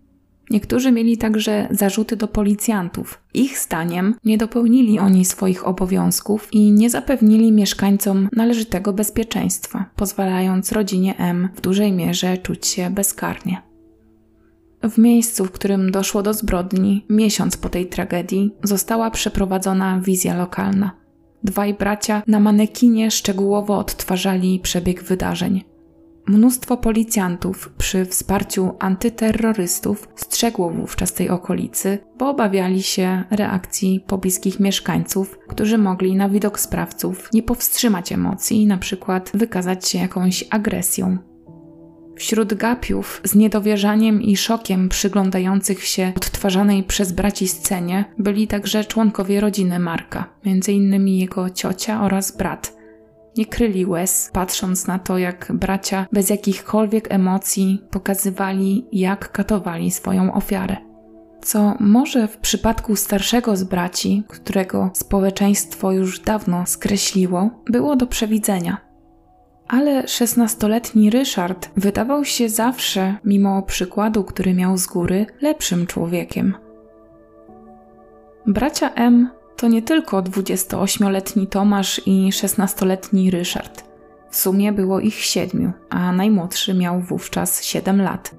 Niektórzy 0.51 0.93
mieli 0.93 1.19
także 1.19 1.69
zarzuty 1.71 2.17
do 2.17 2.29
policjantów. 2.29 3.21
Ich 3.35 3.59
zdaniem 3.59 4.15
nie 4.25 4.39
dopełnili 4.39 4.99
oni 4.99 5.25
swoich 5.25 5.67
obowiązków 5.67 6.49
i 6.53 6.73
nie 6.73 6.91
zapewnili 6.91 7.53
mieszkańcom 7.53 8.29
należytego 8.33 8.93
bezpieczeństwa, 8.93 9.85
pozwalając 9.97 10.73
rodzinie 10.73 11.17
M 11.19 11.49
w 11.55 11.61
dużej 11.61 11.93
mierze 11.93 12.39
czuć 12.39 12.67
się 12.67 12.91
bezkarnie. 12.91 13.68
W 14.83 14.99
miejscu, 14.99 15.45
w 15.45 15.53
którym 15.53 15.91
doszło 15.91 16.23
do 16.23 16.35
zbrodni, 16.35 17.07
miesiąc 17.11 17.57
po 17.57 17.69
tej 17.69 17.87
tragedii, 17.87 18.51
została 18.63 19.11
przeprowadzona 19.11 20.01
wizja 20.01 20.37
lokalna. 20.37 20.91
Dwaj 21.45 21.75
bracia 21.75 22.23
na 22.27 22.41
manekinie 22.41 23.11
szczegółowo 23.11 23.79
odtwarzali 23.79 24.61
przebieg 24.61 25.03
wydarzeń. 25.03 25.65
Mnóstwo 26.27 26.77
policjantów 26.77 27.73
przy 27.79 28.05
wsparciu 28.05 28.71
antyterrorystów 28.79 30.09
strzegło 30.17 30.71
wówczas 30.71 31.13
tej 31.13 31.31
okolicy, 31.31 31.99
bo 32.19 32.29
obawiali 32.31 32.83
się 32.83 33.25
reakcji 33.31 34.05
pobliskich 34.07 34.61
mieszkańców, 34.61 35.39
którzy 35.49 35.79
mogli 35.79 36.17
na 36.17 36.29
widok 36.29 36.61
sprawców 36.61 37.29
nie 37.33 37.43
powstrzymać 37.43 38.13
emocji 38.13 38.67
na 38.67 38.79
przykład 38.79 39.31
wykazać 39.35 39.89
się 39.89 39.99
jakąś 39.99 40.45
agresją. 40.51 41.19
Wśród 42.19 42.55
gapiów 42.55 43.21
z 43.25 43.35
niedowierzaniem 43.35 44.23
i 44.23 44.37
szokiem 44.37 44.89
przyglądających 44.89 45.85
się 45.85 46.13
odtwarzanej 46.17 46.83
przez 46.83 47.13
braci 47.13 47.49
scenie 47.49 48.05
byli 48.19 48.47
także 48.47 48.85
członkowie 48.85 49.41
rodziny 49.41 49.79
Marka, 49.79 50.25
m.in. 50.47 51.09
jego 51.09 51.51
ciocia 51.51 52.03
oraz 52.03 52.37
brat. 52.37 52.77
Nie 53.37 53.47
kryli 53.47 53.87
łez, 53.87 54.31
patrząc 54.33 54.87
na 54.87 54.99
to, 54.99 55.19
jak 55.19 55.53
bracia 55.55 56.07
bez 56.13 56.31
jakichkolwiek 56.31 57.15
emocji 57.15 57.83
pokazywali, 57.91 58.87
jak 58.93 59.33
katowali 59.33 59.91
swoją 59.91 60.35
ofiarę. 60.35 60.77
Co 61.43 61.75
może 61.81 62.29
w 62.29 62.37
przypadku 62.37 62.97
starszego 62.97 63.57
z 63.57 63.65
braci, 63.65 64.23
którego 64.29 64.91
społeczeństwo 64.95 65.93
już 65.93 66.21
dawno 66.21 66.67
skreśliło, 66.67 67.51
było 67.67 67.97
do 67.97 68.07
przewidzenia– 68.07 68.77
ale 69.69 70.09
szesnastoletni 70.09 71.11
Ryszard 71.11 71.71
wydawał 71.77 72.25
się 72.25 72.49
zawsze, 72.49 73.17
mimo 73.25 73.63
przykładu, 73.63 74.25
który 74.25 74.55
miał 74.55 74.79
z 74.79 74.87
góry, 74.87 75.27
lepszym 75.41 75.87
człowiekiem. 75.87 76.55
Bracia 78.47 78.95
M 78.95 79.31
to 79.57 79.69
nie 79.69 79.83
tylko 79.83 80.23
28-letni 80.23 81.47
Tomasz 81.47 82.01
i 82.07 82.31
16-letni 82.33 83.31
Ryszard. 83.31 83.85
W 84.31 84.37
sumie 84.37 84.73
było 84.73 85.01
ich 85.01 85.15
siedmiu, 85.15 85.73
a 85.91 86.13
najmłodszy 86.13 86.75
miał 86.75 87.01
wówczas 87.01 87.65
7 87.65 88.03
lat. 88.03 88.35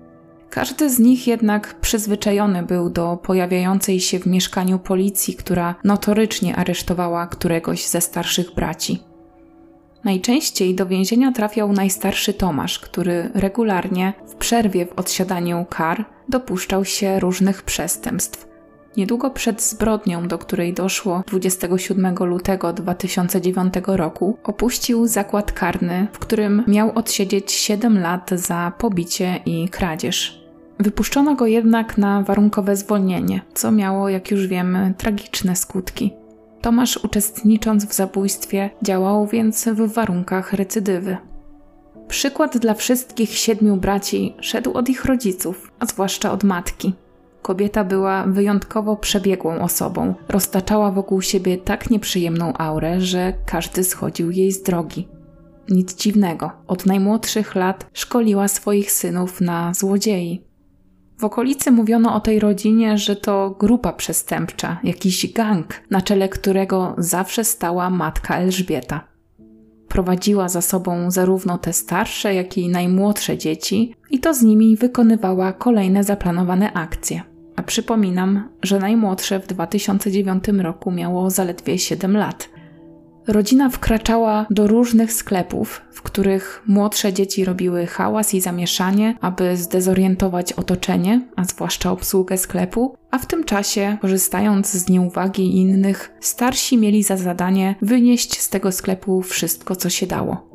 Każdy 0.49 0.89
z 0.89 0.99
nich 0.99 1.27
jednak 1.27 1.79
przyzwyczajony 1.79 2.63
był 2.63 2.89
do 2.89 3.17
pojawiającej 3.23 3.99
się 3.99 4.19
w 4.19 4.25
mieszkaniu 4.25 4.79
policji, 4.79 5.35
która 5.35 5.75
notorycznie 5.83 6.55
aresztowała 6.55 7.27
któregoś 7.27 7.87
ze 7.87 8.01
starszych 8.01 8.53
braci. 8.53 9.08
Najczęściej 10.03 10.75
do 10.75 10.85
więzienia 10.85 11.31
trafiał 11.31 11.73
najstarszy 11.73 12.33
Tomasz, 12.33 12.79
który 12.79 13.29
regularnie 13.33 14.13
w 14.27 14.35
przerwie 14.35 14.85
w 14.85 14.99
odsiadaniu 14.99 15.65
kar 15.69 16.05
dopuszczał 16.29 16.85
się 16.85 17.19
różnych 17.19 17.63
przestępstw. 17.63 18.49
Niedługo 18.97 19.29
przed 19.29 19.61
zbrodnią, 19.61 20.27
do 20.27 20.37
której 20.37 20.73
doszło 20.73 21.23
27 21.27 22.15
lutego 22.15 22.73
2009 22.73 23.73
roku, 23.85 24.37
opuścił 24.43 25.07
zakład 25.07 25.51
karny, 25.51 26.07
w 26.13 26.19
którym 26.19 26.63
miał 26.67 26.91
odsiedzieć 26.95 27.51
7 27.51 27.99
lat 27.99 28.29
za 28.33 28.71
pobicie 28.77 29.39
i 29.45 29.69
kradzież. 29.69 30.43
Wypuszczono 30.79 31.35
go 31.35 31.47
jednak 31.47 31.97
na 31.97 32.21
warunkowe 32.23 32.75
zwolnienie, 32.75 33.41
co 33.53 33.71
miało, 33.71 34.09
jak 34.09 34.31
już 34.31 34.47
wiemy, 34.47 34.93
tragiczne 34.97 35.55
skutki. 35.55 36.13
Tomasz, 36.61 36.97
uczestnicząc 37.03 37.85
w 37.85 37.93
zabójstwie, 37.93 38.69
działał 38.83 39.27
więc 39.27 39.65
w 39.67 39.93
warunkach 39.93 40.53
recydywy. 40.53 41.17
Przykład 42.07 42.57
dla 42.57 42.73
wszystkich 42.73 43.29
siedmiu 43.37 43.77
braci 43.77 44.35
szedł 44.41 44.73
od 44.73 44.89
ich 44.89 45.05
rodziców, 45.05 45.71
a 45.79 45.85
zwłaszcza 45.85 46.31
od 46.31 46.43
matki. 46.43 46.93
Kobieta 47.41 47.83
była 47.83 48.23
wyjątkowo 48.23 48.95
przebiegłą 48.95 49.61
osobą, 49.61 50.13
roztaczała 50.29 50.91
wokół 50.91 51.21
siebie 51.21 51.57
tak 51.57 51.89
nieprzyjemną 51.89 52.53
aurę, 52.57 53.01
że 53.01 53.33
każdy 53.45 53.83
schodził 53.83 54.31
jej 54.31 54.51
z 54.51 54.63
drogi. 54.63 55.07
Nic 55.69 55.95
dziwnego, 55.95 56.51
od 56.67 56.85
najmłodszych 56.85 57.55
lat 57.55 57.85
szkoliła 57.93 58.47
swoich 58.47 58.91
synów 58.91 59.41
na 59.41 59.73
złodziei. 59.73 60.48
W 61.19 61.23
okolicy 61.23 61.71
mówiono 61.71 62.15
o 62.15 62.19
tej 62.19 62.39
rodzinie, 62.39 62.97
że 62.97 63.15
to 63.15 63.55
grupa 63.59 63.93
przestępcza, 63.93 64.79
jakiś 64.83 65.33
gang, 65.33 65.81
na 65.89 66.01
czele 66.01 66.29
którego 66.29 66.95
zawsze 66.97 67.43
stała 67.43 67.89
matka 67.89 68.37
Elżbieta. 68.37 69.07
Prowadziła 69.87 70.49
za 70.49 70.61
sobą 70.61 71.11
zarówno 71.11 71.57
te 71.57 71.73
starsze, 71.73 72.35
jak 72.35 72.57
i 72.57 72.69
najmłodsze 72.69 73.37
dzieci 73.37 73.95
i 74.11 74.19
to 74.19 74.33
z 74.33 74.41
nimi 74.41 74.75
wykonywała 74.75 75.53
kolejne 75.53 76.03
zaplanowane 76.03 76.73
akcje. 76.73 77.21
A 77.55 77.63
przypominam, 77.63 78.49
że 78.63 78.79
najmłodsze 78.79 79.39
w 79.39 79.47
2009 79.47 80.47
roku 80.47 80.91
miało 80.91 81.29
zaledwie 81.29 81.79
7 81.79 82.17
lat. 82.17 82.49
Rodzina 83.29 83.69
wkraczała 83.69 84.45
do 84.49 84.67
różnych 84.67 85.13
sklepów, 85.13 85.81
w 85.91 86.01
których 86.01 86.63
młodsze 86.67 87.13
dzieci 87.13 87.45
robiły 87.45 87.85
hałas 87.85 88.33
i 88.33 88.41
zamieszanie, 88.41 89.15
aby 89.21 89.57
zdezorientować 89.57 90.53
otoczenie, 90.53 91.27
a 91.35 91.43
zwłaszcza 91.43 91.91
obsługę 91.91 92.37
sklepu, 92.37 92.95
a 93.11 93.17
w 93.17 93.25
tym 93.25 93.43
czasie, 93.43 93.97
korzystając 94.01 94.71
z 94.71 94.89
nieuwagi 94.89 95.57
innych, 95.57 96.11
starsi 96.19 96.77
mieli 96.77 97.03
za 97.03 97.17
zadanie 97.17 97.75
wynieść 97.81 98.41
z 98.41 98.49
tego 98.49 98.71
sklepu 98.71 99.21
wszystko, 99.21 99.75
co 99.75 99.89
się 99.89 100.07
dało. 100.07 100.49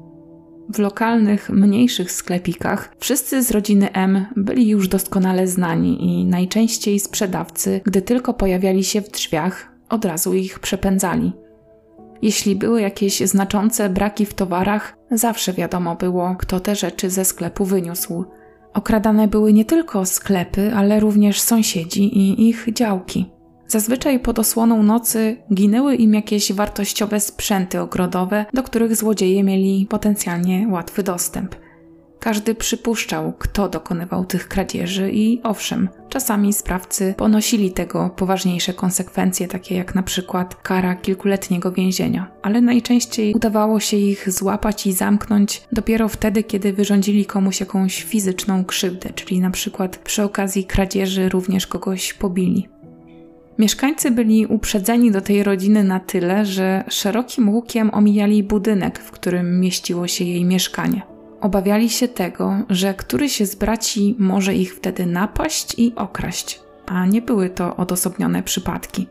W 0.68 0.78
lokalnych, 0.78 1.50
mniejszych 1.50 2.12
sklepikach 2.12 2.94
wszyscy 2.98 3.42
z 3.42 3.50
rodziny 3.50 3.92
M 3.92 4.26
byli 4.36 4.68
już 4.68 4.88
doskonale 4.88 5.46
znani 5.46 6.04
i 6.04 6.24
najczęściej 6.24 7.00
sprzedawcy, 7.00 7.80
gdy 7.84 8.02
tylko 8.02 8.34
pojawiali 8.34 8.84
się 8.84 9.00
w 9.00 9.10
drzwiach, 9.10 9.72
od 9.88 10.04
razu 10.04 10.34
ich 10.34 10.58
przepędzali. 10.58 11.43
Jeśli 12.24 12.56
były 12.56 12.80
jakieś 12.80 13.20
znaczące 13.20 13.90
braki 13.90 14.26
w 14.26 14.34
towarach, 14.34 14.96
zawsze 15.10 15.52
wiadomo 15.52 15.96
było, 15.96 16.36
kto 16.38 16.60
te 16.60 16.76
rzeczy 16.76 17.10
ze 17.10 17.24
sklepu 17.24 17.64
wyniósł. 17.64 18.24
Okradane 18.74 19.28
były 19.28 19.52
nie 19.52 19.64
tylko 19.64 20.06
sklepy, 20.06 20.72
ale 20.74 21.00
również 21.00 21.40
sąsiedzi 21.40 22.18
i 22.18 22.48
ich 22.48 22.66
działki. 22.72 23.30
Zazwyczaj 23.66 24.20
pod 24.20 24.38
osłoną 24.38 24.82
nocy 24.82 25.36
ginęły 25.54 25.94
im 25.94 26.14
jakieś 26.14 26.52
wartościowe 26.52 27.20
sprzęty 27.20 27.80
ogrodowe, 27.80 28.46
do 28.54 28.62
których 28.62 28.96
złodzieje 28.96 29.44
mieli 29.44 29.86
potencjalnie 29.90 30.68
łatwy 30.68 31.02
dostęp. 31.02 31.54
Każdy 32.24 32.54
przypuszczał, 32.54 33.32
kto 33.38 33.68
dokonywał 33.68 34.24
tych 34.24 34.48
kradzieży, 34.48 35.10
i 35.12 35.40
owszem, 35.42 35.88
czasami 36.08 36.52
sprawcy 36.52 37.14
ponosili 37.16 37.72
tego 37.72 38.10
poważniejsze 38.16 38.74
konsekwencje, 38.74 39.48
takie 39.48 39.74
jak 39.74 39.94
na 39.94 40.02
przykład 40.02 40.54
kara 40.54 40.94
kilkuletniego 40.94 41.72
więzienia, 41.72 42.30
ale 42.42 42.60
najczęściej 42.60 43.34
udawało 43.34 43.80
się 43.80 43.96
ich 43.96 44.32
złapać 44.32 44.86
i 44.86 44.92
zamknąć 44.92 45.62
dopiero 45.72 46.08
wtedy, 46.08 46.42
kiedy 46.42 46.72
wyrządzili 46.72 47.26
komuś 47.26 47.60
jakąś 47.60 48.02
fizyczną 48.02 48.64
krzywdę, 48.64 49.10
czyli 49.14 49.40
na 49.40 49.50
przykład 49.50 49.96
przy 49.96 50.22
okazji 50.22 50.64
kradzieży 50.64 51.28
również 51.28 51.66
kogoś 51.66 52.14
pobili. 52.14 52.68
Mieszkańcy 53.58 54.10
byli 54.10 54.46
uprzedzeni 54.46 55.10
do 55.12 55.20
tej 55.20 55.42
rodziny 55.42 55.84
na 55.84 56.00
tyle, 56.00 56.46
że 56.46 56.84
szerokim 56.88 57.48
łukiem 57.48 57.94
omijali 57.94 58.42
budynek, 58.42 58.98
w 58.98 59.10
którym 59.10 59.60
mieściło 59.60 60.06
się 60.06 60.24
jej 60.24 60.44
mieszkanie. 60.44 61.13
Obawiali 61.44 61.90
się 61.90 62.08
tego, 62.08 62.54
że 62.70 62.94
któryś 62.94 63.40
z 63.40 63.54
braci 63.54 64.16
może 64.18 64.54
ich 64.54 64.74
wtedy 64.74 65.06
napaść 65.06 65.74
i 65.78 65.94
okraść, 65.96 66.60
a 66.86 67.06
nie 67.06 67.22
były 67.22 67.50
to 67.50 67.76
odosobnione 67.76 68.42
przypadki. 68.42 69.08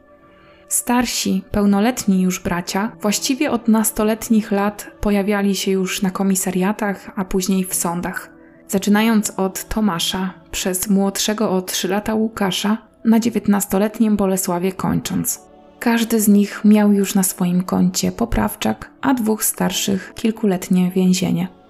Starsi, 0.67 1.43
pełnoletni 1.52 2.22
już 2.22 2.39
bracia, 2.39 2.91
właściwie 3.02 3.52
od 3.52 3.67
nastoletnich 3.67 4.52
lat 4.52 4.91
pojawiali 5.02 5.56
się 5.56 5.72
już 5.72 6.02
na 6.02 6.10
komisariatach, 6.10 7.12
a 7.15 7.26
później 7.26 7.65
w 7.65 7.76
sądach. 7.76 8.30
Zaczynając 8.67 9.34
od 9.38 9.67
Tomasza, 9.67 10.34
przez 10.52 10.89
młodszego 10.89 11.52
o 11.52 11.62
3 11.62 11.88
lata 11.88 12.13
Łukasza, 12.15 12.78
na 13.06 13.19
dziewiętnastoletnim 13.19 14.17
Bolesławie 14.17 14.72
kończąc. 14.72 15.41
Każdy 15.80 16.22
z 16.22 16.28
nich 16.28 16.62
miał 16.65 16.91
już 16.91 17.15
na 17.15 17.24
swoim 17.24 17.63
koncie 17.63 18.12
poprawczak, 18.12 18.91
a 19.02 19.13
dwóch 19.13 19.43
starszych 19.43 20.13
kilkuletnie 20.15 20.91
więzienie. 20.91 21.62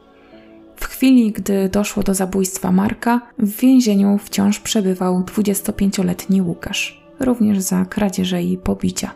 W 0.84 0.88
chwili, 0.88 1.32
gdy 1.32 1.70
doszło 1.70 2.04
do 2.04 2.14
zabójstwa 2.14 2.72
Marka, 2.72 3.22
w 3.38 3.58
więzieniu 3.58 4.18
wciąż 4.18 4.60
przebywał 4.60 5.22
25-letni 5.22 6.42
Łukasz, 6.42 7.04
również 7.20 7.60
za 7.60 7.86
kradzieże 7.86 8.44
i 8.44 8.58
pobicia. 8.58 9.12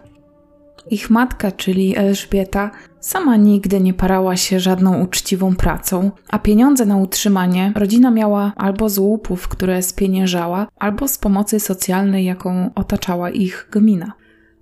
Ich 0.89 1.09
matka, 1.09 1.51
czyli 1.51 1.97
Elżbieta, 1.97 2.71
sama 2.99 3.35
nigdy 3.35 3.81
nie 3.81 3.93
parała 3.93 4.37
się 4.37 4.59
żadną 4.59 5.01
uczciwą 5.01 5.55
pracą, 5.55 6.11
a 6.29 6.39
pieniądze 6.39 6.85
na 6.85 6.97
utrzymanie 6.97 7.71
rodzina 7.75 8.11
miała 8.11 8.53
albo 8.55 8.89
z 8.89 8.97
łupów, 8.97 9.47
które 9.47 9.81
spieniężała, 9.81 10.67
albo 10.79 11.07
z 11.07 11.17
pomocy 11.17 11.59
socjalnej, 11.59 12.25
jaką 12.25 12.69
otaczała 12.75 13.29
ich 13.29 13.67
gmina. 13.71 14.13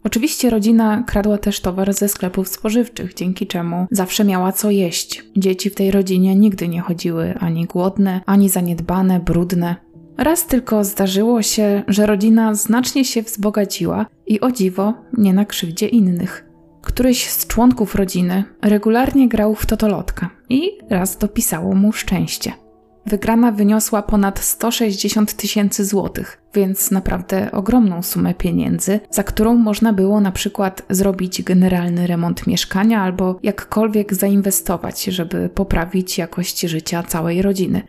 Oczywiście 0.05 0.49
rodzina 0.49 1.03
kradła 1.07 1.37
też 1.37 1.59
towar 1.59 1.93
ze 1.93 2.09
sklepów 2.09 2.47
spożywczych, 2.47 3.13
dzięki 3.13 3.47
czemu 3.47 3.87
zawsze 3.91 4.23
miała 4.23 4.51
co 4.51 4.71
jeść. 4.71 5.23
Dzieci 5.37 5.69
w 5.69 5.75
tej 5.75 5.91
rodzinie 5.91 6.35
nigdy 6.35 6.67
nie 6.67 6.81
chodziły 6.81 7.33
ani 7.39 7.65
głodne, 7.65 8.21
ani 8.25 8.49
zaniedbane, 8.49 9.19
brudne. 9.19 9.75
Raz 10.17 10.47
tylko 10.47 10.83
zdarzyło 10.83 11.41
się, 11.41 11.83
że 11.87 12.05
rodzina 12.05 12.55
znacznie 12.55 13.05
się 13.05 13.21
wzbogaciła 13.21 14.05
i 14.27 14.39
o 14.39 14.51
dziwo 14.51 14.93
nie 15.17 15.33
na 15.33 15.45
krzywdzie 15.45 15.87
innych. 15.87 16.45
Któryś 16.81 17.29
z 17.29 17.47
członków 17.47 17.95
rodziny 17.95 18.43
regularnie 18.61 19.29
grał 19.29 19.55
w 19.55 19.65
totolotka 19.65 20.29
i 20.49 20.71
raz 20.89 21.17
dopisało 21.17 21.75
mu 21.75 21.93
szczęście. 21.93 22.64
Wygrana 23.07 23.51
wyniosła 23.51 24.01
ponad 24.01 24.39
160 24.39 25.33
tysięcy 25.33 25.85
złotych, 25.85 26.41
więc 26.53 26.91
naprawdę 26.91 27.51
ogromną 27.51 28.03
sumę 28.03 28.33
pieniędzy, 28.33 28.99
za 29.11 29.23
którą 29.23 29.55
można 29.55 29.93
było 29.93 30.21
na 30.21 30.31
przykład 30.31 30.81
zrobić 30.89 31.43
generalny 31.43 32.07
remont 32.07 32.47
mieszkania 32.47 33.01
albo 33.01 33.39
jakkolwiek 33.43 34.13
zainwestować, 34.13 35.03
żeby 35.03 35.49
poprawić 35.49 36.17
jakość 36.17 36.61
życia 36.61 37.03
całej 37.03 37.41
rodziny. 37.41 37.81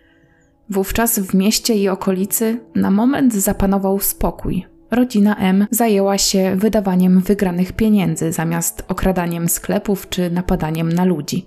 Wówczas 0.70 1.18
w 1.18 1.34
mieście 1.34 1.74
i 1.74 1.88
okolicy 1.88 2.60
na 2.74 2.90
moment 2.90 3.34
zapanował 3.34 4.00
spokój. 4.00 4.66
Rodzina 4.90 5.36
M 5.36 5.66
zajęła 5.70 6.18
się 6.18 6.56
wydawaniem 6.56 7.20
wygranych 7.20 7.72
pieniędzy 7.72 8.32
zamiast 8.32 8.84
okradaniem 8.88 9.48
sklepów 9.48 10.08
czy 10.08 10.30
napadaniem 10.30 10.92
na 10.92 11.04
ludzi 11.04 11.46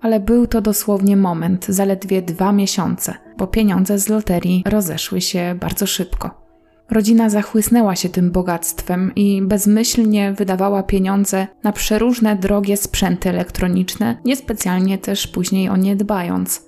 ale 0.00 0.20
był 0.20 0.46
to 0.46 0.60
dosłownie 0.60 1.16
moment, 1.16 1.66
zaledwie 1.68 2.22
dwa 2.22 2.52
miesiące, 2.52 3.14
bo 3.38 3.46
pieniądze 3.46 3.98
z 3.98 4.08
loterii 4.08 4.62
rozeszły 4.66 5.20
się 5.20 5.56
bardzo 5.60 5.86
szybko. 5.86 6.40
Rodzina 6.90 7.30
zachłysnęła 7.30 7.96
się 7.96 8.08
tym 8.08 8.30
bogactwem 8.30 9.12
i 9.16 9.42
bezmyślnie 9.42 10.32
wydawała 10.32 10.82
pieniądze 10.82 11.46
na 11.62 11.72
przeróżne 11.72 12.36
drogie 12.36 12.76
sprzęty 12.76 13.28
elektroniczne, 13.28 14.16
niespecjalnie 14.24 14.98
też 14.98 15.26
później 15.26 15.68
o 15.68 15.76
nie 15.76 15.96
dbając. 15.96 16.66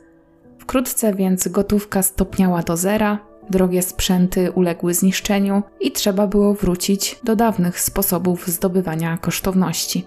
Wkrótce 0.58 1.14
więc 1.14 1.48
gotówka 1.48 2.02
stopniała 2.02 2.62
do 2.62 2.76
zera, 2.76 3.18
drogie 3.50 3.82
sprzęty 3.82 4.52
uległy 4.52 4.94
zniszczeniu 4.94 5.62
i 5.80 5.92
trzeba 5.92 6.26
było 6.26 6.54
wrócić 6.54 7.20
do 7.24 7.36
dawnych 7.36 7.80
sposobów 7.80 8.48
zdobywania 8.48 9.16
kosztowności. 9.16 10.06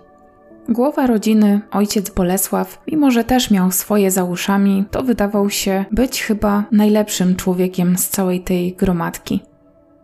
Głowa 0.70 1.08
rodziny, 1.08 1.62
ojciec 1.72 2.10
Bolesław, 2.10 2.82
mimo 2.88 3.12
że 3.12 3.24
też 3.24 3.52
miał 3.52 3.72
swoje 3.72 4.12
za 4.12 4.24
uszami, 4.24 4.86
to 4.92 5.04
wydawał 5.04 5.50
się 5.50 5.86
być 5.92 6.24
chyba 6.24 6.64
najlepszym 6.72 7.36
człowiekiem 7.36 7.98
z 7.98 8.10
całej 8.10 8.42
tej 8.42 8.74
gromadki. 8.74 9.40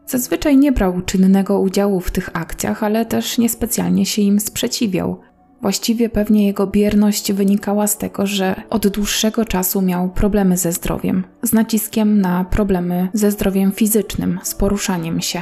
Zazwyczaj 0.05 0.57
nie 0.57 0.71
brał 0.71 1.01
czynnego 1.01 1.59
udziału 1.59 1.99
w 1.99 2.11
tych 2.11 2.29
akcjach, 2.33 2.83
ale 2.83 3.05
też 3.05 3.37
niespecjalnie 3.37 4.05
się 4.05 4.21
im 4.21 4.39
sprzeciwiał. 4.39 5.19
Właściwie 5.61 6.09
pewnie 6.09 6.47
jego 6.47 6.67
bierność 6.67 7.33
wynikała 7.33 7.87
z 7.87 7.97
tego, 7.97 8.27
że 8.27 8.55
od 8.69 8.87
dłuższego 8.87 9.45
czasu 9.45 9.81
miał 9.81 10.09
problemy 10.09 10.57
ze 10.57 10.71
zdrowiem, 10.71 11.23
z 11.43 11.53
naciskiem 11.53 12.21
na 12.21 12.45
problemy 12.45 13.09
ze 13.13 13.31
zdrowiem 13.31 13.71
fizycznym, 13.71 14.39
z 14.43 14.55
poruszaniem 14.55 15.21
się 15.21 15.41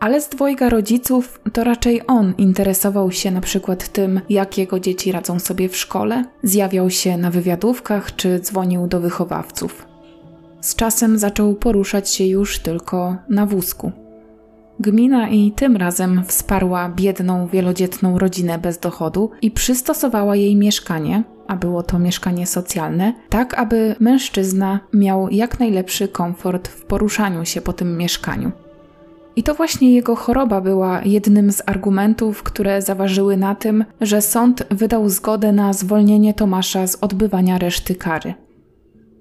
ale 0.00 0.20
z 0.20 0.28
dwojga 0.28 0.68
rodziców 0.68 1.40
to 1.52 1.64
raczej 1.64 2.02
on 2.06 2.34
interesował 2.38 3.12
się 3.12 3.30
na 3.30 3.40
przykład 3.40 3.88
tym, 3.88 4.20
jak 4.28 4.58
jego 4.58 4.80
dzieci 4.80 5.12
radzą 5.12 5.38
sobie 5.38 5.68
w 5.68 5.76
szkole, 5.76 6.24
zjawiał 6.42 6.90
się 6.90 7.16
na 7.16 7.30
wywiadówkach 7.30 8.16
czy 8.16 8.40
dzwonił 8.40 8.86
do 8.86 9.00
wychowawców. 9.00 9.86
Z 10.60 10.74
czasem 10.74 11.18
zaczął 11.18 11.54
poruszać 11.54 12.10
się 12.10 12.24
już 12.24 12.58
tylko 12.58 13.16
na 13.28 13.46
wózku. 13.46 13.92
Gmina 14.80 15.28
i 15.28 15.52
tym 15.52 15.76
razem 15.76 16.22
wsparła 16.26 16.88
biedną, 16.88 17.46
wielodzietną 17.46 18.18
rodzinę 18.18 18.58
bez 18.58 18.78
dochodu 18.78 19.30
i 19.42 19.50
przystosowała 19.50 20.36
jej 20.36 20.56
mieszkanie, 20.56 21.22
a 21.46 21.56
było 21.56 21.82
to 21.82 21.98
mieszkanie 21.98 22.46
socjalne, 22.46 23.14
tak 23.28 23.54
aby 23.54 23.96
mężczyzna 24.00 24.80
miał 24.92 25.28
jak 25.30 25.60
najlepszy 25.60 26.08
komfort 26.08 26.68
w 26.68 26.84
poruszaniu 26.84 27.44
się 27.44 27.60
po 27.60 27.72
tym 27.72 27.98
mieszkaniu. 27.98 28.52
I 29.36 29.42
to 29.42 29.54
właśnie 29.54 29.94
jego 29.94 30.16
choroba 30.16 30.60
była 30.60 31.02
jednym 31.04 31.52
z 31.52 31.62
argumentów, 31.66 32.42
które 32.42 32.82
zaważyły 32.82 33.36
na 33.36 33.54
tym, 33.54 33.84
że 34.00 34.22
sąd 34.22 34.64
wydał 34.70 35.08
zgodę 35.08 35.52
na 35.52 35.72
zwolnienie 35.72 36.34
Tomasza 36.34 36.86
z 36.86 36.96
odbywania 37.00 37.58
reszty 37.58 37.94
kary. 37.94 38.34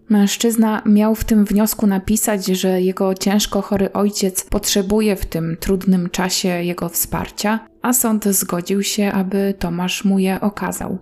Mężczyzna 0.09 0.81
miał 0.85 1.15
w 1.15 1.23
tym 1.23 1.45
wniosku 1.45 1.87
napisać, 1.87 2.45
że 2.45 2.81
jego 2.81 3.15
ciężko 3.15 3.61
chory 3.61 3.93
ojciec 3.93 4.43
potrzebuje 4.43 5.15
w 5.15 5.25
tym 5.25 5.57
trudnym 5.59 6.09
czasie 6.09 6.47
jego 6.47 6.89
wsparcia, 6.89 7.59
a 7.81 7.93
sąd 7.93 8.25
zgodził 8.25 8.83
się, 8.83 9.11
aby 9.11 9.53
Tomasz 9.59 10.05
mu 10.05 10.19
je 10.19 10.41
okazał. 10.41 10.97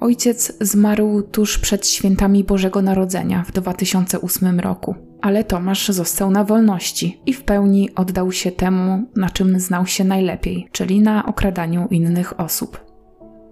Ojciec 0.00 0.52
zmarł 0.60 1.22
tuż 1.22 1.58
przed 1.58 1.88
świętami 1.88 2.44
Bożego 2.44 2.82
Narodzenia 2.82 3.44
w 3.48 3.52
2008 3.52 4.60
roku, 4.60 4.94
ale 5.20 5.44
Tomasz 5.44 5.88
został 5.88 6.30
na 6.30 6.44
wolności 6.44 7.20
i 7.26 7.32
w 7.32 7.42
pełni 7.42 7.94
oddał 7.94 8.32
się 8.32 8.52
temu, 8.52 9.04
na 9.16 9.30
czym 9.30 9.60
znał 9.60 9.86
się 9.86 10.04
najlepiej, 10.04 10.68
czyli 10.72 11.00
na 11.00 11.26
okradaniu 11.26 11.88
innych 11.90 12.40
osób. 12.40 12.86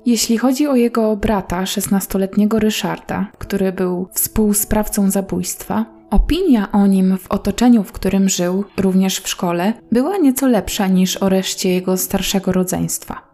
Jeśli 0.06 0.38
chodzi 0.38 0.66
o 0.66 0.76
jego 0.76 1.16
brata, 1.16 1.64
16-letniego 1.64 2.58
Ryszarda, 2.58 3.26
który 3.38 3.72
był 3.72 4.08
współsprawcą 4.12 5.10
zabójstwa, 5.10 5.84
opinia 6.10 6.72
o 6.72 6.86
nim 6.86 7.18
w 7.18 7.30
otoczeniu, 7.30 7.82
w 7.82 7.92
którym 7.92 8.28
żył, 8.28 8.64
również 8.76 9.18
w 9.20 9.28
szkole, 9.28 9.72
była 9.92 10.16
nieco 10.16 10.48
lepsza 10.48 10.86
niż 10.86 11.16
o 11.16 11.28
reszcie 11.28 11.70
jego 11.70 11.96
starszego 11.96 12.52
rodzeństwa. 12.52 13.33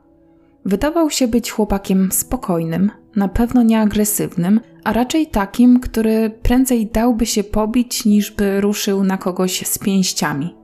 Wydawał 0.64 1.10
się 1.10 1.28
być 1.28 1.50
chłopakiem 1.50 2.12
spokojnym, 2.12 2.90
na 3.16 3.28
pewno 3.28 3.62
nieagresywnym, 3.62 4.60
a 4.84 4.92
raczej 4.92 5.26
takim, 5.26 5.80
który 5.80 6.30
prędzej 6.42 6.86
dałby 6.86 7.26
się 7.26 7.44
pobić, 7.44 8.04
niż 8.04 8.30
by 8.30 8.60
ruszył 8.60 9.04
na 9.04 9.18
kogoś 9.18 9.66
z 9.66 9.78
pięściami. 9.78 10.54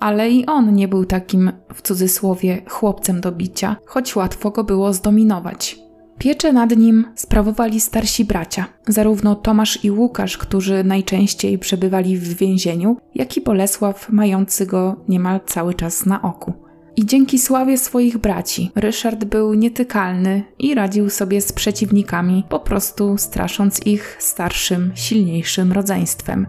Ale 0.00 0.30
i 0.30 0.46
on 0.46 0.74
nie 0.74 0.88
był 0.88 1.04
takim, 1.04 1.52
w 1.74 1.82
cudzysłowie, 1.82 2.62
chłopcem 2.68 3.20
do 3.20 3.32
bicia, 3.32 3.76
choć 3.86 4.16
łatwo 4.16 4.50
go 4.50 4.64
było 4.64 4.92
zdominować. 4.92 5.78
Pieczę 6.18 6.52
nad 6.52 6.76
nim 6.76 7.04
sprawowali 7.14 7.80
starsi 7.80 8.24
bracia, 8.24 8.66
zarówno 8.88 9.34
Tomasz 9.34 9.84
i 9.84 9.90
Łukasz, 9.90 10.38
którzy 10.38 10.84
najczęściej 10.84 11.58
przebywali 11.58 12.16
w 12.16 12.36
więzieniu, 12.36 12.96
jak 13.14 13.36
i 13.36 13.40
Bolesław, 13.40 14.08
mający 14.10 14.66
go 14.66 14.96
niemal 15.08 15.40
cały 15.46 15.74
czas 15.74 16.06
na 16.06 16.22
oku. 16.22 16.67
I 16.98 17.06
dzięki 17.06 17.38
sławie 17.38 17.78
swoich 17.78 18.18
braci, 18.18 18.70
Ryszard 18.74 19.24
był 19.24 19.54
nietykalny 19.54 20.42
i 20.58 20.74
radził 20.74 21.10
sobie 21.10 21.40
z 21.40 21.52
przeciwnikami, 21.52 22.44
po 22.48 22.60
prostu 22.60 23.18
strasząc 23.18 23.86
ich 23.86 24.16
starszym, 24.18 24.92
silniejszym 24.94 25.72
rodzeństwem. 25.72 26.46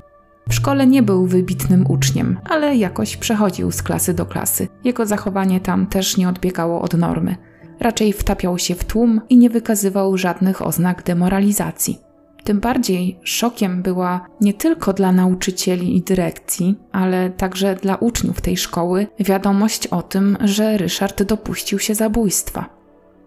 W 0.49 0.53
szkole 0.53 0.88
nie 0.88 1.03
był 1.03 1.25
wybitnym 1.25 1.85
uczniem, 1.91 2.39
ale 2.45 2.75
jakoś 2.75 3.17
przechodził 3.17 3.71
z 3.71 3.83
klasy 3.83 4.13
do 4.13 4.25
klasy. 4.25 4.67
Jego 4.83 5.05
zachowanie 5.05 5.59
tam 5.59 5.88
też 5.88 6.17
nie 6.17 6.29
odbiegało 6.29 6.81
od 6.81 6.93
normy. 6.93 7.35
Raczej 7.79 8.13
wtapiał 8.13 8.57
się 8.57 8.75
w 8.75 8.83
tłum 8.83 9.21
i 9.29 9.38
nie 9.38 9.49
wykazywał 9.49 10.17
żadnych 10.17 10.62
oznak 10.62 11.03
demoralizacji. 11.03 12.09
Tym 12.43 12.60
bardziej 12.60 13.19
szokiem 13.23 13.82
była 13.82 14.25
nie 14.41 14.54
tylko 14.54 14.93
dla 14.93 15.12
nauczycieli 15.12 15.97
i 15.97 16.02
dyrekcji, 16.02 16.75
ale 16.91 17.30
także 17.30 17.75
dla 17.75 17.95
uczniów 17.95 18.41
tej 18.41 18.58
szkoły 18.58 19.08
wiadomość 19.19 19.88
o 19.88 20.02
tym, 20.02 20.38
że 20.41 20.78
Ryszard 20.78 21.23
dopuścił 21.23 21.80
się 21.80 21.95
zabójstwa. 21.95 22.80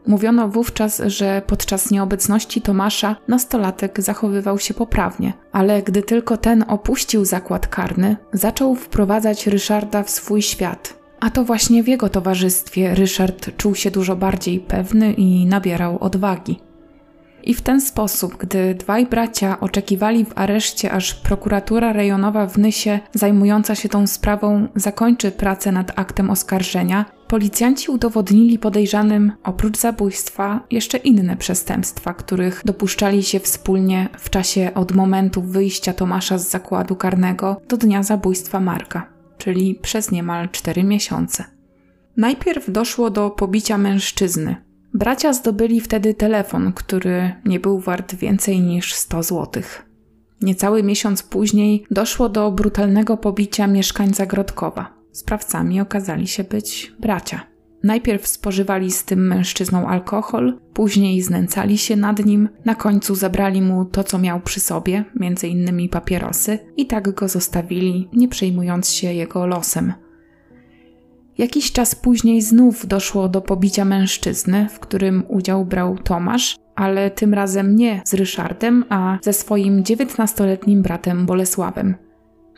Mówiono 0.07 0.49
wówczas, 0.49 1.03
że 1.07 1.43
podczas 1.47 1.91
nieobecności 1.91 2.61
Tomasza 2.61 3.17
nastolatek 3.29 4.01
zachowywał 4.01 4.59
się 4.59 4.75
poprawnie, 4.75 5.33
ale 5.53 5.83
gdy 5.83 6.03
tylko 6.03 6.37
ten 6.37 6.65
opuścił 6.69 7.25
zakład 7.25 7.67
karny, 7.67 8.17
zaczął 8.33 8.75
wprowadzać 8.75 9.47
Ryszarda 9.47 10.03
w 10.03 10.11
swój 10.11 10.43
świat. 10.43 11.03
A 11.21 11.31
to 11.31 11.45
właśnie 11.45 11.83
w 11.83 11.89
jego 11.89 12.09
towarzystwie 12.09 12.95
Ryszard 12.95 13.57
czuł 13.57 13.75
się 13.75 13.91
dużo 13.91 14.17
bardziej 14.17 14.61
pewny 14.61 15.13
i 15.13 15.47
nabierał 15.47 15.99
odwagi. 16.01 16.61
I 17.43 17.55
w 17.55 17.63
ten 17.63 17.81
sposób, 17.81 18.37
gdy 18.37 18.75
dwaj 18.75 19.07
bracia 19.07 19.61
oczekiwali 19.61 20.25
w 20.25 20.33
areszcie, 20.35 20.93
aż 20.93 21.15
prokuratura 21.15 21.93
rejonowa 21.93 22.47
w 22.47 22.59
Nysie 22.59 23.01
zajmująca 23.13 23.75
się 23.75 23.89
tą 23.89 24.07
sprawą 24.07 24.69
zakończy 24.77 25.31
pracę 25.31 25.73
nad 25.73 25.99
aktem 25.99 26.31
oskarżenia, 26.31 27.05
policjanci 27.29 27.91
udowodnili 27.91 28.59
podejrzanym 28.59 29.33
oprócz 29.45 29.79
zabójstwa 29.79 30.67
jeszcze 30.71 30.99
inne 30.99 31.37
przestępstwa, 31.37 32.15
których 32.15 32.63
dopuszczali 32.65 33.23
się 33.23 33.41
wspólnie 33.41 34.09
w 34.19 34.31
czasie 34.31 34.71
od 34.75 34.93
momentu 34.93 35.43
wyjścia 35.43 35.93
Tomasza 35.93 36.39
z 36.39 36.51
zakładu 36.51 36.97
karnego 36.97 37.61
do 37.69 37.77
dnia 37.77 38.03
zabójstwa 38.03 38.61
Marka, 38.61 39.07
czyli 39.39 39.75
przez 39.75 40.11
niemal 40.11 40.49
cztery 40.49 40.85
miesiące. 40.85 41.45
Najpierw 42.17 42.71
doszło 42.71 43.11
do 43.11 43.31
pobicia 43.31 43.79
mężczyzny, 43.79 44.57
Bracia 44.95 45.33
zdobyli 45.33 45.81
wtedy 45.81 46.15
telefon, 46.15 46.73
który 46.73 47.33
nie 47.45 47.61
był 47.61 47.79
wart 47.79 48.15
więcej 48.15 48.61
niż 48.61 48.95
100 48.95 49.23
złotych. 49.23 49.87
Niecały 50.43 50.83
miesiąc 50.83 51.23
później 51.23 51.87
doszło 51.91 52.29
do 52.29 52.53
brutalnego 52.53 53.17
pobicia 53.17 53.67
mieszkańca 53.67 54.27
Grodkowa. 54.27 54.95
Sprawcami 55.13 55.81
okazali 55.81 56.29
się 56.29 56.45
być 56.45 56.93
bracia. 57.01 57.41
Najpierw 57.83 58.27
spożywali 58.27 58.91
z 58.91 59.05
tym 59.05 59.27
mężczyzną 59.27 59.89
alkohol, 59.89 60.59
później 60.75 61.23
znęcali 61.23 61.79
się 61.79 61.97
nad 61.97 62.25
nim, 62.25 62.49
na 62.65 62.75
końcu 62.75 63.15
zabrali 63.15 63.63
mu 63.63 63.85
to, 63.85 64.05
co 64.05 64.19
miał 64.19 64.41
przy 64.41 64.61
sobie, 64.61 65.05
między 65.15 65.49
innymi 65.49 65.89
papierosy, 65.89 66.59
i 66.77 66.87
tak 66.87 67.15
go 67.15 67.29
zostawili, 67.29 68.09
nie 68.13 68.29
przejmując 68.29 68.91
się 68.91 69.13
jego 69.13 69.47
losem. 69.47 69.93
Jakiś 71.39 71.73
czas 71.73 71.95
później 71.95 72.43
znów 72.43 72.87
doszło 72.87 73.29
do 73.29 73.41
pobicia 73.41 73.85
mężczyzny, 73.85 74.69
w 74.69 74.81
którym 74.81 75.25
udział 75.29 75.65
brał 75.65 75.99
Tomasz, 75.99 76.57
ale 76.75 77.11
tym 77.11 77.35
razem 77.35 77.77
nie 77.77 78.03
z 78.05 78.15
Ryszardem, 78.15 78.85
a 78.89 79.19
ze 79.23 79.33
swoim 79.33 79.85
dziewiętnastoletnim 79.85 80.83
bratem 80.83 81.27
Bolesławem. 81.27 81.95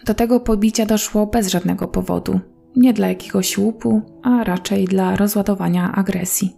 Do 0.07 0.15
tego 0.15 0.41
pobicia 0.41 0.87
doszło 0.87 1.27
bez 1.27 1.49
żadnego 1.49 1.89
powodu. 1.89 2.41
Nie 2.77 2.93
dla 2.93 3.09
jakiegoś 3.09 3.59
łupu, 3.59 4.03
a 4.23 4.45
raczej 4.45 4.85
dla 4.85 5.17
rozładowania 5.17 5.93
agresji. 5.93 6.57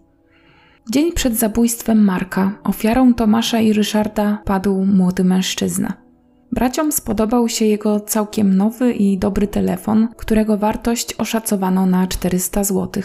Dzień 0.90 1.12
przed 1.12 1.36
zabójstwem 1.36 2.04
Marka 2.04 2.58
ofiarą 2.64 3.14
Tomasza 3.14 3.60
i 3.60 3.72
Ryszarda 3.72 4.42
padł 4.44 4.84
młody 4.84 5.24
mężczyzna. 5.24 6.05
Braciom 6.52 6.92
spodobał 6.92 7.48
się 7.48 7.64
jego 7.64 8.00
całkiem 8.00 8.56
nowy 8.56 8.92
i 8.92 9.18
dobry 9.18 9.46
telefon, 9.48 10.08
którego 10.16 10.58
wartość 10.58 11.14
oszacowano 11.14 11.86
na 11.86 12.06
400 12.06 12.64
zł. 12.64 13.02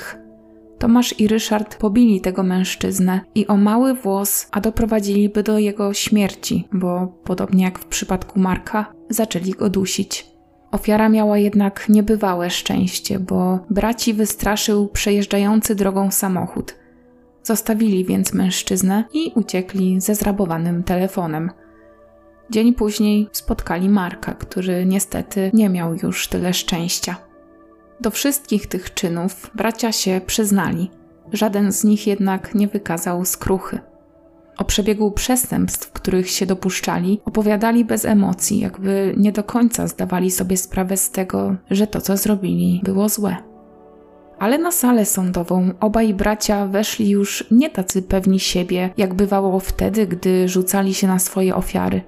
Tomasz 0.79 1.19
i 1.19 1.27
Ryszard 1.27 1.75
pobili 1.75 2.21
tego 2.21 2.43
mężczyznę 2.43 3.21
i 3.35 3.47
o 3.47 3.57
mały 3.57 3.93
włos, 3.93 4.47
a 4.51 4.61
doprowadziliby 4.61 5.43
do 5.43 5.59
jego 5.59 5.93
śmierci, 5.93 6.67
bo 6.73 7.07
podobnie 7.23 7.63
jak 7.63 7.79
w 7.79 7.85
przypadku 7.85 8.39
Marka, 8.39 8.93
zaczęli 9.09 9.51
go 9.51 9.69
dusić. 9.69 10.27
Ofiara 10.71 11.09
miała 11.09 11.37
jednak 11.37 11.89
niebywałe 11.89 12.49
szczęście, 12.49 13.19
bo 13.19 13.59
braci 13.69 14.13
wystraszył 14.13 14.87
przejeżdżający 14.87 15.75
drogą 15.75 16.11
samochód. 16.11 16.75
Zostawili 17.43 18.05
więc 18.05 18.33
mężczyznę 18.33 19.03
i 19.13 19.31
uciekli 19.35 20.01
ze 20.01 20.15
zrabowanym 20.15 20.83
telefonem. 20.83 21.51
Dzień 22.49 22.73
później 22.73 23.29
spotkali 23.31 23.89
Marka, 23.89 24.33
który 24.33 24.85
niestety 24.85 25.51
nie 25.53 25.69
miał 25.69 25.95
już 25.95 26.27
tyle 26.27 26.53
szczęścia. 26.53 27.15
Do 28.01 28.11
wszystkich 28.11 28.67
tych 28.67 28.93
czynów 28.93 29.51
bracia 29.55 29.91
się 29.91 30.21
przyznali, 30.25 30.91
żaden 31.33 31.71
z 31.71 31.83
nich 31.83 32.07
jednak 32.07 32.55
nie 32.55 32.67
wykazał 32.67 33.25
skruchy. 33.25 33.79
O 34.57 34.65
przebiegu 34.65 35.11
przestępstw, 35.11 35.91
których 35.91 36.29
się 36.29 36.45
dopuszczali, 36.45 37.21
opowiadali 37.25 37.85
bez 37.85 38.05
emocji, 38.05 38.59
jakby 38.59 39.13
nie 39.17 39.31
do 39.31 39.43
końca 39.43 39.87
zdawali 39.87 40.31
sobie 40.31 40.57
sprawę 40.57 40.97
z 40.97 41.11
tego, 41.11 41.55
że 41.71 41.87
to, 41.87 42.01
co 42.01 42.17
zrobili, 42.17 42.81
było 42.83 43.09
złe. 43.09 43.37
Ale 44.39 44.57
na 44.57 44.71
salę 44.71 45.05
sądową 45.05 45.71
obaj 45.79 46.13
bracia 46.13 46.67
weszli 46.67 47.09
już 47.09 47.45
nie 47.51 47.69
tacy 47.69 48.01
pewni 48.01 48.39
siebie, 48.39 48.89
jak 48.97 49.13
bywało 49.13 49.59
wtedy, 49.59 50.07
gdy 50.07 50.49
rzucali 50.49 50.93
się 50.93 51.07
na 51.07 51.19
swoje 51.19 51.55
ofiary. 51.55 52.01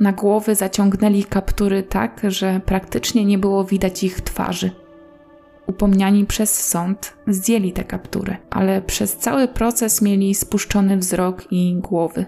Na 0.00 0.12
głowy 0.12 0.54
zaciągnęli 0.54 1.24
kaptury 1.24 1.82
tak, 1.82 2.20
że 2.28 2.60
praktycznie 2.66 3.24
nie 3.24 3.38
było 3.38 3.64
widać 3.64 4.04
ich 4.04 4.20
twarzy. 4.20 4.70
Upomniani 5.66 6.26
przez 6.26 6.68
sąd 6.68 7.12
zdjęli 7.26 7.72
te 7.72 7.84
kaptury, 7.84 8.36
ale 8.50 8.82
przez 8.82 9.16
cały 9.16 9.48
proces 9.48 10.02
mieli 10.02 10.34
spuszczony 10.34 10.96
wzrok 10.96 11.52
i 11.52 11.76
głowy. 11.76 12.26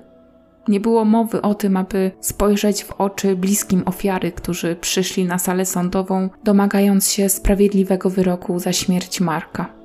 Nie 0.68 0.80
było 0.80 1.04
mowy 1.04 1.42
o 1.42 1.54
tym, 1.54 1.76
aby 1.76 2.10
spojrzeć 2.20 2.84
w 2.84 2.92
oczy 2.92 3.36
bliskim 3.36 3.82
ofiary, 3.86 4.32
którzy 4.32 4.76
przyszli 4.76 5.24
na 5.24 5.38
salę 5.38 5.66
sądową, 5.66 6.30
domagając 6.44 7.10
się 7.10 7.28
sprawiedliwego 7.28 8.10
wyroku 8.10 8.58
za 8.58 8.72
śmierć 8.72 9.20
Marka 9.20 9.81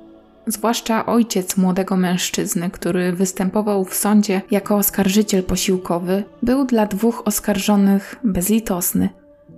zwłaszcza 0.48 1.06
ojciec 1.06 1.56
młodego 1.56 1.96
mężczyzny, 1.96 2.70
który 2.70 3.12
występował 3.12 3.84
w 3.84 3.94
sądzie 3.94 4.42
jako 4.50 4.76
oskarżyciel 4.76 5.42
posiłkowy, 5.42 6.24
był 6.42 6.64
dla 6.64 6.86
dwóch 6.86 7.22
oskarżonych 7.24 8.16
bezlitosny. 8.24 9.08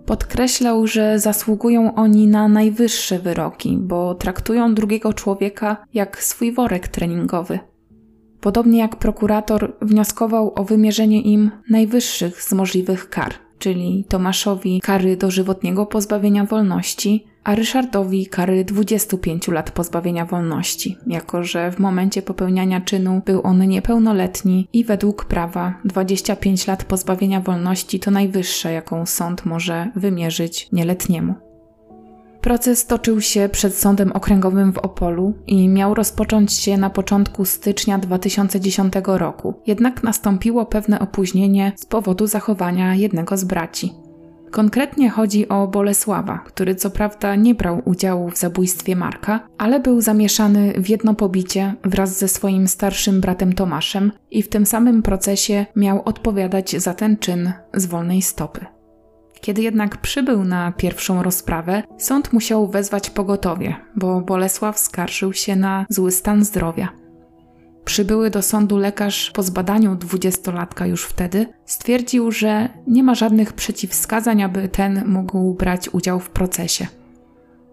Podkreślał, 0.06 0.86
że 0.86 1.18
zasługują 1.18 1.94
oni 1.94 2.26
na 2.26 2.48
najwyższe 2.48 3.18
wyroki, 3.18 3.78
bo 3.80 4.14
traktują 4.14 4.74
drugiego 4.74 5.12
człowieka 5.12 5.76
jak 5.94 6.22
swój 6.22 6.52
worek 6.52 6.88
treningowy. 6.88 7.58
Podobnie 8.40 8.78
jak 8.78 8.96
prokurator 8.96 9.76
wnioskował 9.82 10.52
o 10.56 10.64
wymierzenie 10.64 11.20
im 11.20 11.50
najwyższych 11.70 12.42
z 12.42 12.52
możliwych 12.52 13.10
kar, 13.10 13.34
czyli 13.58 14.04
Tomaszowi 14.08 14.80
kary 14.80 15.16
dożywotniego 15.16 15.86
pozbawienia 15.86 16.44
wolności, 16.44 17.24
a 17.44 17.54
Ryszardowi 17.54 18.26
kary 18.26 18.64
25 18.64 19.48
lat 19.48 19.70
pozbawienia 19.70 20.26
wolności, 20.26 20.98
jako 21.06 21.44
że 21.44 21.72
w 21.72 21.78
momencie 21.78 22.22
popełniania 22.22 22.80
czynu 22.80 23.22
był 23.26 23.40
on 23.42 23.68
niepełnoletni 23.68 24.68
i 24.72 24.84
według 24.84 25.24
prawa 25.24 25.74
25 25.84 26.66
lat 26.66 26.84
pozbawienia 26.84 27.40
wolności 27.40 28.00
to 28.00 28.10
najwyższa, 28.10 28.70
jaką 28.70 29.06
sąd 29.06 29.46
może 29.46 29.88
wymierzyć 29.96 30.68
nieletniemu. 30.72 31.34
Proces 32.40 32.86
toczył 32.86 33.20
się 33.20 33.48
przed 33.48 33.74
Sądem 33.74 34.12
Okręgowym 34.12 34.72
w 34.72 34.78
Opolu 34.78 35.34
i 35.46 35.68
miał 35.68 35.94
rozpocząć 35.94 36.52
się 36.52 36.76
na 36.76 36.90
początku 36.90 37.44
stycznia 37.44 37.98
2010 37.98 38.94
roku, 39.04 39.54
jednak 39.66 40.02
nastąpiło 40.02 40.66
pewne 40.66 41.00
opóźnienie 41.00 41.72
z 41.76 41.86
powodu 41.86 42.26
zachowania 42.26 42.94
jednego 42.94 43.36
z 43.36 43.44
braci. 43.44 43.92
Konkretnie 44.50 45.10
chodzi 45.10 45.48
o 45.48 45.68
Bolesława, 45.68 46.38
który 46.38 46.74
co 46.74 46.90
prawda 46.90 47.34
nie 47.34 47.54
brał 47.54 47.82
udziału 47.84 48.30
w 48.30 48.38
zabójstwie 48.38 48.96
Marka, 48.96 49.40
ale 49.58 49.80
był 49.80 50.00
zamieszany 50.00 50.72
w 50.72 50.88
jedno 50.88 51.14
pobicie 51.14 51.74
wraz 51.84 52.18
ze 52.18 52.28
swoim 52.28 52.68
starszym 52.68 53.20
bratem 53.20 53.52
Tomaszem 53.52 54.12
i 54.30 54.42
w 54.42 54.48
tym 54.48 54.66
samym 54.66 55.02
procesie 55.02 55.66
miał 55.76 56.02
odpowiadać 56.04 56.76
za 56.76 56.94
ten 56.94 57.16
czyn 57.16 57.52
z 57.74 57.86
wolnej 57.86 58.22
stopy. 58.22 58.66
Kiedy 59.40 59.62
jednak 59.62 59.96
przybył 59.96 60.44
na 60.44 60.72
pierwszą 60.72 61.22
rozprawę, 61.22 61.82
sąd 61.98 62.32
musiał 62.32 62.68
wezwać 62.68 63.10
pogotowie, 63.10 63.76
bo 63.96 64.20
Bolesław 64.20 64.78
skarżył 64.78 65.32
się 65.32 65.56
na 65.56 65.86
zły 65.88 66.12
stan 66.12 66.44
zdrowia. 66.44 66.99
Przybyły 67.90 68.30
do 68.30 68.42
sądu 68.42 68.76
lekarz 68.78 69.30
po 69.30 69.42
zbadaniu 69.42 69.96
dwudziestolatka 69.96 70.86
już 70.86 71.04
wtedy 71.04 71.46
stwierdził, 71.66 72.30
że 72.30 72.68
nie 72.86 73.02
ma 73.02 73.14
żadnych 73.14 73.52
przeciwwskazań, 73.52 74.42
aby 74.42 74.68
ten 74.68 75.04
mógł 75.06 75.54
brać 75.54 75.88
udział 75.88 76.20
w 76.20 76.30
procesie. 76.30 76.86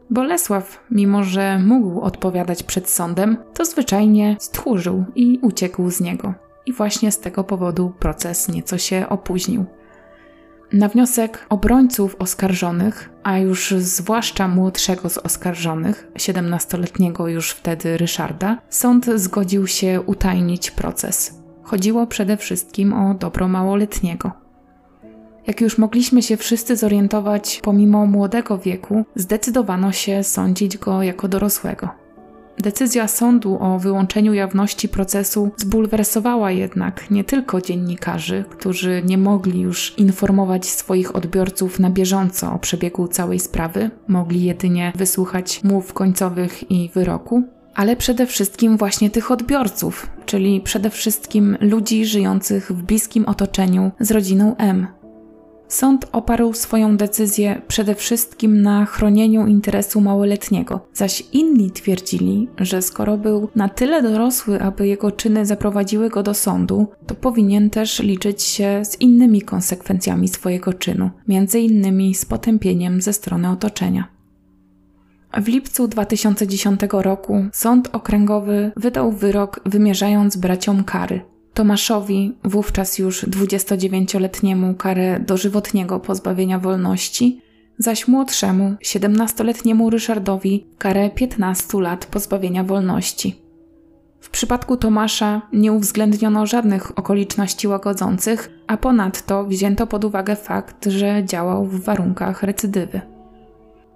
Bolesław, 0.10 0.84
mimo 0.92 1.24
że 1.24 1.60
mógł 1.60 2.02
odpowiadać 2.02 2.64
przed 2.64 2.90
sądem, 2.90 3.38
to 3.54 3.66
zwyczajnie 3.66 4.36
stchórzył 4.40 5.06
i 5.16 5.40
uciekł 5.42 5.90
z 5.90 6.02
niego. 6.02 6.34
I 6.66 6.74
właśnie 6.74 7.12
z 7.12 7.20
tego 7.20 7.44
powodu 7.44 7.94
proces 8.00 8.50
nieco 8.50 8.78
się 8.78 9.06
opóźnił. 9.10 9.66
Na 10.74 10.88
wniosek 10.90 11.46
obrońców 11.50 12.16
oskarżonych, 12.20 13.10
a 13.24 13.38
już 13.38 13.74
zwłaszcza 13.78 14.48
młodszego 14.48 15.10
z 15.10 15.18
oskarżonych, 15.18 16.08
17-letniego 16.16 17.28
już 17.28 17.52
wtedy 17.52 17.98
Ryszarda, 17.98 18.58
sąd 18.70 19.06
zgodził 19.16 19.68
się 19.68 20.02
utajnić 20.02 20.72
proces. 20.72 21.40
Chodziło 21.64 22.08
przede 22.08 22.38
wszystkim 22.38 22.94
o 22.94 23.14
dobro 23.14 23.48
małoletniego. 23.48 24.32
Jak 25.48 25.62
już 25.62 25.78
mogliśmy 25.78 26.22
się 26.22 26.38
wszyscy 26.38 26.76
zorientować, 26.76 27.60
pomimo 27.64 28.06
młodego 28.06 28.58
wieku, 28.58 29.06
zdecydowano 29.16 29.92
się 29.92 30.24
sądzić 30.24 30.78
go 30.78 31.04
jako 31.04 31.28
dorosłego. 31.28 32.07
Decyzja 32.58 33.08
sądu 33.08 33.58
o 33.60 33.80
wyłączeniu 33.80 34.34
jawności 34.34 34.90
procesu 34.90 35.52
zbulwersowała 35.58 36.52
jednak 36.52 37.12
nie 37.12 37.24
tylko 37.24 37.62
dziennikarzy, 37.62 38.46
którzy 38.50 39.02
nie 39.06 39.18
mogli 39.18 39.62
już 39.62 39.94
informować 39.98 40.66
swoich 40.66 41.16
odbiorców 41.16 41.80
na 41.80 41.90
bieżąco 41.90 42.54
o 42.54 42.60
przebiegu 42.60 43.08
całej 43.08 43.40
sprawy, 43.40 43.92
mogli 44.08 44.44
jedynie 44.44 44.94
wysłuchać 44.96 45.64
mów 45.64 45.94
końcowych 45.94 46.72
i 46.72 46.90
wyroku, 46.94 47.44
ale 47.76 47.96
przede 47.96 48.26
wszystkim 48.26 48.78
właśnie 48.78 49.10
tych 49.10 49.32
odbiorców, 49.32 50.10
czyli 50.26 50.62
przede 50.62 50.90
wszystkim 50.90 51.58
ludzi 51.62 52.06
żyjących 52.06 52.72
w 52.72 52.84
bliskim 52.84 53.26
otoczeniu 53.26 53.92
z 54.00 54.12
rodziną 54.12 54.56
M, 54.58 54.88
Sąd 55.68 56.06
oparł 56.12 56.54
swoją 56.54 56.98
decyzję 56.98 57.62
przede 57.68 57.96
wszystkim 57.96 58.62
na 58.62 58.86
chronieniu 58.86 59.48
interesu 59.48 60.02
małoletniego, 60.02 60.80
zaś 60.94 61.24
inni 61.34 61.72
twierdzili, 61.72 62.48
że 62.58 62.82
skoro 62.82 63.18
był 63.18 63.50
na 63.56 63.70
tyle 63.70 64.02
dorosły, 64.02 64.62
aby 64.62 64.88
jego 64.88 65.12
czyny 65.12 65.46
zaprowadziły 65.46 66.10
go 66.10 66.24
do 66.24 66.34
sądu, 66.34 66.88
to 67.08 67.16
powinien 67.16 67.70
też 67.70 68.00
liczyć 68.00 68.42
się 68.42 68.82
z 68.86 69.02
innymi 69.02 69.42
konsekwencjami 69.42 70.28
swojego 70.28 70.74
czynu, 70.74 71.10
między 71.28 71.60
innymi 71.60 72.16
z 72.16 72.26
potępieniem 72.26 73.02
ze 73.02 73.14
strony 73.14 73.50
otoczenia. 73.50 74.08
W 75.34 75.48
lipcu 75.48 75.88
2010 75.88 76.82
roku 76.92 77.46
Sąd 77.54 77.90
Okręgowy 77.92 78.72
wydał 78.76 79.12
wyrok 79.12 79.60
wymierzając 79.66 80.38
braciom 80.38 80.84
kary 80.84 81.22
Tomaszowi, 81.58 82.36
wówczas 82.44 82.98
już 83.00 83.24
29-letniemu, 83.24 84.76
karę 84.76 85.20
dożywotniego 85.20 86.00
pozbawienia 86.00 86.60
wolności, 86.60 87.42
zaś 87.78 88.08
młodszemu, 88.08 88.76
17-letniemu 88.84 89.90
Ryszardowi, 89.90 90.68
karę 90.78 91.10
15 91.10 91.82
lat 91.82 92.06
pozbawienia 92.06 92.64
wolności. 92.64 93.36
W 94.20 94.30
przypadku 94.30 94.78
Tomasza 94.78 95.42
nie 95.54 95.72
uwzględniono 95.74 96.46
żadnych 96.46 97.00
okoliczności 97.00 97.68
łagodzących, 97.68 98.50
a 98.68 98.78
ponadto 98.78 99.46
wzięto 99.46 99.88
pod 99.88 100.06
uwagę 100.06 100.36
fakt, 100.36 100.86
że 100.86 101.26
działał 101.26 101.66
w 101.66 101.84
warunkach 101.84 102.44
recydywy. 102.44 103.17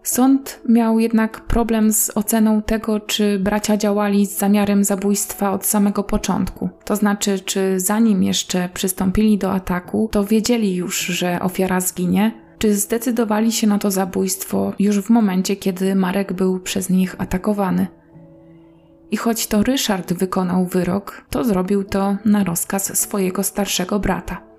Sąd 0.03 0.59
miał 0.69 0.99
jednak 0.99 1.41
problem 1.41 1.93
z 1.93 2.11
oceną 2.17 2.61
tego, 2.61 2.99
czy 2.99 3.39
bracia 3.39 3.77
działali 3.77 4.25
z 4.25 4.37
zamiarem 4.37 4.83
zabójstwa 4.83 5.51
od 5.51 5.65
samego 5.65 6.03
początku. 6.03 6.69
To 6.85 6.95
znaczy, 6.95 7.39
czy 7.39 7.79
zanim 7.79 8.23
jeszcze 8.23 8.69
przystąpili 8.73 9.37
do 9.37 9.51
ataku, 9.51 10.09
to 10.11 10.25
wiedzieli 10.25 10.75
już, 10.75 10.99
że 10.99 11.39
ofiara 11.39 11.81
zginie, 11.81 12.31
czy 12.57 12.75
zdecydowali 12.75 13.51
się 13.51 13.67
na 13.67 13.79
to 13.79 13.91
zabójstwo 13.91 14.73
już 14.79 14.99
w 14.99 15.09
momencie, 15.09 15.55
kiedy 15.55 15.95
Marek 15.95 16.33
był 16.33 16.59
przez 16.59 16.89
nich 16.89 17.15
atakowany. 17.17 17.87
I 19.11 19.17
choć 19.17 19.47
to 19.47 19.63
Ryszard 19.63 20.13
wykonał 20.13 20.65
wyrok, 20.65 21.25
to 21.29 21.43
zrobił 21.43 21.83
to 21.83 22.17
na 22.25 22.43
rozkaz 22.43 22.97
swojego 22.99 23.43
starszego 23.43 23.99
brata. 23.99 24.50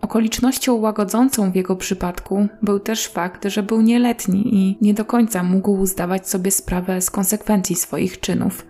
Okolicznością 0.00 0.74
łagodzącą 0.74 1.50
w 1.50 1.56
jego 1.56 1.76
przypadku 1.76 2.48
był 2.62 2.80
też 2.80 3.06
fakt, 3.08 3.44
że 3.44 3.62
był 3.62 3.80
nieletni 3.80 4.54
i 4.54 4.78
nie 4.80 4.94
do 4.94 5.04
końca 5.04 5.42
mógł 5.42 5.86
zdawać 5.86 6.28
sobie 6.28 6.50
sprawę 6.50 7.00
z 7.00 7.10
konsekwencji 7.10 7.76
swoich 7.76 8.20
czynów. 8.20 8.66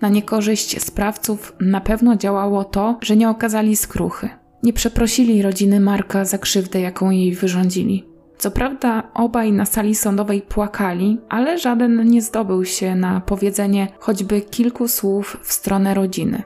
Na 0.00 0.08
niekorzyść 0.08 0.82
sprawców 0.82 1.52
na 1.60 1.80
pewno 1.80 2.16
działało 2.16 2.64
to, 2.64 2.98
że 3.02 3.16
nie 3.16 3.30
okazali 3.30 3.76
skruchy. 3.76 4.28
Nie 4.62 4.72
przeprosili 4.72 5.42
rodziny 5.42 5.80
Marka 5.80 6.24
za 6.24 6.38
krzywdę, 6.38 6.80
jaką 6.80 7.10
jej 7.10 7.34
wyrządzili. 7.34 8.04
Co 8.38 8.50
prawda, 8.50 9.02
obaj 9.14 9.52
na 9.52 9.64
sali 9.64 9.94
sądowej 9.94 10.42
płakali, 10.42 11.18
ale 11.28 11.58
żaden 11.58 12.08
nie 12.08 12.22
zdobył 12.22 12.64
się 12.64 12.94
na 12.94 13.20
powiedzenie 13.20 13.88
choćby 13.98 14.40
kilku 14.40 14.88
słów 14.88 15.36
w 15.42 15.52
stronę 15.52 15.94
rodziny. 15.94 16.42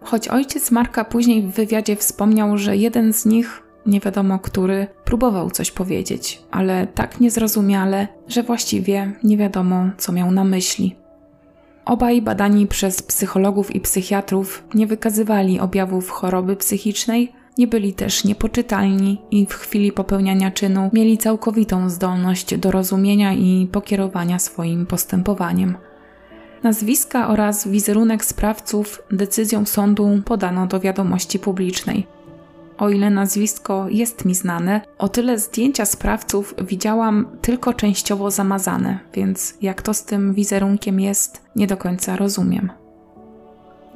Choć 0.00 0.28
ojciec 0.28 0.70
Marka 0.70 1.04
później 1.04 1.42
w 1.42 1.50
wywiadzie 1.50 1.96
wspomniał, 1.96 2.58
że 2.58 2.76
jeden 2.76 3.12
z 3.12 3.26
nich 3.26 3.62
nie 3.86 4.00
wiadomo 4.00 4.38
który, 4.38 4.86
próbował 5.04 5.50
coś 5.50 5.70
powiedzieć, 5.70 6.42
ale 6.50 6.86
tak 6.86 7.20
niezrozumiale, 7.20 8.08
że 8.28 8.42
właściwie 8.42 9.12
nie 9.24 9.36
wiadomo, 9.36 9.90
co 9.98 10.12
miał 10.12 10.30
na 10.30 10.44
myśli. 10.44 10.96
Obaj 11.84 12.22
badani 12.22 12.66
przez 12.66 13.02
psychologów 13.02 13.74
i 13.74 13.80
psychiatrów 13.80 14.64
nie 14.74 14.86
wykazywali 14.86 15.60
objawów 15.60 16.10
choroby 16.10 16.56
psychicznej, 16.56 17.32
nie 17.58 17.66
byli 17.66 17.94
też 17.94 18.24
niepoczytalni 18.24 19.22
i 19.30 19.46
w 19.46 19.54
chwili 19.54 19.92
popełniania 19.92 20.50
czynu 20.50 20.90
mieli 20.92 21.18
całkowitą 21.18 21.90
zdolność 21.90 22.58
do 22.58 22.70
rozumienia 22.70 23.32
i 23.32 23.68
pokierowania 23.72 24.38
swoim 24.38 24.86
postępowaniem. 24.86 25.76
Nazwiska 26.66 27.28
oraz 27.28 27.68
wizerunek 27.68 28.24
sprawców 28.24 29.02
decyzją 29.10 29.66
sądu 29.66 30.22
podano 30.24 30.66
do 30.66 30.80
wiadomości 30.80 31.38
publicznej. 31.38 32.06
O 32.78 32.90
ile 32.90 33.10
nazwisko 33.10 33.86
jest 33.88 34.24
mi 34.24 34.34
znane, 34.34 34.80
o 34.98 35.08
tyle 35.08 35.38
zdjęcia 35.38 35.84
sprawców 35.84 36.54
widziałam 36.60 37.26
tylko 37.42 37.74
częściowo 37.74 38.30
zamazane, 38.30 38.98
więc 39.14 39.54
jak 39.62 39.82
to 39.82 39.94
z 39.94 40.04
tym 40.04 40.34
wizerunkiem 40.34 41.00
jest, 41.00 41.42
nie 41.56 41.66
do 41.66 41.76
końca 41.76 42.16
rozumiem. 42.16 42.70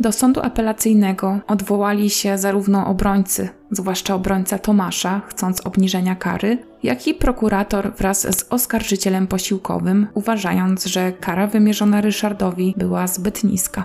Do 0.00 0.12
sądu 0.12 0.40
apelacyjnego 0.40 1.40
odwołali 1.46 2.10
się 2.10 2.38
zarówno 2.38 2.86
obrońcy, 2.86 3.48
zwłaszcza 3.70 4.14
obrońca 4.14 4.58
Tomasza, 4.58 5.20
chcąc 5.28 5.66
obniżenia 5.66 6.16
kary, 6.16 6.58
jak 6.82 7.08
i 7.08 7.14
prokurator 7.14 7.92
wraz 7.98 8.20
z 8.20 8.46
oskarżycielem 8.50 9.26
posiłkowym, 9.26 10.06
uważając, 10.14 10.84
że 10.84 11.12
kara 11.12 11.46
wymierzona 11.46 12.00
Ryszardowi 12.00 12.74
była 12.76 13.06
zbyt 13.06 13.44
niska. 13.44 13.84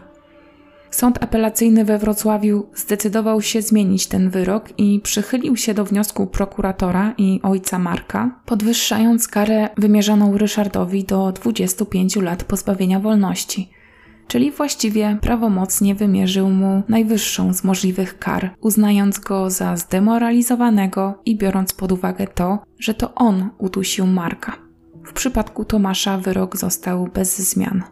Sąd 0.92 1.24
apelacyjny 1.24 1.86
we 1.86 1.98
Wrocławiu 1.98 2.66
zdecydował 2.76 3.42
się 3.42 3.62
zmienić 3.62 4.08
ten 4.08 4.30
wyrok 4.30 4.80
i 4.80 5.00
przychylił 5.04 5.58
się 5.58 5.74
do 5.74 5.86
wniosku 5.86 6.28
prokuratora 6.28 7.14
i 7.18 7.40
ojca 7.44 7.80
Marka, 7.80 8.40
podwyższając 8.46 9.28
karę 9.28 9.70
wymierzoną 9.78 10.38
Ryszardowi 10.38 11.04
do 11.04 11.32
25 11.32 12.16
lat 12.16 12.44
pozbawienia 12.44 13.00
wolności. 13.00 13.75
Czyli 14.28 14.52
właściwie 14.52 15.18
prawomocnie 15.22 15.96
wymierzył 15.96 16.50
mu 16.50 16.84
najwyższą 16.90 17.54
z 17.54 17.64
możliwych 17.64 18.20
kar, 18.20 18.56
uznając 18.62 19.20
go 19.20 19.50
za 19.50 19.78
zdemoralizowanego 19.78 21.22
i 21.26 21.38
biorąc 21.38 21.74
pod 21.74 21.92
uwagę 21.92 22.28
to, 22.28 22.60
że 22.80 22.94
to 22.94 23.16
on 23.16 23.50
udusił 23.58 24.08
Marka. 24.08 24.56
W 25.06 25.14
przypadku 25.14 25.66
Tomasza 25.66 26.18
wyrok 26.18 26.58
został 26.58 27.08
bez 27.14 27.40
zmian. 27.40 27.84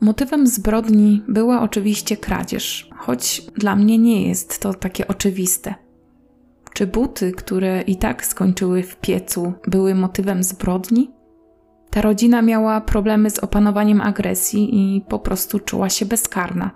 Motywem 0.00 0.46
zbrodni 0.46 1.22
była 1.28 1.62
oczywiście 1.62 2.16
kradzież, 2.16 2.90
choć 2.96 3.42
dla 3.56 3.76
mnie 3.76 3.98
nie 3.98 4.28
jest 4.28 4.60
to 4.60 4.74
takie 4.74 5.08
oczywiste. 5.08 5.74
Czy 6.72 6.86
buty, 6.86 7.32
które 7.32 7.82
i 7.82 7.96
tak 7.96 8.26
skończyły 8.26 8.82
w 8.82 8.96
piecu, 8.96 9.52
były 9.66 9.94
motywem 9.94 10.44
zbrodni? 10.44 11.10
Ta 11.92 12.00
rodzina 12.02 12.42
miała 12.42 12.80
problemy 12.80 13.30
z 13.30 13.38
opanowaniem 13.38 14.00
agresji 14.00 14.68
i 14.72 15.00
po 15.00 15.18
prostu 15.18 15.60
czuła 15.60 15.88
się 15.90 16.06
bezkarna. 16.06 16.70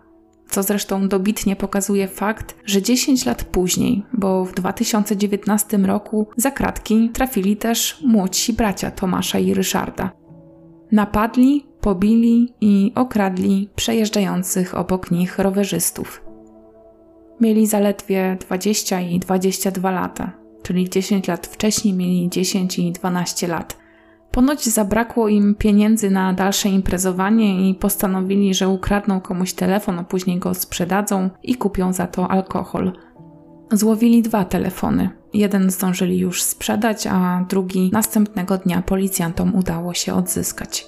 Co 0.48 0.62
zresztą 0.62 1.08
dobitnie 1.08 1.56
pokazuje 1.56 2.08
fakt, 2.08 2.56
że 2.64 2.82
10 2.82 3.26
lat 3.26 3.44
później, 3.44 4.02
bo 4.12 4.44
w 4.44 4.54
2019 4.54 5.78
roku 5.78 6.26
za 6.36 6.50
kratki 6.50 7.10
trafili 7.10 7.56
też 7.56 7.98
młodsi 8.06 8.52
bracia 8.52 8.90
Tomasza 8.90 9.38
i 9.38 9.54
Ryszarda. 9.54 10.10
Napadli, 10.92 11.66
pobili 11.80 12.54
i 12.60 12.92
okradli 12.94 13.68
przejeżdżających 13.76 14.74
obok 14.74 15.10
nich 15.10 15.38
rowerzystów. 15.38 16.24
Mieli 17.40 17.66
zaledwie 17.66 18.36
20 18.40 19.00
i 19.00 19.18
22 19.18 19.90
lata, 19.90 20.32
czyli 20.62 20.90
10 20.90 21.28
lat 21.28 21.46
wcześniej 21.46 21.94
mieli 21.94 22.28
10 22.30 22.78
i 22.78 22.92
12 22.92 23.48
lat. 23.48 23.85
Ponoć 24.36 24.64
zabrakło 24.64 25.28
im 25.28 25.54
pieniędzy 25.54 26.10
na 26.10 26.32
dalsze 26.32 26.68
imprezowanie 26.68 27.70
i 27.70 27.74
postanowili, 27.74 28.54
że 28.54 28.68
ukradną 28.68 29.20
komuś 29.20 29.52
telefon, 29.52 29.98
a 29.98 30.04
później 30.04 30.38
go 30.38 30.54
sprzedadzą 30.54 31.30
i 31.42 31.54
kupią 31.54 31.92
za 31.92 32.06
to 32.06 32.30
alkohol. 32.30 32.92
Złowili 33.72 34.22
dwa 34.22 34.44
telefony. 34.44 35.10
Jeden 35.34 35.70
zdążyli 35.70 36.18
już 36.18 36.42
sprzedać, 36.42 37.06
a 37.06 37.44
drugi 37.48 37.90
następnego 37.92 38.58
dnia 38.58 38.82
policjantom 38.82 39.54
udało 39.54 39.94
się 39.94 40.14
odzyskać. 40.14 40.86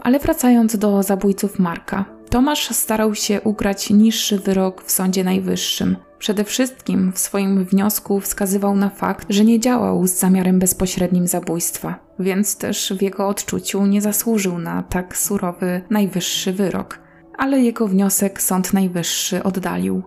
Ale 0.00 0.18
wracając 0.18 0.76
do 0.76 1.02
zabójców 1.02 1.58
Marka, 1.58 2.04
Tomasz 2.30 2.68
starał 2.70 3.14
się 3.14 3.40
ugrać 3.40 3.90
niższy 3.90 4.38
wyrok 4.38 4.82
w 4.82 4.90
Sądzie 4.90 5.24
Najwyższym. 5.24 5.96
Przede 6.22 6.44
wszystkim 6.44 7.12
w 7.12 7.18
swoim 7.18 7.64
wniosku 7.64 8.20
wskazywał 8.20 8.76
na 8.76 8.88
fakt, 8.88 9.26
że 9.30 9.44
nie 9.44 9.60
działał 9.60 10.06
z 10.06 10.10
zamiarem 10.10 10.58
bezpośrednim 10.58 11.26
zabójstwa, 11.26 11.98
więc 12.18 12.56
też 12.56 12.92
w 12.98 13.02
jego 13.02 13.28
odczuciu 13.28 13.86
nie 13.86 14.00
zasłużył 14.00 14.58
na 14.58 14.82
tak 14.82 15.16
surowy 15.16 15.80
najwyższy 15.90 16.52
wyrok. 16.52 16.98
Ale 17.38 17.60
jego 17.60 17.88
wniosek 17.88 18.42
Sąd 18.42 18.72
Najwyższy 18.72 19.42
oddalił. 19.42 20.02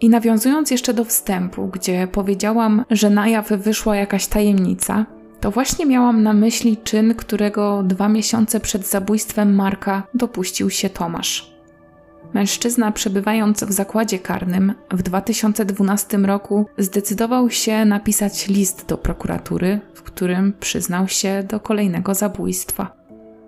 I 0.00 0.08
nawiązując 0.08 0.70
jeszcze 0.70 0.94
do 0.94 1.04
wstępu, 1.04 1.68
gdzie 1.68 2.08
powiedziałam, 2.12 2.84
że 2.90 3.10
na 3.10 3.28
jaw 3.28 3.48
wyszła 3.48 3.96
jakaś 3.96 4.26
tajemnica, 4.26 5.06
to 5.40 5.50
właśnie 5.50 5.86
miałam 5.86 6.22
na 6.22 6.32
myśli 6.32 6.76
czyn, 6.76 7.14
którego 7.14 7.82
dwa 7.82 8.08
miesiące 8.08 8.60
przed 8.60 8.86
zabójstwem 8.86 9.54
Marka 9.54 10.02
dopuścił 10.14 10.70
się 10.70 10.90
Tomasz. 10.90 11.53
Mężczyzna, 12.34 12.92
przebywając 12.92 13.64
w 13.64 13.72
zakładzie 13.72 14.18
karnym 14.18 14.74
w 14.90 15.02
2012 15.02 16.18
roku, 16.18 16.66
zdecydował 16.78 17.50
się 17.50 17.84
napisać 17.84 18.48
list 18.48 18.86
do 18.86 18.98
prokuratury, 18.98 19.80
w 19.94 20.02
którym 20.02 20.52
przyznał 20.60 21.08
się 21.08 21.44
do 21.48 21.60
kolejnego 21.60 22.14
zabójstwa. 22.14 22.96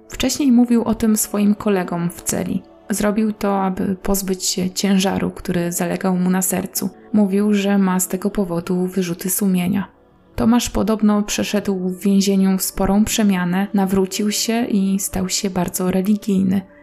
Wcześniej 0.08 0.52
mówił 0.52 0.84
o 0.84 0.94
tym 0.94 1.16
swoim 1.16 1.54
kolegom 1.54 2.10
w 2.10 2.22
celi. 2.22 2.62
Zrobił 2.90 3.32
to, 3.32 3.62
aby 3.62 3.96
pozbyć 4.02 4.44
się 4.44 4.70
ciężaru, 4.70 5.30
który 5.30 5.72
zalegał 5.72 6.16
mu 6.16 6.30
na 6.30 6.42
sercu. 6.42 6.90
Mówił, 7.12 7.54
że 7.54 7.78
ma 7.78 8.00
z 8.00 8.08
tego 8.08 8.30
powodu 8.30 8.86
wyrzuty 8.86 9.30
sumienia. 9.30 9.88
Tomasz 10.36 10.70
podobno 10.70 11.22
przeszedł 11.22 11.88
w 11.88 12.00
więzieniu 12.00 12.58
sporą 12.58 13.04
przemianę, 13.04 13.66
nawrócił 13.74 14.30
się 14.30 14.64
i 14.64 14.98
stał 14.98 15.28
się 15.28 15.50
bardzo 15.50 15.90
religijny. 15.90 16.75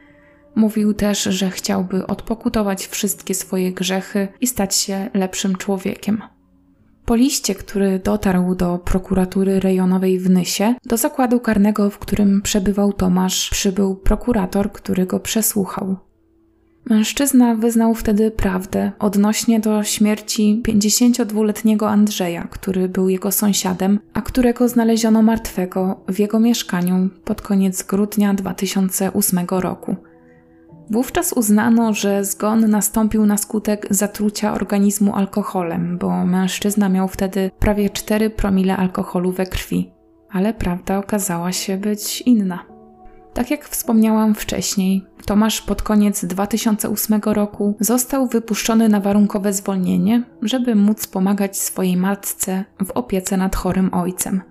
Mówił 0.55 0.93
też, 0.93 1.23
że 1.23 1.49
chciałby 1.49 2.07
odpokutować 2.07 2.87
wszystkie 2.87 3.35
swoje 3.35 3.71
grzechy 3.71 4.27
i 4.41 4.47
stać 4.47 4.75
się 4.75 5.09
lepszym 5.13 5.55
człowiekiem. 5.55 6.21
Po 7.05 7.15
liście, 7.15 7.55
który 7.55 7.99
dotarł 7.99 8.55
do 8.55 8.77
prokuratury 8.77 9.59
rejonowej 9.59 10.19
w 10.19 10.29
Nysie, 10.29 10.75
do 10.85 10.97
zakładu 10.97 11.39
karnego, 11.39 11.89
w 11.89 11.99
którym 11.99 12.41
przebywał 12.41 12.93
Tomasz, 12.93 13.49
przybył 13.49 13.95
prokurator, 13.95 14.71
który 14.71 15.05
go 15.05 15.19
przesłuchał. 15.19 15.95
Mężczyzna 16.85 17.55
wyznał 17.55 17.95
wtedy 17.95 18.31
prawdę 18.31 18.91
odnośnie 18.99 19.59
do 19.59 19.83
śmierci 19.83 20.61
52-letniego 20.67 21.89
Andrzeja, 21.89 22.47
który 22.51 22.89
był 22.89 23.09
jego 23.09 23.31
sąsiadem, 23.31 23.99
a 24.13 24.21
którego 24.21 24.69
znaleziono 24.69 25.21
martwego 25.21 26.03
w 26.07 26.19
jego 26.19 26.39
mieszkaniu 26.39 27.09
pod 27.25 27.41
koniec 27.41 27.83
grudnia 27.83 28.33
2008 28.33 29.39
roku. 29.49 29.95
Wówczas 30.89 31.33
uznano, 31.33 31.93
że 31.93 32.25
zgon 32.25 32.69
nastąpił 32.69 33.25
na 33.25 33.37
skutek 33.37 33.87
zatrucia 33.89 34.53
organizmu 34.53 35.15
alkoholem, 35.15 35.97
bo 35.97 36.25
mężczyzna 36.25 36.89
miał 36.89 37.07
wtedy 37.07 37.51
prawie 37.59 37.89
4 37.89 38.29
promile 38.29 38.77
alkoholu 38.77 39.31
we 39.31 39.45
krwi. 39.45 39.93
Ale 40.31 40.53
prawda 40.53 40.97
okazała 40.97 41.51
się 41.51 41.77
być 41.77 42.21
inna. 42.21 42.65
Tak 43.33 43.51
jak 43.51 43.65
wspomniałam 43.69 44.35
wcześniej, 44.35 45.05
Tomasz 45.25 45.61
pod 45.61 45.81
koniec 45.81 46.25
2008 46.25 47.21
roku 47.25 47.75
został 47.79 48.27
wypuszczony 48.27 48.89
na 48.89 48.99
warunkowe 48.99 49.53
zwolnienie, 49.53 50.23
żeby 50.41 50.75
móc 50.75 51.07
pomagać 51.07 51.57
swojej 51.57 51.97
matce 51.97 52.65
w 52.85 52.91
opiece 52.91 53.37
nad 53.37 53.55
chorym 53.55 53.93
ojcem. 53.93 54.41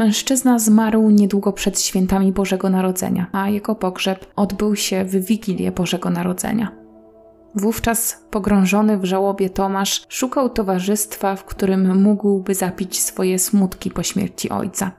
Mężczyzna 0.00 0.58
zmarł 0.58 1.10
niedługo 1.10 1.52
przed 1.52 1.80
świętami 1.80 2.32
Bożego 2.32 2.70
Narodzenia, 2.70 3.26
a 3.32 3.48
jego 3.48 3.74
pogrzeb 3.74 4.26
odbył 4.36 4.76
się 4.76 5.04
w 5.04 5.10
Wigilię 5.10 5.72
Bożego 5.72 6.10
Narodzenia. 6.10 6.72
Wówczas 7.54 8.24
pogrążony 8.30 8.98
w 8.98 9.04
żałobie 9.04 9.50
Tomasz 9.50 10.06
szukał 10.08 10.48
towarzystwa, 10.48 11.36
w 11.36 11.44
którym 11.44 12.02
mógłby 12.02 12.54
zapić 12.54 13.00
swoje 13.00 13.38
smutki 13.38 13.90
po 13.90 14.02
śmierci 14.02 14.50
ojca. 14.50 14.90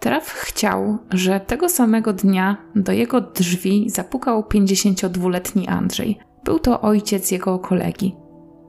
Traf 0.00 0.30
chciał, 0.30 0.98
że 1.10 1.40
tego 1.40 1.68
samego 1.68 2.12
dnia 2.12 2.56
do 2.76 2.92
jego 2.92 3.20
drzwi 3.20 3.90
zapukał 3.90 4.40
52-letni 4.40 5.68
Andrzej. 5.68 6.18
Był 6.44 6.58
to 6.58 6.80
ojciec 6.80 7.30
jego 7.30 7.58
kolegi. 7.58 8.23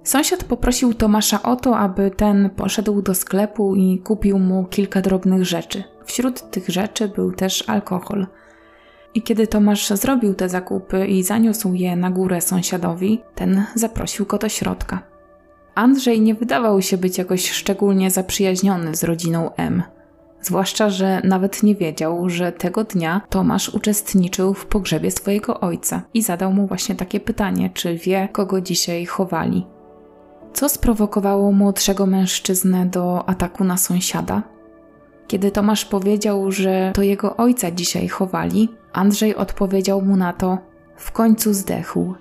Sąsiad 0.06 0.44
poprosił 0.44 0.94
Tomasza 0.94 1.44
o 1.44 1.56
to, 1.56 1.78
aby 1.78 2.12
ten 2.12 2.50
poszedł 2.50 3.02
do 3.02 3.16
sklepu 3.16 3.76
i 3.76 4.00
kupił 4.00 4.40
mu 4.40 4.66
kilka 4.66 5.02
drobnych 5.02 5.46
rzeczy. 5.46 5.84
Wśród 6.06 6.52
tych 6.52 6.70
rzeczy 6.70 7.08
był 7.08 7.32
też 7.32 7.70
alkohol. 7.70 8.28
I 9.14 9.22
kiedy 9.22 9.48
Tomasz 9.48 9.90
zrobił 9.90 10.34
te 10.34 10.50
zakupy 10.50 11.08
i 11.08 11.24
zaniósł 11.24 11.74
je 11.74 11.96
na 11.96 12.12
górę 12.12 12.42
sąsiadowi, 12.42 13.22
ten 13.36 13.66
zaprosił 13.76 14.26
go 14.26 14.38
do 14.38 14.50
środka. 14.50 15.02
Andrzej 15.76 16.22
nie 16.22 16.36
wydawał 16.36 16.82
się 16.82 16.98
być 16.98 17.18
jakoś 17.18 17.52
szczególnie 17.52 18.12
zaprzyjaźniony 18.12 18.96
z 18.96 19.04
rodziną 19.04 19.52
M. 19.56 19.84
Zwłaszcza, 20.42 20.90
że 20.90 21.22
nawet 21.24 21.64
nie 21.64 21.76
wiedział, 21.76 22.30
że 22.30 22.52
tego 22.52 22.84
dnia 22.84 23.22
Tomasz 23.30 23.70
uczestniczył 23.70 24.54
w 24.54 24.66
pogrzebie 24.66 25.12
swojego 25.12 25.60
ojca 25.60 26.02
i 26.14 26.22
zadał 26.22 26.54
mu 26.54 26.68
właśnie 26.68 26.96
takie 26.96 27.20
pytanie, 27.20 27.70
czy 27.74 27.98
wie, 27.98 28.30
kogo 28.32 28.62
dzisiaj 28.62 29.06
chowali. 29.06 29.75
Co 30.56 30.70
sprowokowało 30.70 31.52
młodszego 31.52 32.06
mężczyznę 32.06 32.86
do 32.86 33.30
ataku 33.30 33.64
na 33.64 33.78
sąsiada? 33.78 34.44
Kiedy 35.28 35.52
Tomasz 35.52 35.86
powiedział, 35.86 36.52
że 36.52 36.92
to 36.96 37.02
jego 37.02 37.38
ojca 37.38 37.72
dzisiaj 37.72 38.08
chowali, 38.08 38.70
Andrzej 38.94 39.36
odpowiedział 39.36 40.02
mu 40.02 40.18
na 40.18 40.34
to: 40.34 40.58
W 40.98 41.12
końcu 41.12 41.54
zdechł. 41.54 42.14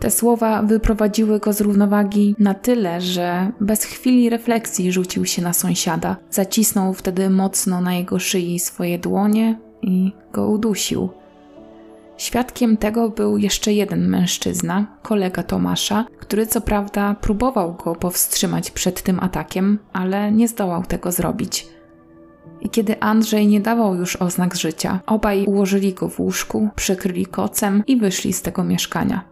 Te 0.00 0.10
słowa 0.10 0.62
wyprowadziły 0.62 1.40
go 1.40 1.52
z 1.52 1.60
równowagi 1.60 2.34
na 2.38 2.54
tyle, 2.54 3.00
że 3.00 3.52
bez 3.60 3.84
chwili 3.84 4.30
refleksji 4.30 4.92
rzucił 4.92 5.26
się 5.26 5.42
na 5.42 5.52
sąsiada. 5.52 6.16
Zacisnął 6.30 6.94
wtedy 6.94 7.30
mocno 7.30 7.80
na 7.80 7.94
jego 7.94 8.18
szyi 8.18 8.58
swoje 8.58 8.98
dłonie 8.98 9.58
i 9.82 10.12
go 10.32 10.48
udusił. 10.48 11.08
Świadkiem 12.20 12.76
tego 12.76 13.10
był 13.10 13.38
jeszcze 13.38 13.72
jeden 13.72 14.08
mężczyzna, 14.08 14.86
kolega 15.02 15.42
Tomasza, 15.42 16.06
który 16.18 16.46
co 16.46 16.60
prawda 16.60 17.14
próbował 17.14 17.74
go 17.74 17.94
powstrzymać 17.94 18.70
przed 18.70 19.02
tym 19.02 19.20
atakiem, 19.20 19.78
ale 19.92 20.32
nie 20.32 20.48
zdołał 20.48 20.84
tego 20.84 21.12
zrobić. 21.12 21.66
I 22.60 22.70
kiedy 22.70 23.00
Andrzej 23.00 23.46
nie 23.46 23.60
dawał 23.60 23.94
już 23.94 24.16
oznak 24.16 24.54
życia, 24.54 25.00
obaj 25.06 25.44
ułożyli 25.44 25.94
go 25.94 26.08
w 26.08 26.20
łóżku, 26.20 26.68
przykryli 26.76 27.26
kocem 27.26 27.82
i 27.86 27.96
wyszli 27.96 28.32
z 28.32 28.42
tego 28.42 28.64
mieszkania. 28.64 29.24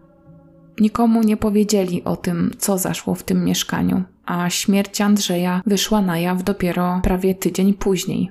Nikomu 0.80 1.22
nie 1.22 1.36
powiedzieli 1.36 2.04
o 2.04 2.16
tym, 2.16 2.50
co 2.58 2.78
zaszło 2.78 3.14
w 3.14 3.22
tym 3.22 3.44
mieszkaniu, 3.44 4.02
a 4.26 4.50
śmierć 4.50 5.00
Andrzeja 5.00 5.62
wyszła 5.66 6.02
na 6.02 6.18
jaw 6.18 6.42
dopiero 6.42 7.00
prawie 7.02 7.34
tydzień 7.34 7.74
później. 7.74 8.30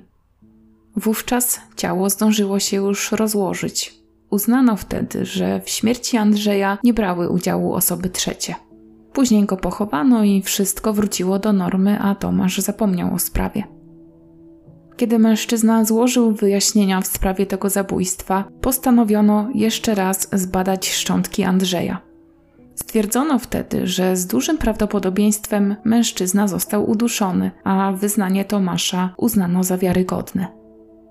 Wówczas 0.96 1.60
ciało 1.76 2.10
zdążyło 2.10 2.60
się 2.60 2.76
już 2.76 3.12
rozłożyć. 3.12 3.97
Uznano 4.30 4.76
wtedy, 4.76 5.26
że 5.26 5.60
w 5.60 5.70
śmierci 5.70 6.16
Andrzeja 6.16 6.78
nie 6.84 6.94
brały 6.94 7.28
udziału 7.28 7.74
osoby 7.74 8.10
trzecie. 8.10 8.54
Później 9.12 9.44
go 9.44 9.56
pochowano 9.56 10.24
i 10.24 10.42
wszystko 10.42 10.92
wróciło 10.92 11.38
do 11.38 11.52
normy, 11.52 11.98
a 12.00 12.14
Tomasz 12.14 12.58
zapomniał 12.58 13.14
o 13.14 13.18
sprawie. 13.18 13.64
Kiedy 14.96 15.18
mężczyzna 15.18 15.84
złożył 15.84 16.32
wyjaśnienia 16.32 17.00
w 17.00 17.06
sprawie 17.06 17.46
tego 17.46 17.70
zabójstwa, 17.70 18.44
postanowiono 18.60 19.48
jeszcze 19.54 19.94
raz 19.94 20.28
zbadać 20.32 20.88
szczątki 20.90 21.44
Andrzeja. 21.44 22.00
Stwierdzono 22.74 23.38
wtedy, 23.38 23.86
że 23.86 24.16
z 24.16 24.26
dużym 24.26 24.58
prawdopodobieństwem 24.58 25.76
mężczyzna 25.84 26.48
został 26.48 26.90
uduszony, 26.90 27.50
a 27.64 27.92
wyznanie 27.92 28.44
Tomasza 28.44 29.14
uznano 29.16 29.64
za 29.64 29.78
wiarygodne. 29.78 30.46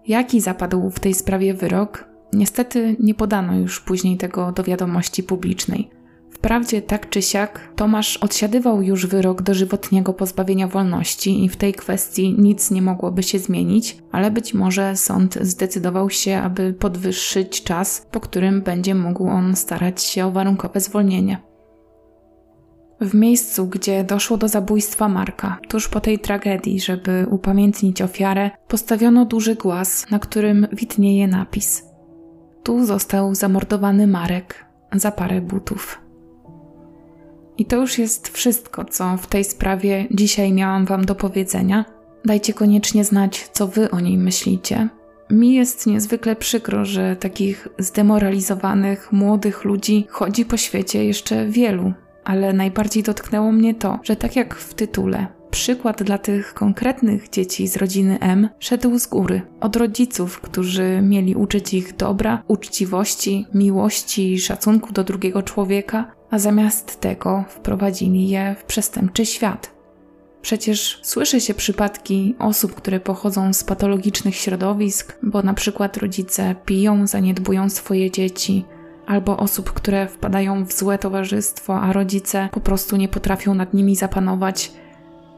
Jaki 0.07 0.41
zapadł 0.41 0.89
w 0.89 0.99
tej 0.99 1.13
sprawie 1.13 1.53
wyrok? 1.53 2.05
Niestety 2.33 2.95
nie 2.99 3.13
podano 3.13 3.55
już 3.55 3.79
później 3.79 4.17
tego 4.17 4.51
do 4.51 4.63
wiadomości 4.63 5.23
publicznej. 5.23 5.89
Wprawdzie 6.31 6.81
tak 6.81 7.09
czy 7.09 7.21
siak 7.21 7.69
Tomasz 7.75 8.17
odsiadywał 8.17 8.81
już 8.81 9.07
wyrok 9.07 9.41
dożywotniego 9.41 10.13
pozbawienia 10.13 10.67
wolności 10.67 11.45
i 11.45 11.49
w 11.49 11.55
tej 11.55 11.73
kwestii 11.73 12.35
nic 12.37 12.71
nie 12.71 12.81
mogłoby 12.81 13.23
się 13.23 13.39
zmienić, 13.39 13.97
ale 14.11 14.31
być 14.31 14.53
może 14.53 14.95
sąd 14.95 15.37
zdecydował 15.41 16.09
się, 16.09 16.37
aby 16.37 16.73
podwyższyć 16.73 17.63
czas, 17.63 18.07
po 18.11 18.19
którym 18.19 18.61
będzie 18.61 18.95
mógł 18.95 19.27
on 19.27 19.55
starać 19.55 20.03
się 20.03 20.25
o 20.25 20.31
warunkowe 20.31 20.79
zwolnienie. 20.79 21.37
W 23.01 23.13
miejscu, 23.13 23.67
gdzie 23.67 24.03
doszło 24.03 24.37
do 24.37 24.47
zabójstwa 24.47 25.09
Marka, 25.09 25.59
tuż 25.67 25.87
po 25.87 25.99
tej 25.99 26.19
tragedii, 26.19 26.79
żeby 26.79 27.25
upamiętnić 27.29 28.01
ofiarę, 28.01 28.51
postawiono 28.67 29.25
duży 29.25 29.55
głaz, 29.55 30.05
na 30.11 30.19
którym 30.19 30.67
widnieje 30.73 31.27
napis: 31.27 31.86
Tu 32.63 32.85
został 32.85 33.35
zamordowany 33.35 34.07
Marek 34.07 34.65
za 34.93 35.11
parę 35.11 35.41
butów. 35.41 36.01
I 37.57 37.65
to 37.65 37.75
już 37.75 37.97
jest 37.97 38.27
wszystko, 38.27 38.85
co 38.85 39.17
w 39.17 39.27
tej 39.27 39.43
sprawie 39.43 40.07
dzisiaj 40.11 40.53
miałam 40.53 40.85
Wam 40.85 41.05
do 41.05 41.15
powiedzenia. 41.15 41.85
Dajcie 42.25 42.53
koniecznie 42.53 43.03
znać, 43.03 43.49
co 43.51 43.67
Wy 43.67 43.91
o 43.91 43.99
niej 43.99 44.17
myślicie. 44.17 44.89
Mi 45.29 45.53
jest 45.53 45.87
niezwykle 45.87 46.35
przykro, 46.35 46.85
że 46.85 47.15
takich 47.15 47.67
zdemoralizowanych, 47.79 49.11
młodych 49.11 49.63
ludzi 49.63 50.07
chodzi 50.09 50.45
po 50.45 50.57
świecie 50.57 51.05
jeszcze 51.05 51.45
wielu, 51.45 51.93
ale 52.23 52.53
najbardziej 52.53 53.03
dotknęło 53.03 53.51
mnie 53.51 53.75
to, 53.75 53.99
że 54.03 54.15
tak 54.15 54.35
jak 54.35 54.55
w 54.55 54.73
tytule, 54.73 55.27
przykład 55.57 56.03
dla 56.03 56.17
tych 56.17 56.53
konkretnych 56.53 57.29
dzieci 57.29 57.67
z 57.67 57.77
rodziny 57.77 58.19
M 58.19 58.49
szedł 58.59 58.99
z 58.99 59.07
góry, 59.07 59.41
od 59.59 59.75
rodziców, 59.75 60.41
którzy 60.41 61.01
mieli 61.01 61.35
uczyć 61.35 61.73
ich 61.73 61.95
dobra, 61.95 62.43
uczciwości, 62.47 63.45
miłości 63.53 64.39
szacunku 64.39 64.93
do 64.93 65.03
drugiego 65.03 65.43
człowieka, 65.43 66.11
a 66.31 66.39
zamiast 66.39 67.01
tego 67.01 67.45
wprowadzili 67.49 68.29
je 68.29 68.55
w 68.59 68.63
przestępczy 68.63 69.25
świat. 69.25 69.71
Przecież 70.41 70.99
słyszy 71.03 71.41
się 71.41 71.53
przypadki 71.53 72.35
osób, 72.39 72.75
które 72.75 72.99
pochodzą 72.99 73.53
z 73.53 73.63
patologicznych 73.63 74.35
środowisk, 74.35 75.17
bo 75.23 75.41
na 75.41 75.53
przykład 75.53 75.97
rodzice 75.97 76.55
piją, 76.65 77.07
zaniedbują 77.07 77.69
swoje 77.69 78.11
dzieci, 78.11 78.65
albo 79.07 79.37
osób, 79.37 79.71
które 79.73 80.07
wpadają 80.07 80.65
w 80.65 80.73
złe 80.73 80.97
towarzystwo, 80.97 81.81
a 81.81 81.93
rodzice 81.93 82.49
po 82.51 82.59
prostu 82.59 82.97
nie 82.97 83.07
potrafią 83.07 83.53
nad 83.53 83.73
nimi 83.73 83.95
zapanować. 83.95 84.71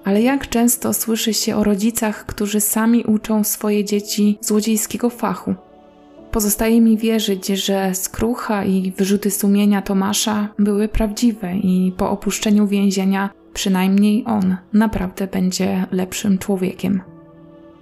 Ale 0.03 0.21
jak 0.21 0.49
często 0.49 0.93
słyszy 0.93 1.33
się 1.33 1.55
o 1.55 1.63
rodzicach, 1.63 2.25
którzy 2.25 2.61
sami 2.61 3.03
uczą 3.03 3.43
swoje 3.43 3.85
dzieci 3.85 4.37
złodziejskiego 4.41 5.09
fachu? 5.09 5.55
Pozostaje 6.31 6.81
mi 6.81 6.97
wierzyć, 6.97 7.47
że 7.47 7.95
skrucha 7.95 8.65
i 8.65 8.91
wyrzuty 8.97 9.31
sumienia 9.31 9.81
Tomasza 9.81 10.47
były 10.59 10.87
prawdziwe 10.87 11.57
i 11.57 11.93
po 11.97 12.09
opuszczeniu 12.11 12.67
więzienia 12.67 13.29
przynajmniej 13.53 14.23
on 14.27 14.57
naprawdę 14.73 15.27
będzie 15.27 15.85
lepszym 15.91 16.37
człowiekiem. 16.37 17.01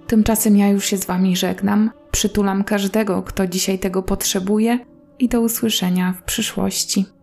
Tymczasem 0.06 0.56
ja 0.56 0.68
już 0.68 0.84
się 0.84 0.96
z 0.96 1.06
Wami 1.06 1.36
żegnam, 1.36 1.90
przytulam 2.10 2.64
każdego, 2.64 3.22
kto 3.22 3.46
dzisiaj 3.46 3.78
tego 3.78 4.02
potrzebuje 4.02 4.78
i 5.18 5.28
do 5.28 5.40
usłyszenia 5.40 6.14
w 6.18 6.22
przyszłości. 6.22 7.17